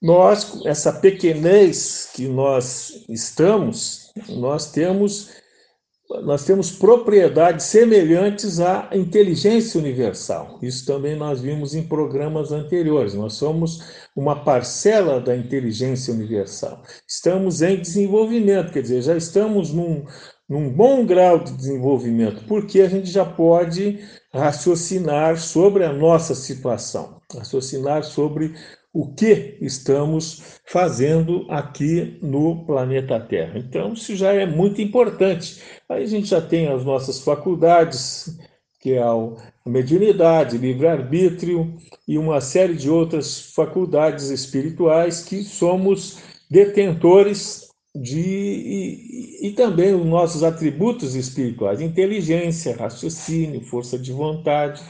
nós, 0.00 0.64
essa 0.64 0.92
pequenez 0.92 2.10
que 2.14 2.26
nós 2.26 3.04
estamos, 3.08 4.12
nós 4.28 4.70
temos 4.70 5.40
nós 6.22 6.44
temos 6.44 6.72
propriedades 6.72 7.66
semelhantes 7.66 8.58
à 8.58 8.88
inteligência 8.92 9.78
universal. 9.78 10.58
Isso 10.60 10.84
também 10.84 11.14
nós 11.14 11.40
vimos 11.40 11.72
em 11.72 11.84
programas 11.84 12.50
anteriores. 12.50 13.14
Nós 13.14 13.34
somos 13.34 13.80
uma 14.16 14.42
parcela 14.42 15.20
da 15.20 15.36
inteligência 15.36 16.12
universal. 16.12 16.82
Estamos 17.06 17.62
em 17.62 17.80
desenvolvimento, 17.80 18.72
quer 18.72 18.82
dizer, 18.82 19.02
já 19.02 19.16
estamos 19.16 19.72
num, 19.72 20.04
num 20.50 20.68
bom 20.68 21.06
grau 21.06 21.38
de 21.38 21.52
desenvolvimento, 21.52 22.42
porque 22.48 22.80
a 22.80 22.88
gente 22.88 23.08
já 23.08 23.24
pode 23.24 24.00
raciocinar 24.34 25.38
sobre 25.38 25.84
a 25.84 25.92
nossa 25.92 26.34
situação, 26.34 27.20
raciocinar 27.32 28.02
sobre 28.02 28.52
o 28.92 29.14
que 29.14 29.56
estamos 29.60 30.58
fazendo 30.66 31.46
aqui 31.48 32.18
no 32.20 32.66
planeta 32.66 33.20
Terra. 33.20 33.60
Então, 33.60 33.92
isso 33.92 34.16
já 34.16 34.32
é 34.32 34.44
muito 34.44 34.82
importante. 34.82 35.62
Aí 35.88 36.02
a 36.02 36.06
gente 36.06 36.26
já 36.26 36.40
tem 36.40 36.66
as 36.66 36.84
nossas 36.84 37.20
faculdades, 37.20 38.36
que 38.80 38.94
é 38.94 39.02
a 39.02 39.14
mediunidade, 39.64 40.58
livre-arbítrio 40.58 41.76
e 42.08 42.18
uma 42.18 42.40
série 42.40 42.74
de 42.74 42.90
outras 42.90 43.52
faculdades 43.54 44.30
espirituais 44.30 45.22
que 45.22 45.44
somos 45.44 46.18
detentores 46.50 47.69
de, 47.94 48.20
e, 48.20 49.48
e, 49.48 49.52
também 49.52 49.94
os 49.94 50.06
nossos 50.06 50.42
atributos 50.44 51.14
espirituais, 51.14 51.80
inteligência, 51.80 52.76
raciocínio, 52.76 53.62
força 53.62 53.98
de 53.98 54.12
vontade, 54.12 54.80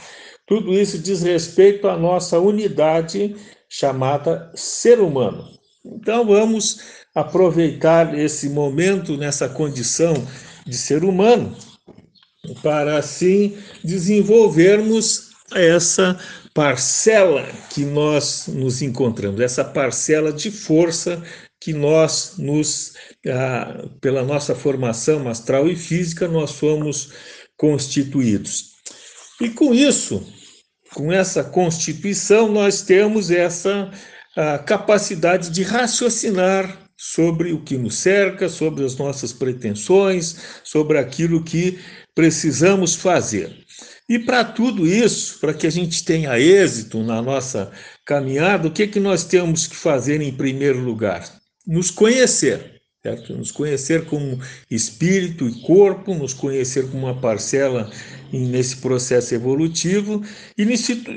tudo 0.47 0.75
isso 0.75 0.99
diz 0.99 1.23
respeito 1.23 1.89
à 1.89 1.97
nossa 1.97 2.39
unidade 2.39 3.35
chamada 3.69 4.51
ser 4.55 5.01
humano. 5.01 5.49
Então 5.85 6.27
vamos 6.27 6.81
aproveitar 7.15 8.19
esse 8.19 8.49
momento 8.51 9.17
nessa 9.17 9.49
condição 9.49 10.15
de 10.67 10.77
ser 10.77 11.03
humano 11.05 11.57
para 12.63 12.99
assim 12.99 13.57
desenvolvermos 13.83 15.31
essa 15.55 16.19
parcela 16.53 17.47
que 17.71 17.85
nós 17.85 18.47
nos 18.49 18.83
encontramos, 18.83 19.41
essa 19.41 19.65
parcela 19.65 20.33
de 20.33 20.51
força 20.51 21.23
que 21.61 21.73
nós 21.73 22.35
nos, 22.39 22.95
ah, 23.29 23.89
pela 24.01 24.23
nossa 24.23 24.55
formação 24.55 25.29
astral 25.29 25.69
e 25.69 25.77
física, 25.77 26.27
nós 26.27 26.51
somos 26.51 27.13
constituídos. 27.57 28.71
E 29.41 29.51
com 29.51 29.75
isso, 29.75 30.27
com 30.95 31.13
essa 31.13 31.45
constituição, 31.45 32.51
nós 32.51 32.83
temos 32.83 33.31
essa 33.31 33.91
capacidade 34.65 35.51
de 35.51 35.63
raciocinar 35.63 36.89
sobre 36.97 37.53
o 37.53 37.63
que 37.63 37.77
nos 37.77 37.97
cerca, 37.97 38.49
sobre 38.49 38.85
as 38.85 38.97
nossas 38.97 39.33
pretensões, 39.33 40.37
sobre 40.63 40.99
aquilo 40.99 41.43
que 41.43 41.79
precisamos 42.15 42.95
fazer. 42.95 43.65
E 44.09 44.19
para 44.19 44.45
tudo 44.45 44.87
isso, 44.87 45.39
para 45.41 45.55
que 45.55 45.67
a 45.67 45.71
gente 45.71 46.05
tenha 46.05 46.39
êxito 46.39 47.03
na 47.03 47.23
nossa 47.23 47.73
caminhada, 48.05 48.69
o 48.69 48.73
que, 48.73 48.87
que 48.87 49.01
nós 49.01 49.25
temos 49.25 49.67
que 49.67 49.77
fazer 49.77 50.21
em 50.21 50.33
primeiro 50.33 50.81
lugar? 50.81 51.40
Nos 51.67 51.91
conhecer. 51.91 52.81
Certo? 53.03 53.35
Nos 53.35 53.51
conhecer 53.51 54.05
como 54.05 54.39
espírito 54.71 55.49
e 55.49 55.63
corpo, 55.63 56.15
nos 56.15 56.35
conhecer 56.35 56.91
como 56.91 57.07
uma 57.07 57.19
parcela 57.19 57.91
nesse 58.31 58.77
processo 58.77 59.35
evolutivo 59.35 60.23
e 60.57 60.67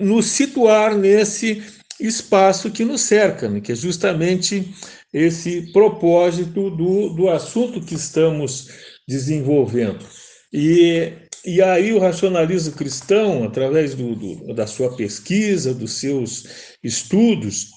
nos 0.01 0.25
situar 0.27 0.97
nesse 0.97 1.61
espaço 1.99 2.71
que 2.71 2.85
nos 2.85 3.01
cerca, 3.01 3.49
né? 3.49 3.59
que 3.59 3.73
é 3.73 3.75
justamente 3.75 4.73
esse 5.13 5.73
propósito 5.73 6.69
do, 6.69 7.09
do 7.09 7.29
assunto 7.29 7.81
que 7.81 7.95
estamos 7.95 8.69
desenvolvendo. 9.07 10.05
E, 10.51 11.11
e 11.45 11.61
aí 11.61 11.93
o 11.93 11.99
racionalismo 11.99 12.73
cristão, 12.73 13.43
através 13.43 13.93
do, 13.93 14.15
do, 14.15 14.53
da 14.53 14.65
sua 14.65 14.95
pesquisa, 14.95 15.73
dos 15.73 15.93
seus 15.93 16.45
estudos, 16.81 17.71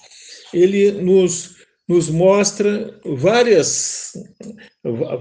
ele 0.53 0.91
nos 0.93 1.56
nos 1.87 2.09
mostra 2.09 2.99
várias, 3.05 4.11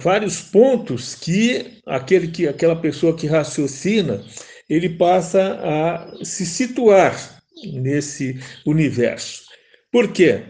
vários 0.01 0.41
pontos 0.41 1.14
que 1.14 1.81
aquele 1.87 2.29
que 2.29 2.49
aquela 2.49 2.75
pessoa 2.75 3.17
que 3.17 3.27
raciocina 3.27 4.25
ele 4.69 4.91
passa 4.91 5.61
a 5.62 6.25
se 6.25 6.45
situar 6.45 7.41
nesse 7.73 8.41
universo. 8.67 9.45
Por 9.93 10.12
quê? 10.12 10.43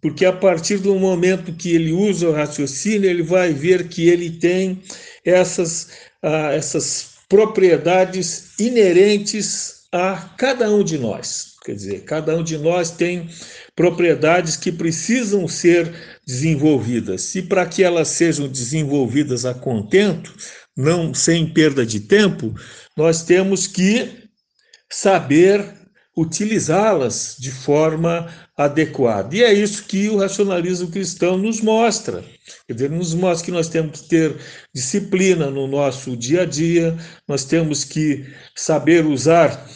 Porque 0.00 0.24
a 0.24 0.32
partir 0.32 0.78
do 0.78 0.94
momento 0.96 1.54
que 1.54 1.74
ele 1.74 1.92
usa 1.92 2.28
o 2.28 2.32
raciocínio, 2.32 3.08
ele 3.08 3.22
vai 3.22 3.52
ver 3.52 3.88
que 3.88 4.08
ele 4.08 4.30
tem 4.30 4.82
essas, 5.24 5.88
essas 6.22 7.16
propriedades 7.28 8.58
inerentes 8.58 9.86
a 9.92 10.16
cada 10.36 10.70
um 10.70 10.82
de 10.82 10.98
nós. 10.98 11.54
Quer 11.64 11.74
dizer, 11.74 12.04
cada 12.04 12.36
um 12.36 12.42
de 12.42 12.58
nós 12.58 12.90
tem 12.90 13.28
propriedades 13.76 14.56
que 14.56 14.72
precisam 14.72 15.46
ser 15.46 15.94
desenvolvidas. 16.26 17.34
E 17.34 17.42
para 17.42 17.66
que 17.66 17.84
elas 17.84 18.08
sejam 18.08 18.48
desenvolvidas 18.48 19.44
a 19.44 19.52
contento, 19.52 20.34
não 20.74 21.12
sem 21.12 21.46
perda 21.46 21.84
de 21.84 22.00
tempo, 22.00 22.54
nós 22.96 23.22
temos 23.22 23.66
que 23.66 24.24
saber 24.90 25.64
utilizá-las 26.16 27.36
de 27.38 27.50
forma 27.50 28.26
adequada. 28.56 29.36
E 29.36 29.42
é 29.42 29.52
isso 29.52 29.84
que 29.84 30.08
o 30.08 30.16
racionalismo 30.16 30.90
cristão 30.90 31.36
nos 31.36 31.60
mostra. 31.60 32.24
Dizer, 32.68 32.90
nos 32.90 33.12
mostra 33.12 33.44
que 33.44 33.52
nós 33.52 33.68
temos 33.68 34.00
que 34.00 34.08
ter 34.08 34.36
disciplina 34.74 35.50
no 35.50 35.66
nosso 35.66 36.16
dia 36.16 36.42
a 36.42 36.46
dia, 36.46 36.96
nós 37.28 37.44
temos 37.44 37.84
que 37.84 38.24
saber 38.54 39.04
usar 39.04 39.68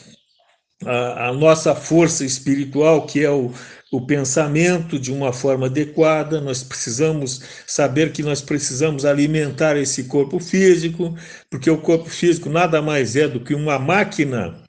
a, 0.87 1.29
a 1.29 1.33
nossa 1.35 1.75
força 1.75 2.25
espiritual, 2.25 3.07
que 3.07 3.23
é 3.23 3.31
o, 3.31 3.53
o 3.91 4.01
pensamento 4.01 4.99
de 4.99 5.13
uma 5.13 5.33
forma 5.33 5.67
adequada, 5.67 6.41
nós 6.41 6.63
precisamos 6.63 7.43
saber 7.67 8.13
que 8.13 8.23
nós 8.23 8.41
precisamos 8.41 9.05
alimentar 9.05 9.77
esse 9.77 10.05
corpo 10.05 10.39
físico, 10.39 11.17
porque 11.51 11.69
o 11.69 11.79
corpo 11.79 12.09
físico 12.09 12.49
nada 12.49 12.81
mais 12.81 13.17
é 13.17 13.27
do 13.27 13.41
que 13.41 13.53
uma 13.53 13.79
máquina, 13.81 14.63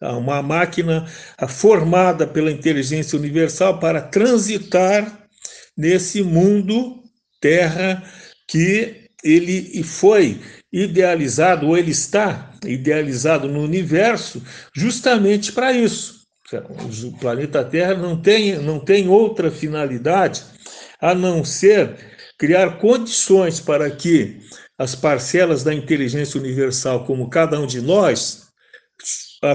uma 0.00 0.42
máquina 0.42 1.06
formada 1.46 2.26
pela 2.26 2.50
inteligência 2.50 3.18
universal 3.18 3.78
para 3.78 4.00
transitar 4.00 5.28
nesse 5.76 6.22
mundo 6.22 7.02
terra 7.40 8.02
que 8.48 9.08
ele 9.22 9.82
foi 9.82 10.40
idealizado, 10.72 11.66
ou 11.66 11.76
ele 11.76 11.90
está 11.90 12.52
idealizado 12.64 13.46
no 13.46 13.62
universo, 13.62 14.42
justamente 14.74 15.52
para 15.52 15.72
isso 15.72 16.17
o 16.56 17.18
planeta 17.18 17.64
Terra 17.64 17.94
não 17.94 18.20
tem, 18.20 18.56
não 18.58 18.78
tem 18.80 19.08
outra 19.08 19.50
finalidade 19.50 20.42
a 21.00 21.14
não 21.14 21.44
ser 21.44 21.96
criar 22.38 22.78
condições 22.78 23.60
para 23.60 23.90
que 23.90 24.40
as 24.78 24.94
parcelas 24.94 25.62
da 25.64 25.74
inteligência 25.74 26.40
universal, 26.40 27.04
como 27.04 27.28
cada 27.28 27.60
um 27.60 27.66
de 27.66 27.80
nós, 27.80 28.48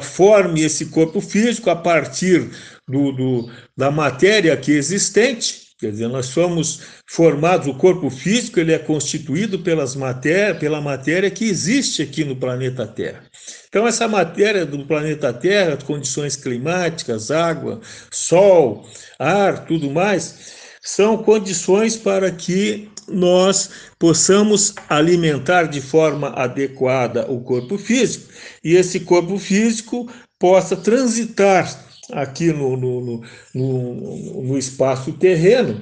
forme 0.02 0.62
esse 0.62 0.88
corpo 0.88 1.20
físico 1.20 1.70
a 1.70 1.76
partir 1.76 2.50
do, 2.88 3.12
do, 3.12 3.52
da 3.76 3.90
matéria 3.90 4.54
aqui 4.54 4.72
existente. 4.72 5.63
Quer 5.84 5.92
dizer, 5.92 6.08
nós 6.08 6.28
somos 6.28 6.80
formados, 7.06 7.68
o 7.68 7.74
corpo 7.74 8.10
físico 8.10 8.58
ele 8.58 8.72
é 8.72 8.80
constituído 8.80 9.60
pelas 9.60 9.98
matéria, 9.98 10.56
pela 10.56 10.80
matéria 10.80 11.30
que 11.30 11.44
existe 11.44 12.02
aqui 12.02 12.24
no 12.24 12.38
planeta 12.38 12.88
Terra. 12.88 13.22
Então, 13.68 13.86
essa 13.86 14.08
matéria 14.08 14.66
do 14.66 14.86
planeta 14.86 15.34
Terra, 15.34 15.76
condições 15.76 16.38
climáticas, 16.38 17.32
água, 17.32 17.82
sol, 18.10 18.88
ar, 19.20 19.66
tudo 19.66 19.92
mais, 19.92 20.54
são 20.82 21.18
condições 21.18 21.98
para 21.98 22.32
que 22.32 22.88
nós 23.10 23.70
possamos 24.00 24.74
alimentar 24.88 25.64
de 25.64 25.82
forma 25.82 26.30
adequada 26.30 27.30
o 27.30 27.42
corpo 27.42 27.78
físico 27.78 28.32
e 28.64 28.78
esse 28.78 29.02
corpo 29.02 29.38
físico 29.38 30.10
possa 30.40 30.78
transitar 30.78 31.93
aqui 32.12 32.52
no, 32.52 32.76
no, 32.76 33.24
no, 33.54 34.44
no 34.44 34.58
espaço 34.58 35.14
terreno 35.14 35.82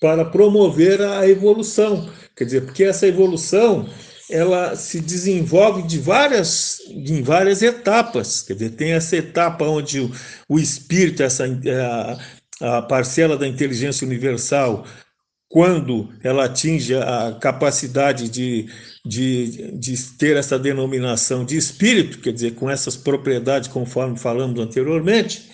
para 0.00 0.24
promover 0.24 1.00
a 1.00 1.28
evolução. 1.28 2.10
Quer 2.36 2.44
dizer, 2.44 2.62
porque 2.62 2.84
essa 2.84 3.06
evolução 3.06 3.88
ela 4.30 4.74
se 4.76 5.00
desenvolve 5.00 5.82
de 5.82 5.98
várias, 5.98 6.80
em 6.88 7.22
várias 7.22 7.60
etapas. 7.60 8.42
Quer 8.42 8.54
dizer, 8.54 8.70
tem 8.70 8.92
essa 8.92 9.16
etapa 9.16 9.64
onde 9.66 10.00
o, 10.00 10.10
o 10.48 10.58
espírito, 10.58 11.22
essa 11.22 11.44
a, 12.60 12.78
a 12.78 12.82
parcela 12.82 13.36
da 13.36 13.46
inteligência 13.46 14.06
universal, 14.06 14.86
quando 15.52 16.08
ela 16.24 16.46
atinge 16.46 16.94
a 16.94 17.36
capacidade 17.38 18.26
de, 18.30 18.70
de, 19.04 19.70
de 19.78 20.02
ter 20.16 20.34
essa 20.34 20.58
denominação 20.58 21.44
de 21.44 21.58
espírito, 21.58 22.20
quer 22.20 22.32
dizer, 22.32 22.54
com 22.54 22.70
essas 22.70 22.96
propriedades, 22.96 23.68
conforme 23.68 24.18
falamos 24.18 24.58
anteriormente, 24.58 25.50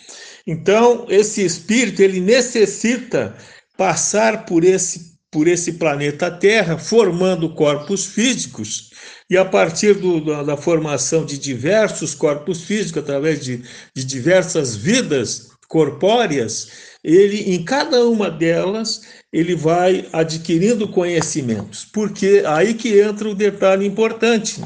então 0.46 1.04
esse 1.08 1.44
espírito 1.44 2.00
ele 2.00 2.20
necessita 2.20 3.34
passar 3.76 4.46
por 4.46 4.62
esse 4.62 5.18
por 5.30 5.46
esse 5.46 5.74
planeta 5.74 6.30
Terra, 6.30 6.78
formando 6.78 7.50
corpos 7.50 8.06
físicos, 8.06 8.90
e 9.28 9.36
a 9.36 9.44
partir 9.44 9.92
do, 9.92 10.24
da, 10.24 10.42
da, 10.42 10.56
formação 10.56 11.26
de 11.26 11.36
diversos 11.36 12.14
corpos 12.14 12.62
físicos, 12.62 13.02
através 13.02 13.44
de, 13.44 13.62
de 13.94 14.04
diversas 14.04 14.74
vidas 14.74 15.50
corpóreas, 15.68 16.70
ele, 17.04 17.54
em 17.54 17.62
cada 17.62 18.08
uma 18.08 18.30
delas, 18.30 19.02
ele 19.32 19.54
vai 19.54 20.08
adquirindo 20.12 20.88
conhecimentos. 20.88 21.84
Porque 21.84 22.42
aí 22.46 22.74
que 22.74 23.00
entra 23.00 23.28
o 23.28 23.34
detalhe 23.34 23.86
importante, 23.86 24.62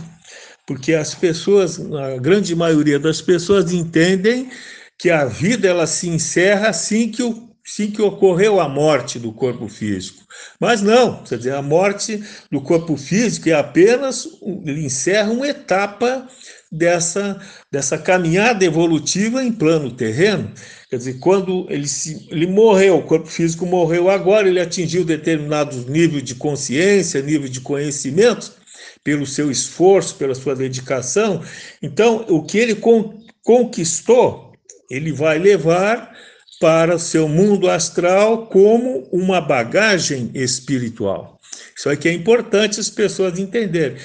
porque 0.66 0.94
as 0.94 1.14
pessoas, 1.14 1.80
a 1.80 2.16
grande 2.18 2.54
maioria 2.54 2.98
das 2.98 3.20
pessoas 3.20 3.72
entendem 3.72 4.50
que 4.98 5.10
a 5.10 5.24
vida 5.24 5.68
ela 5.68 5.86
se 5.86 6.08
encerra 6.08 6.68
assim 6.68 7.08
que 7.10 7.22
o 7.22 7.52
sim 7.64 7.90
que 7.90 8.02
ocorreu 8.02 8.60
a 8.60 8.68
morte 8.68 9.18
do 9.18 9.32
corpo 9.32 9.68
físico. 9.68 10.22
Mas 10.58 10.82
não, 10.82 11.22
quer 11.22 11.38
dizer, 11.38 11.54
a 11.54 11.62
morte 11.62 12.22
do 12.50 12.60
corpo 12.60 12.96
físico 12.96 13.48
é 13.48 13.52
apenas, 13.52 14.26
ele 14.64 14.84
encerra 14.84 15.30
uma 15.30 15.46
etapa 15.46 16.26
dessa, 16.70 17.40
dessa 17.70 17.96
caminhada 17.96 18.64
evolutiva 18.64 19.42
em 19.42 19.52
plano 19.52 19.92
terreno. 19.92 20.52
Quer 20.93 20.99
dizer, 20.99 21.18
quando 21.20 21.66
ele, 21.70 21.88
se, 21.88 22.28
ele 22.30 22.47
morreu, 22.47 22.99
o 22.99 23.03
corpo 23.03 23.26
físico 23.26 23.64
morreu 23.64 24.11
agora, 24.11 24.47
ele 24.47 24.61
atingiu 24.61 25.07
determinados 25.07 25.86
níveis 25.86 26.22
de 26.22 26.34
consciência, 26.34 27.22
nível 27.22 27.49
de 27.49 27.62
conhecimento, 27.62 28.53
pelo 29.03 29.26
seu 29.26 29.51
esforço, 29.51 30.16
pela 30.16 30.34
sua 30.34 30.55
dedicação. 30.55 31.43
Então, 31.80 32.26
o 32.28 32.43
que 32.43 32.59
ele 32.59 32.74
con, 32.74 33.18
conquistou, 33.43 34.53
ele 34.90 35.12
vai 35.12 35.38
levar 35.38 36.14
para 36.61 36.99
seu 36.99 37.26
mundo 37.26 37.70
astral 37.70 38.49
como 38.49 39.09
uma 39.11 39.40
bagagem 39.40 40.30
espiritual. 40.34 41.40
Isso 41.74 41.88
aqui 41.88 42.07
é 42.07 42.12
importante 42.12 42.78
as 42.78 42.90
pessoas 42.90 43.38
entenderem. 43.38 43.97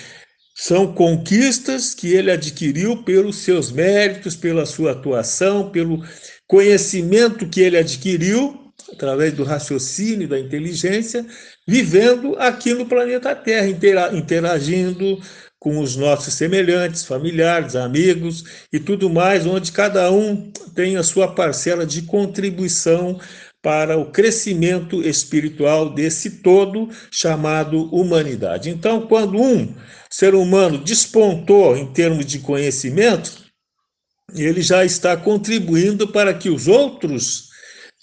São 0.55 0.91
conquistas 0.93 1.93
que 1.93 2.13
ele 2.13 2.31
adquiriu 2.31 3.03
pelos 3.03 3.35
seus 3.39 3.71
méritos, 3.71 4.35
pela 4.35 4.65
sua 4.65 4.93
atuação, 4.93 5.69
pelo 5.69 6.01
conhecimento 6.47 7.47
que 7.47 7.61
ele 7.61 7.77
adquiriu 7.77 8.67
através 8.93 9.33
do 9.33 9.43
raciocínio 9.43 10.27
da 10.27 10.39
inteligência, 10.39 11.25
vivendo 11.67 12.35
aqui 12.39 12.73
no 12.73 12.85
planeta 12.85 13.35
Terra, 13.35 13.67
interagindo 14.13 15.19
com 15.59 15.79
os 15.79 15.95
nossos 15.95 16.33
semelhantes, 16.33 17.03
familiares, 17.03 17.75
amigos 17.75 18.43
e 18.71 18.79
tudo 18.79 19.09
mais, 19.09 19.45
onde 19.45 19.71
cada 19.71 20.11
um 20.11 20.51
tem 20.75 20.95
a 20.95 21.03
sua 21.03 21.33
parcela 21.33 21.85
de 21.85 22.03
contribuição 22.03 23.19
para 23.61 23.97
o 23.97 24.11
crescimento 24.11 25.01
espiritual 25.01 25.89
desse 25.89 26.41
todo 26.41 26.89
chamado 27.11 27.93
humanidade. 27.93 28.69
Então, 28.69 29.07
quando 29.07 29.41
um 29.41 29.73
ser 30.09 30.35
humano 30.35 30.77
despontou 30.77 31.75
em 31.75 31.91
termos 31.91 32.25
de 32.25 32.39
conhecimento, 32.39 33.46
ele 34.35 34.61
já 34.61 34.83
está 34.83 35.15
contribuindo 35.15 36.07
para 36.07 36.33
que 36.33 36.49
os 36.49 36.67
outros 36.67 37.47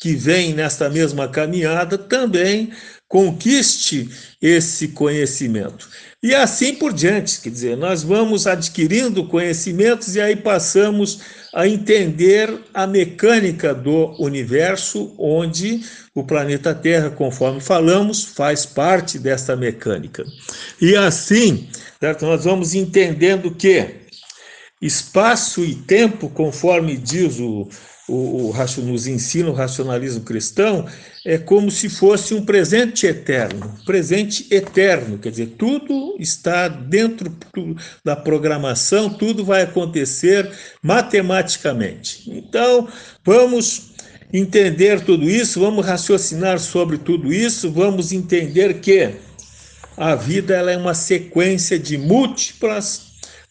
que 0.01 0.15
vêm 0.15 0.55
nesta 0.55 0.89
mesma 0.89 1.29
caminhada 1.29 1.99
também 1.99 2.73
conquiste 3.07 4.09
esse 4.41 4.89
conhecimento. 4.89 5.89
E 6.23 6.35
assim 6.35 6.75
por 6.75 6.93
diante, 6.93 7.41
quer 7.41 7.51
dizer, 7.51 7.77
nós 7.77 8.03
vamos 8.03 8.47
adquirindo 8.47 9.29
conhecimentos 9.29 10.17
e 10.17 10.21
aí 10.21 10.35
passamos 10.35 11.21
a 11.53 11.69
entender 11.69 12.53
a 12.73 12.87
mecânica 12.87 13.75
do 13.75 14.17
universo, 14.19 15.15
onde 15.19 15.83
o 16.15 16.25
planeta 16.25 16.75
Terra, 16.75 17.11
conforme 17.11 17.61
falamos, 17.61 18.25
faz 18.25 18.65
parte 18.65 19.19
desta 19.19 19.55
mecânica. 19.55 20.25
E 20.81 20.97
assim, 20.97 21.69
certo? 22.01 22.25
nós 22.25 22.45
vamos 22.45 22.75
entendendo 22.75 23.55
que 23.55 24.04
espaço 24.85 25.65
e 25.65 25.75
tempo, 25.75 26.29
conforme 26.29 26.95
diz 26.97 27.41
o, 27.41 27.67
o, 28.07 28.51
o, 28.51 28.83
nos 28.83 29.07
ensina 29.07 29.49
o 29.49 29.55
racionalismo 29.55 30.21
cristão, 30.23 30.87
é 31.25 31.39
como 31.39 31.71
se 31.71 31.89
fosse 31.89 32.35
um 32.35 32.45
presente 32.45 33.07
eterno, 33.07 33.75
presente 33.87 34.47
eterno, 34.51 35.17
quer 35.19 35.31
dizer, 35.31 35.55
tudo 35.59 36.17
está 36.21 36.69
dentro 36.69 37.35
da 38.05 38.15
programação, 38.15 39.09
tudo 39.09 39.43
vai 39.43 39.63
acontecer 39.63 40.53
matematicamente. 40.83 42.31
Então, 42.31 42.87
vamos 43.25 43.95
entender 44.31 45.01
tudo 45.01 45.31
isso, 45.31 45.61
vamos 45.61 45.87
raciocinar 45.87 46.59
sobre 46.59 46.99
tudo 46.99 47.33
isso, 47.33 47.73
vamos 47.73 48.13
entender 48.13 48.81
que 48.81 49.15
a 49.97 50.15
vida 50.15 50.55
ela 50.55 50.73
é 50.73 50.77
uma 50.77 50.93
sequência 50.93 51.79
de 51.79 51.97
múltiplas, 51.97 53.04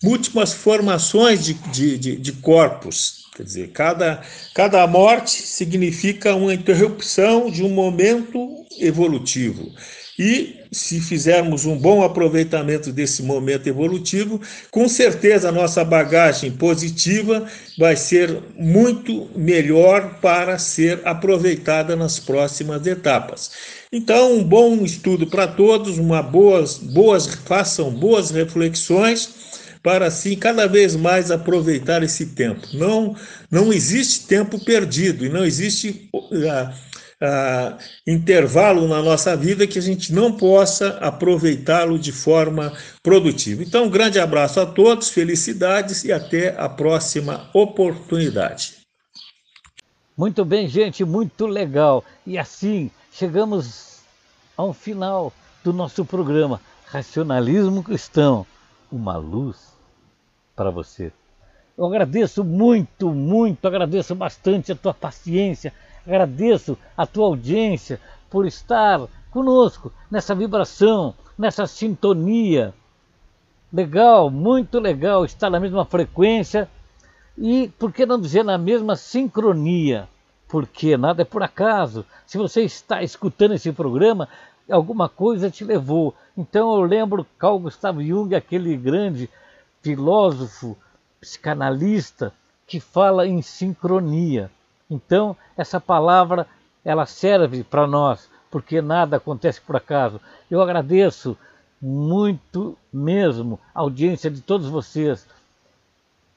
múltiplas 0.03 0.53
formações 0.53 1.43
de, 1.45 1.53
de, 1.53 1.97
de, 1.97 2.15
de 2.17 2.31
corpos, 2.33 3.23
Quer 3.35 3.43
dizer, 3.43 3.69
cada, 3.69 4.21
cada 4.53 4.85
morte 4.85 5.41
significa 5.41 6.35
uma 6.35 6.53
interrupção 6.53 7.49
de 7.49 7.63
um 7.63 7.69
momento 7.69 8.63
evolutivo. 8.79 9.71
E 10.19 10.57
se 10.71 11.01
fizermos 11.01 11.65
um 11.65 11.75
bom 11.75 12.03
aproveitamento 12.03 12.91
desse 12.91 13.23
momento 13.23 13.65
evolutivo, 13.65 14.39
com 14.69 14.87
certeza 14.87 15.49
a 15.49 15.51
nossa 15.51 15.83
bagagem 15.83 16.51
positiva 16.51 17.47
vai 17.75 17.95
ser 17.95 18.39
muito 18.55 19.27
melhor 19.35 20.19
para 20.21 20.59
ser 20.59 21.01
aproveitada 21.03 21.95
nas 21.95 22.19
próximas 22.19 22.85
etapas. 22.85 23.51
Então, 23.91 24.37
um 24.37 24.43
bom 24.43 24.83
estudo 24.85 25.25
para 25.25 25.47
todos, 25.47 25.97
uma 25.97 26.21
boas, 26.21 26.77
boas, 26.77 27.25
façam 27.45 27.89
boas 27.89 28.29
reflexões 28.29 29.43
para 29.83 30.07
assim 30.07 30.37
cada 30.37 30.65
vez 30.65 30.95
mais 30.95 31.29
aproveitar 31.29 32.01
esse 32.01 32.27
tempo. 32.27 32.65
Não, 32.73 33.15
não 33.51 33.73
existe 33.73 34.25
tempo 34.25 34.57
perdido 34.63 35.25
e 35.25 35.29
não 35.29 35.43
existe 35.43 36.09
uh, 36.13 36.23
uh, 37.23 37.77
intervalo 38.07 38.87
na 38.87 39.01
nossa 39.01 39.35
vida 39.35 39.67
que 39.67 39.77
a 39.77 39.81
gente 39.81 40.13
não 40.13 40.31
possa 40.31 40.97
aproveitá-lo 40.99 41.99
de 41.99 42.13
forma 42.13 42.73
produtiva. 43.03 43.61
Então, 43.61 43.85
um 43.85 43.89
grande 43.89 44.19
abraço 44.19 44.61
a 44.61 44.65
todos, 44.65 45.09
felicidades 45.09 46.05
e 46.05 46.13
até 46.13 46.55
a 46.57 46.69
próxima 46.69 47.49
oportunidade. 47.53 48.77
Muito 50.15 50.45
bem, 50.45 50.67
gente, 50.69 51.03
muito 51.03 51.45
legal. 51.45 52.05
E 52.25 52.37
assim 52.37 52.89
chegamos 53.11 54.01
ao 54.55 54.71
final 54.71 55.33
do 55.61 55.73
nosso 55.73 56.05
programa 56.05 56.61
Racionalismo 56.85 57.83
Cristão, 57.83 58.45
uma 58.91 59.17
luz 59.17 59.72
para 60.55 60.69
você. 60.69 61.11
Eu 61.77 61.85
agradeço 61.85 62.43
muito, 62.43 63.09
muito, 63.09 63.67
agradeço 63.67 64.13
bastante 64.13 64.71
a 64.71 64.75
tua 64.75 64.93
paciência, 64.93 65.73
agradeço 66.05 66.77
a 66.95 67.05
tua 67.07 67.25
audiência 67.25 67.99
por 68.29 68.45
estar 68.45 69.01
conosco 69.31 69.91
nessa 70.09 70.35
vibração, 70.35 71.15
nessa 71.37 71.65
sintonia. 71.65 72.73
Legal, 73.71 74.29
muito 74.29 74.79
legal 74.79 75.25
estar 75.25 75.49
na 75.49 75.59
mesma 75.59 75.83
frequência 75.83 76.69
e, 77.35 77.71
por 77.79 77.91
que 77.91 78.05
não 78.05 78.21
dizer, 78.21 78.43
na 78.43 78.57
mesma 78.57 78.95
sincronia? 78.95 80.07
Porque 80.47 80.95
nada 80.95 81.23
é 81.23 81.25
por 81.25 81.41
acaso. 81.41 82.05
Se 82.27 82.37
você 82.37 82.61
está 82.61 83.01
escutando 83.01 83.55
esse 83.55 83.71
programa, 83.71 84.29
alguma 84.69 85.09
coisa 85.09 85.49
te 85.49 85.63
levou. 85.63 86.13
Então 86.37 86.75
eu 86.75 86.81
lembro 86.81 87.25
Carl 87.39 87.57
Gustav 87.57 87.99
Jung, 87.99 88.35
aquele 88.35 88.77
grande 88.77 89.27
filósofo, 89.83 90.75
psicanalista, 91.19 92.33
que 92.65 92.79
fala 92.79 93.27
em 93.27 93.41
sincronia. 93.41 94.49
Então, 94.89 95.35
essa 95.55 95.79
palavra 95.79 96.47
ela 96.83 97.05
serve 97.05 97.63
para 97.63 97.85
nós, 97.85 98.29
porque 98.49 98.81
nada 98.81 99.17
acontece 99.17 99.61
por 99.61 99.75
acaso. 99.75 100.19
Eu 100.49 100.61
agradeço 100.61 101.37
muito 101.81 102.77
mesmo 102.91 103.59
a 103.75 103.81
audiência 103.81 104.31
de 104.31 104.41
todos 104.41 104.69
vocês 104.69 105.27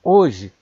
hoje, 0.03 0.53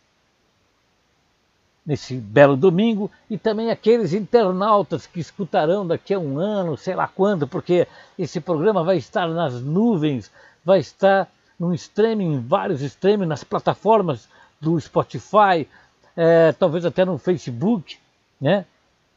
nesse 1.86 2.14
belo 2.14 2.56
domingo, 2.56 3.10
e 3.28 3.36
também 3.36 3.70
aqueles 3.70 4.12
internautas 4.12 5.06
que 5.06 5.20
escutarão 5.20 5.86
daqui 5.86 6.14
a 6.14 6.18
um 6.18 6.38
ano, 6.38 6.76
sei 6.76 6.94
lá 6.94 7.06
quando, 7.06 7.46
porque 7.46 7.86
esse 8.18 8.40
programa 8.40 8.82
vai 8.82 8.96
estar 8.96 9.28
nas 9.28 9.60
nuvens, 9.60 10.30
vai 10.64 10.80
estar 10.80 11.28
no 11.58 11.74
streaming, 11.74 12.40
vários 12.40 12.82
streaming, 12.82 13.26
nas 13.26 13.44
plataformas 13.44 14.28
do 14.60 14.80
Spotify, 14.80 15.68
é, 16.16 16.52
talvez 16.52 16.84
até 16.84 17.04
no 17.04 17.18
Facebook, 17.18 17.98
né? 18.40 18.66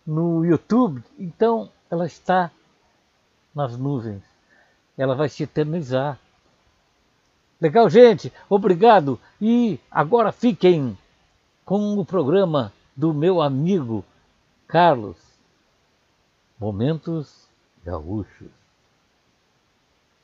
no 0.06 0.46
YouTube. 0.46 1.04
Então 1.20 1.70
ela 1.90 2.06
está 2.06 2.50
nas 3.54 3.78
nuvens. 3.78 4.24
Ela 4.98 5.16
vai 5.16 5.30
se 5.30 5.44
eternizar. 5.44 6.20
Legal, 7.60 7.90
gente? 7.90 8.32
Obrigado. 8.50 9.20
E 9.42 9.80
agora 9.92 10.32
fiquem 10.32 10.98
com 11.66 11.98
o 11.98 12.06
programa 12.06 12.72
do 12.96 13.14
meu 13.14 13.42
amigo 13.42 14.06
Carlos. 14.68 15.18
Momentos 16.60 17.48
Gaúchos. 17.84 18.57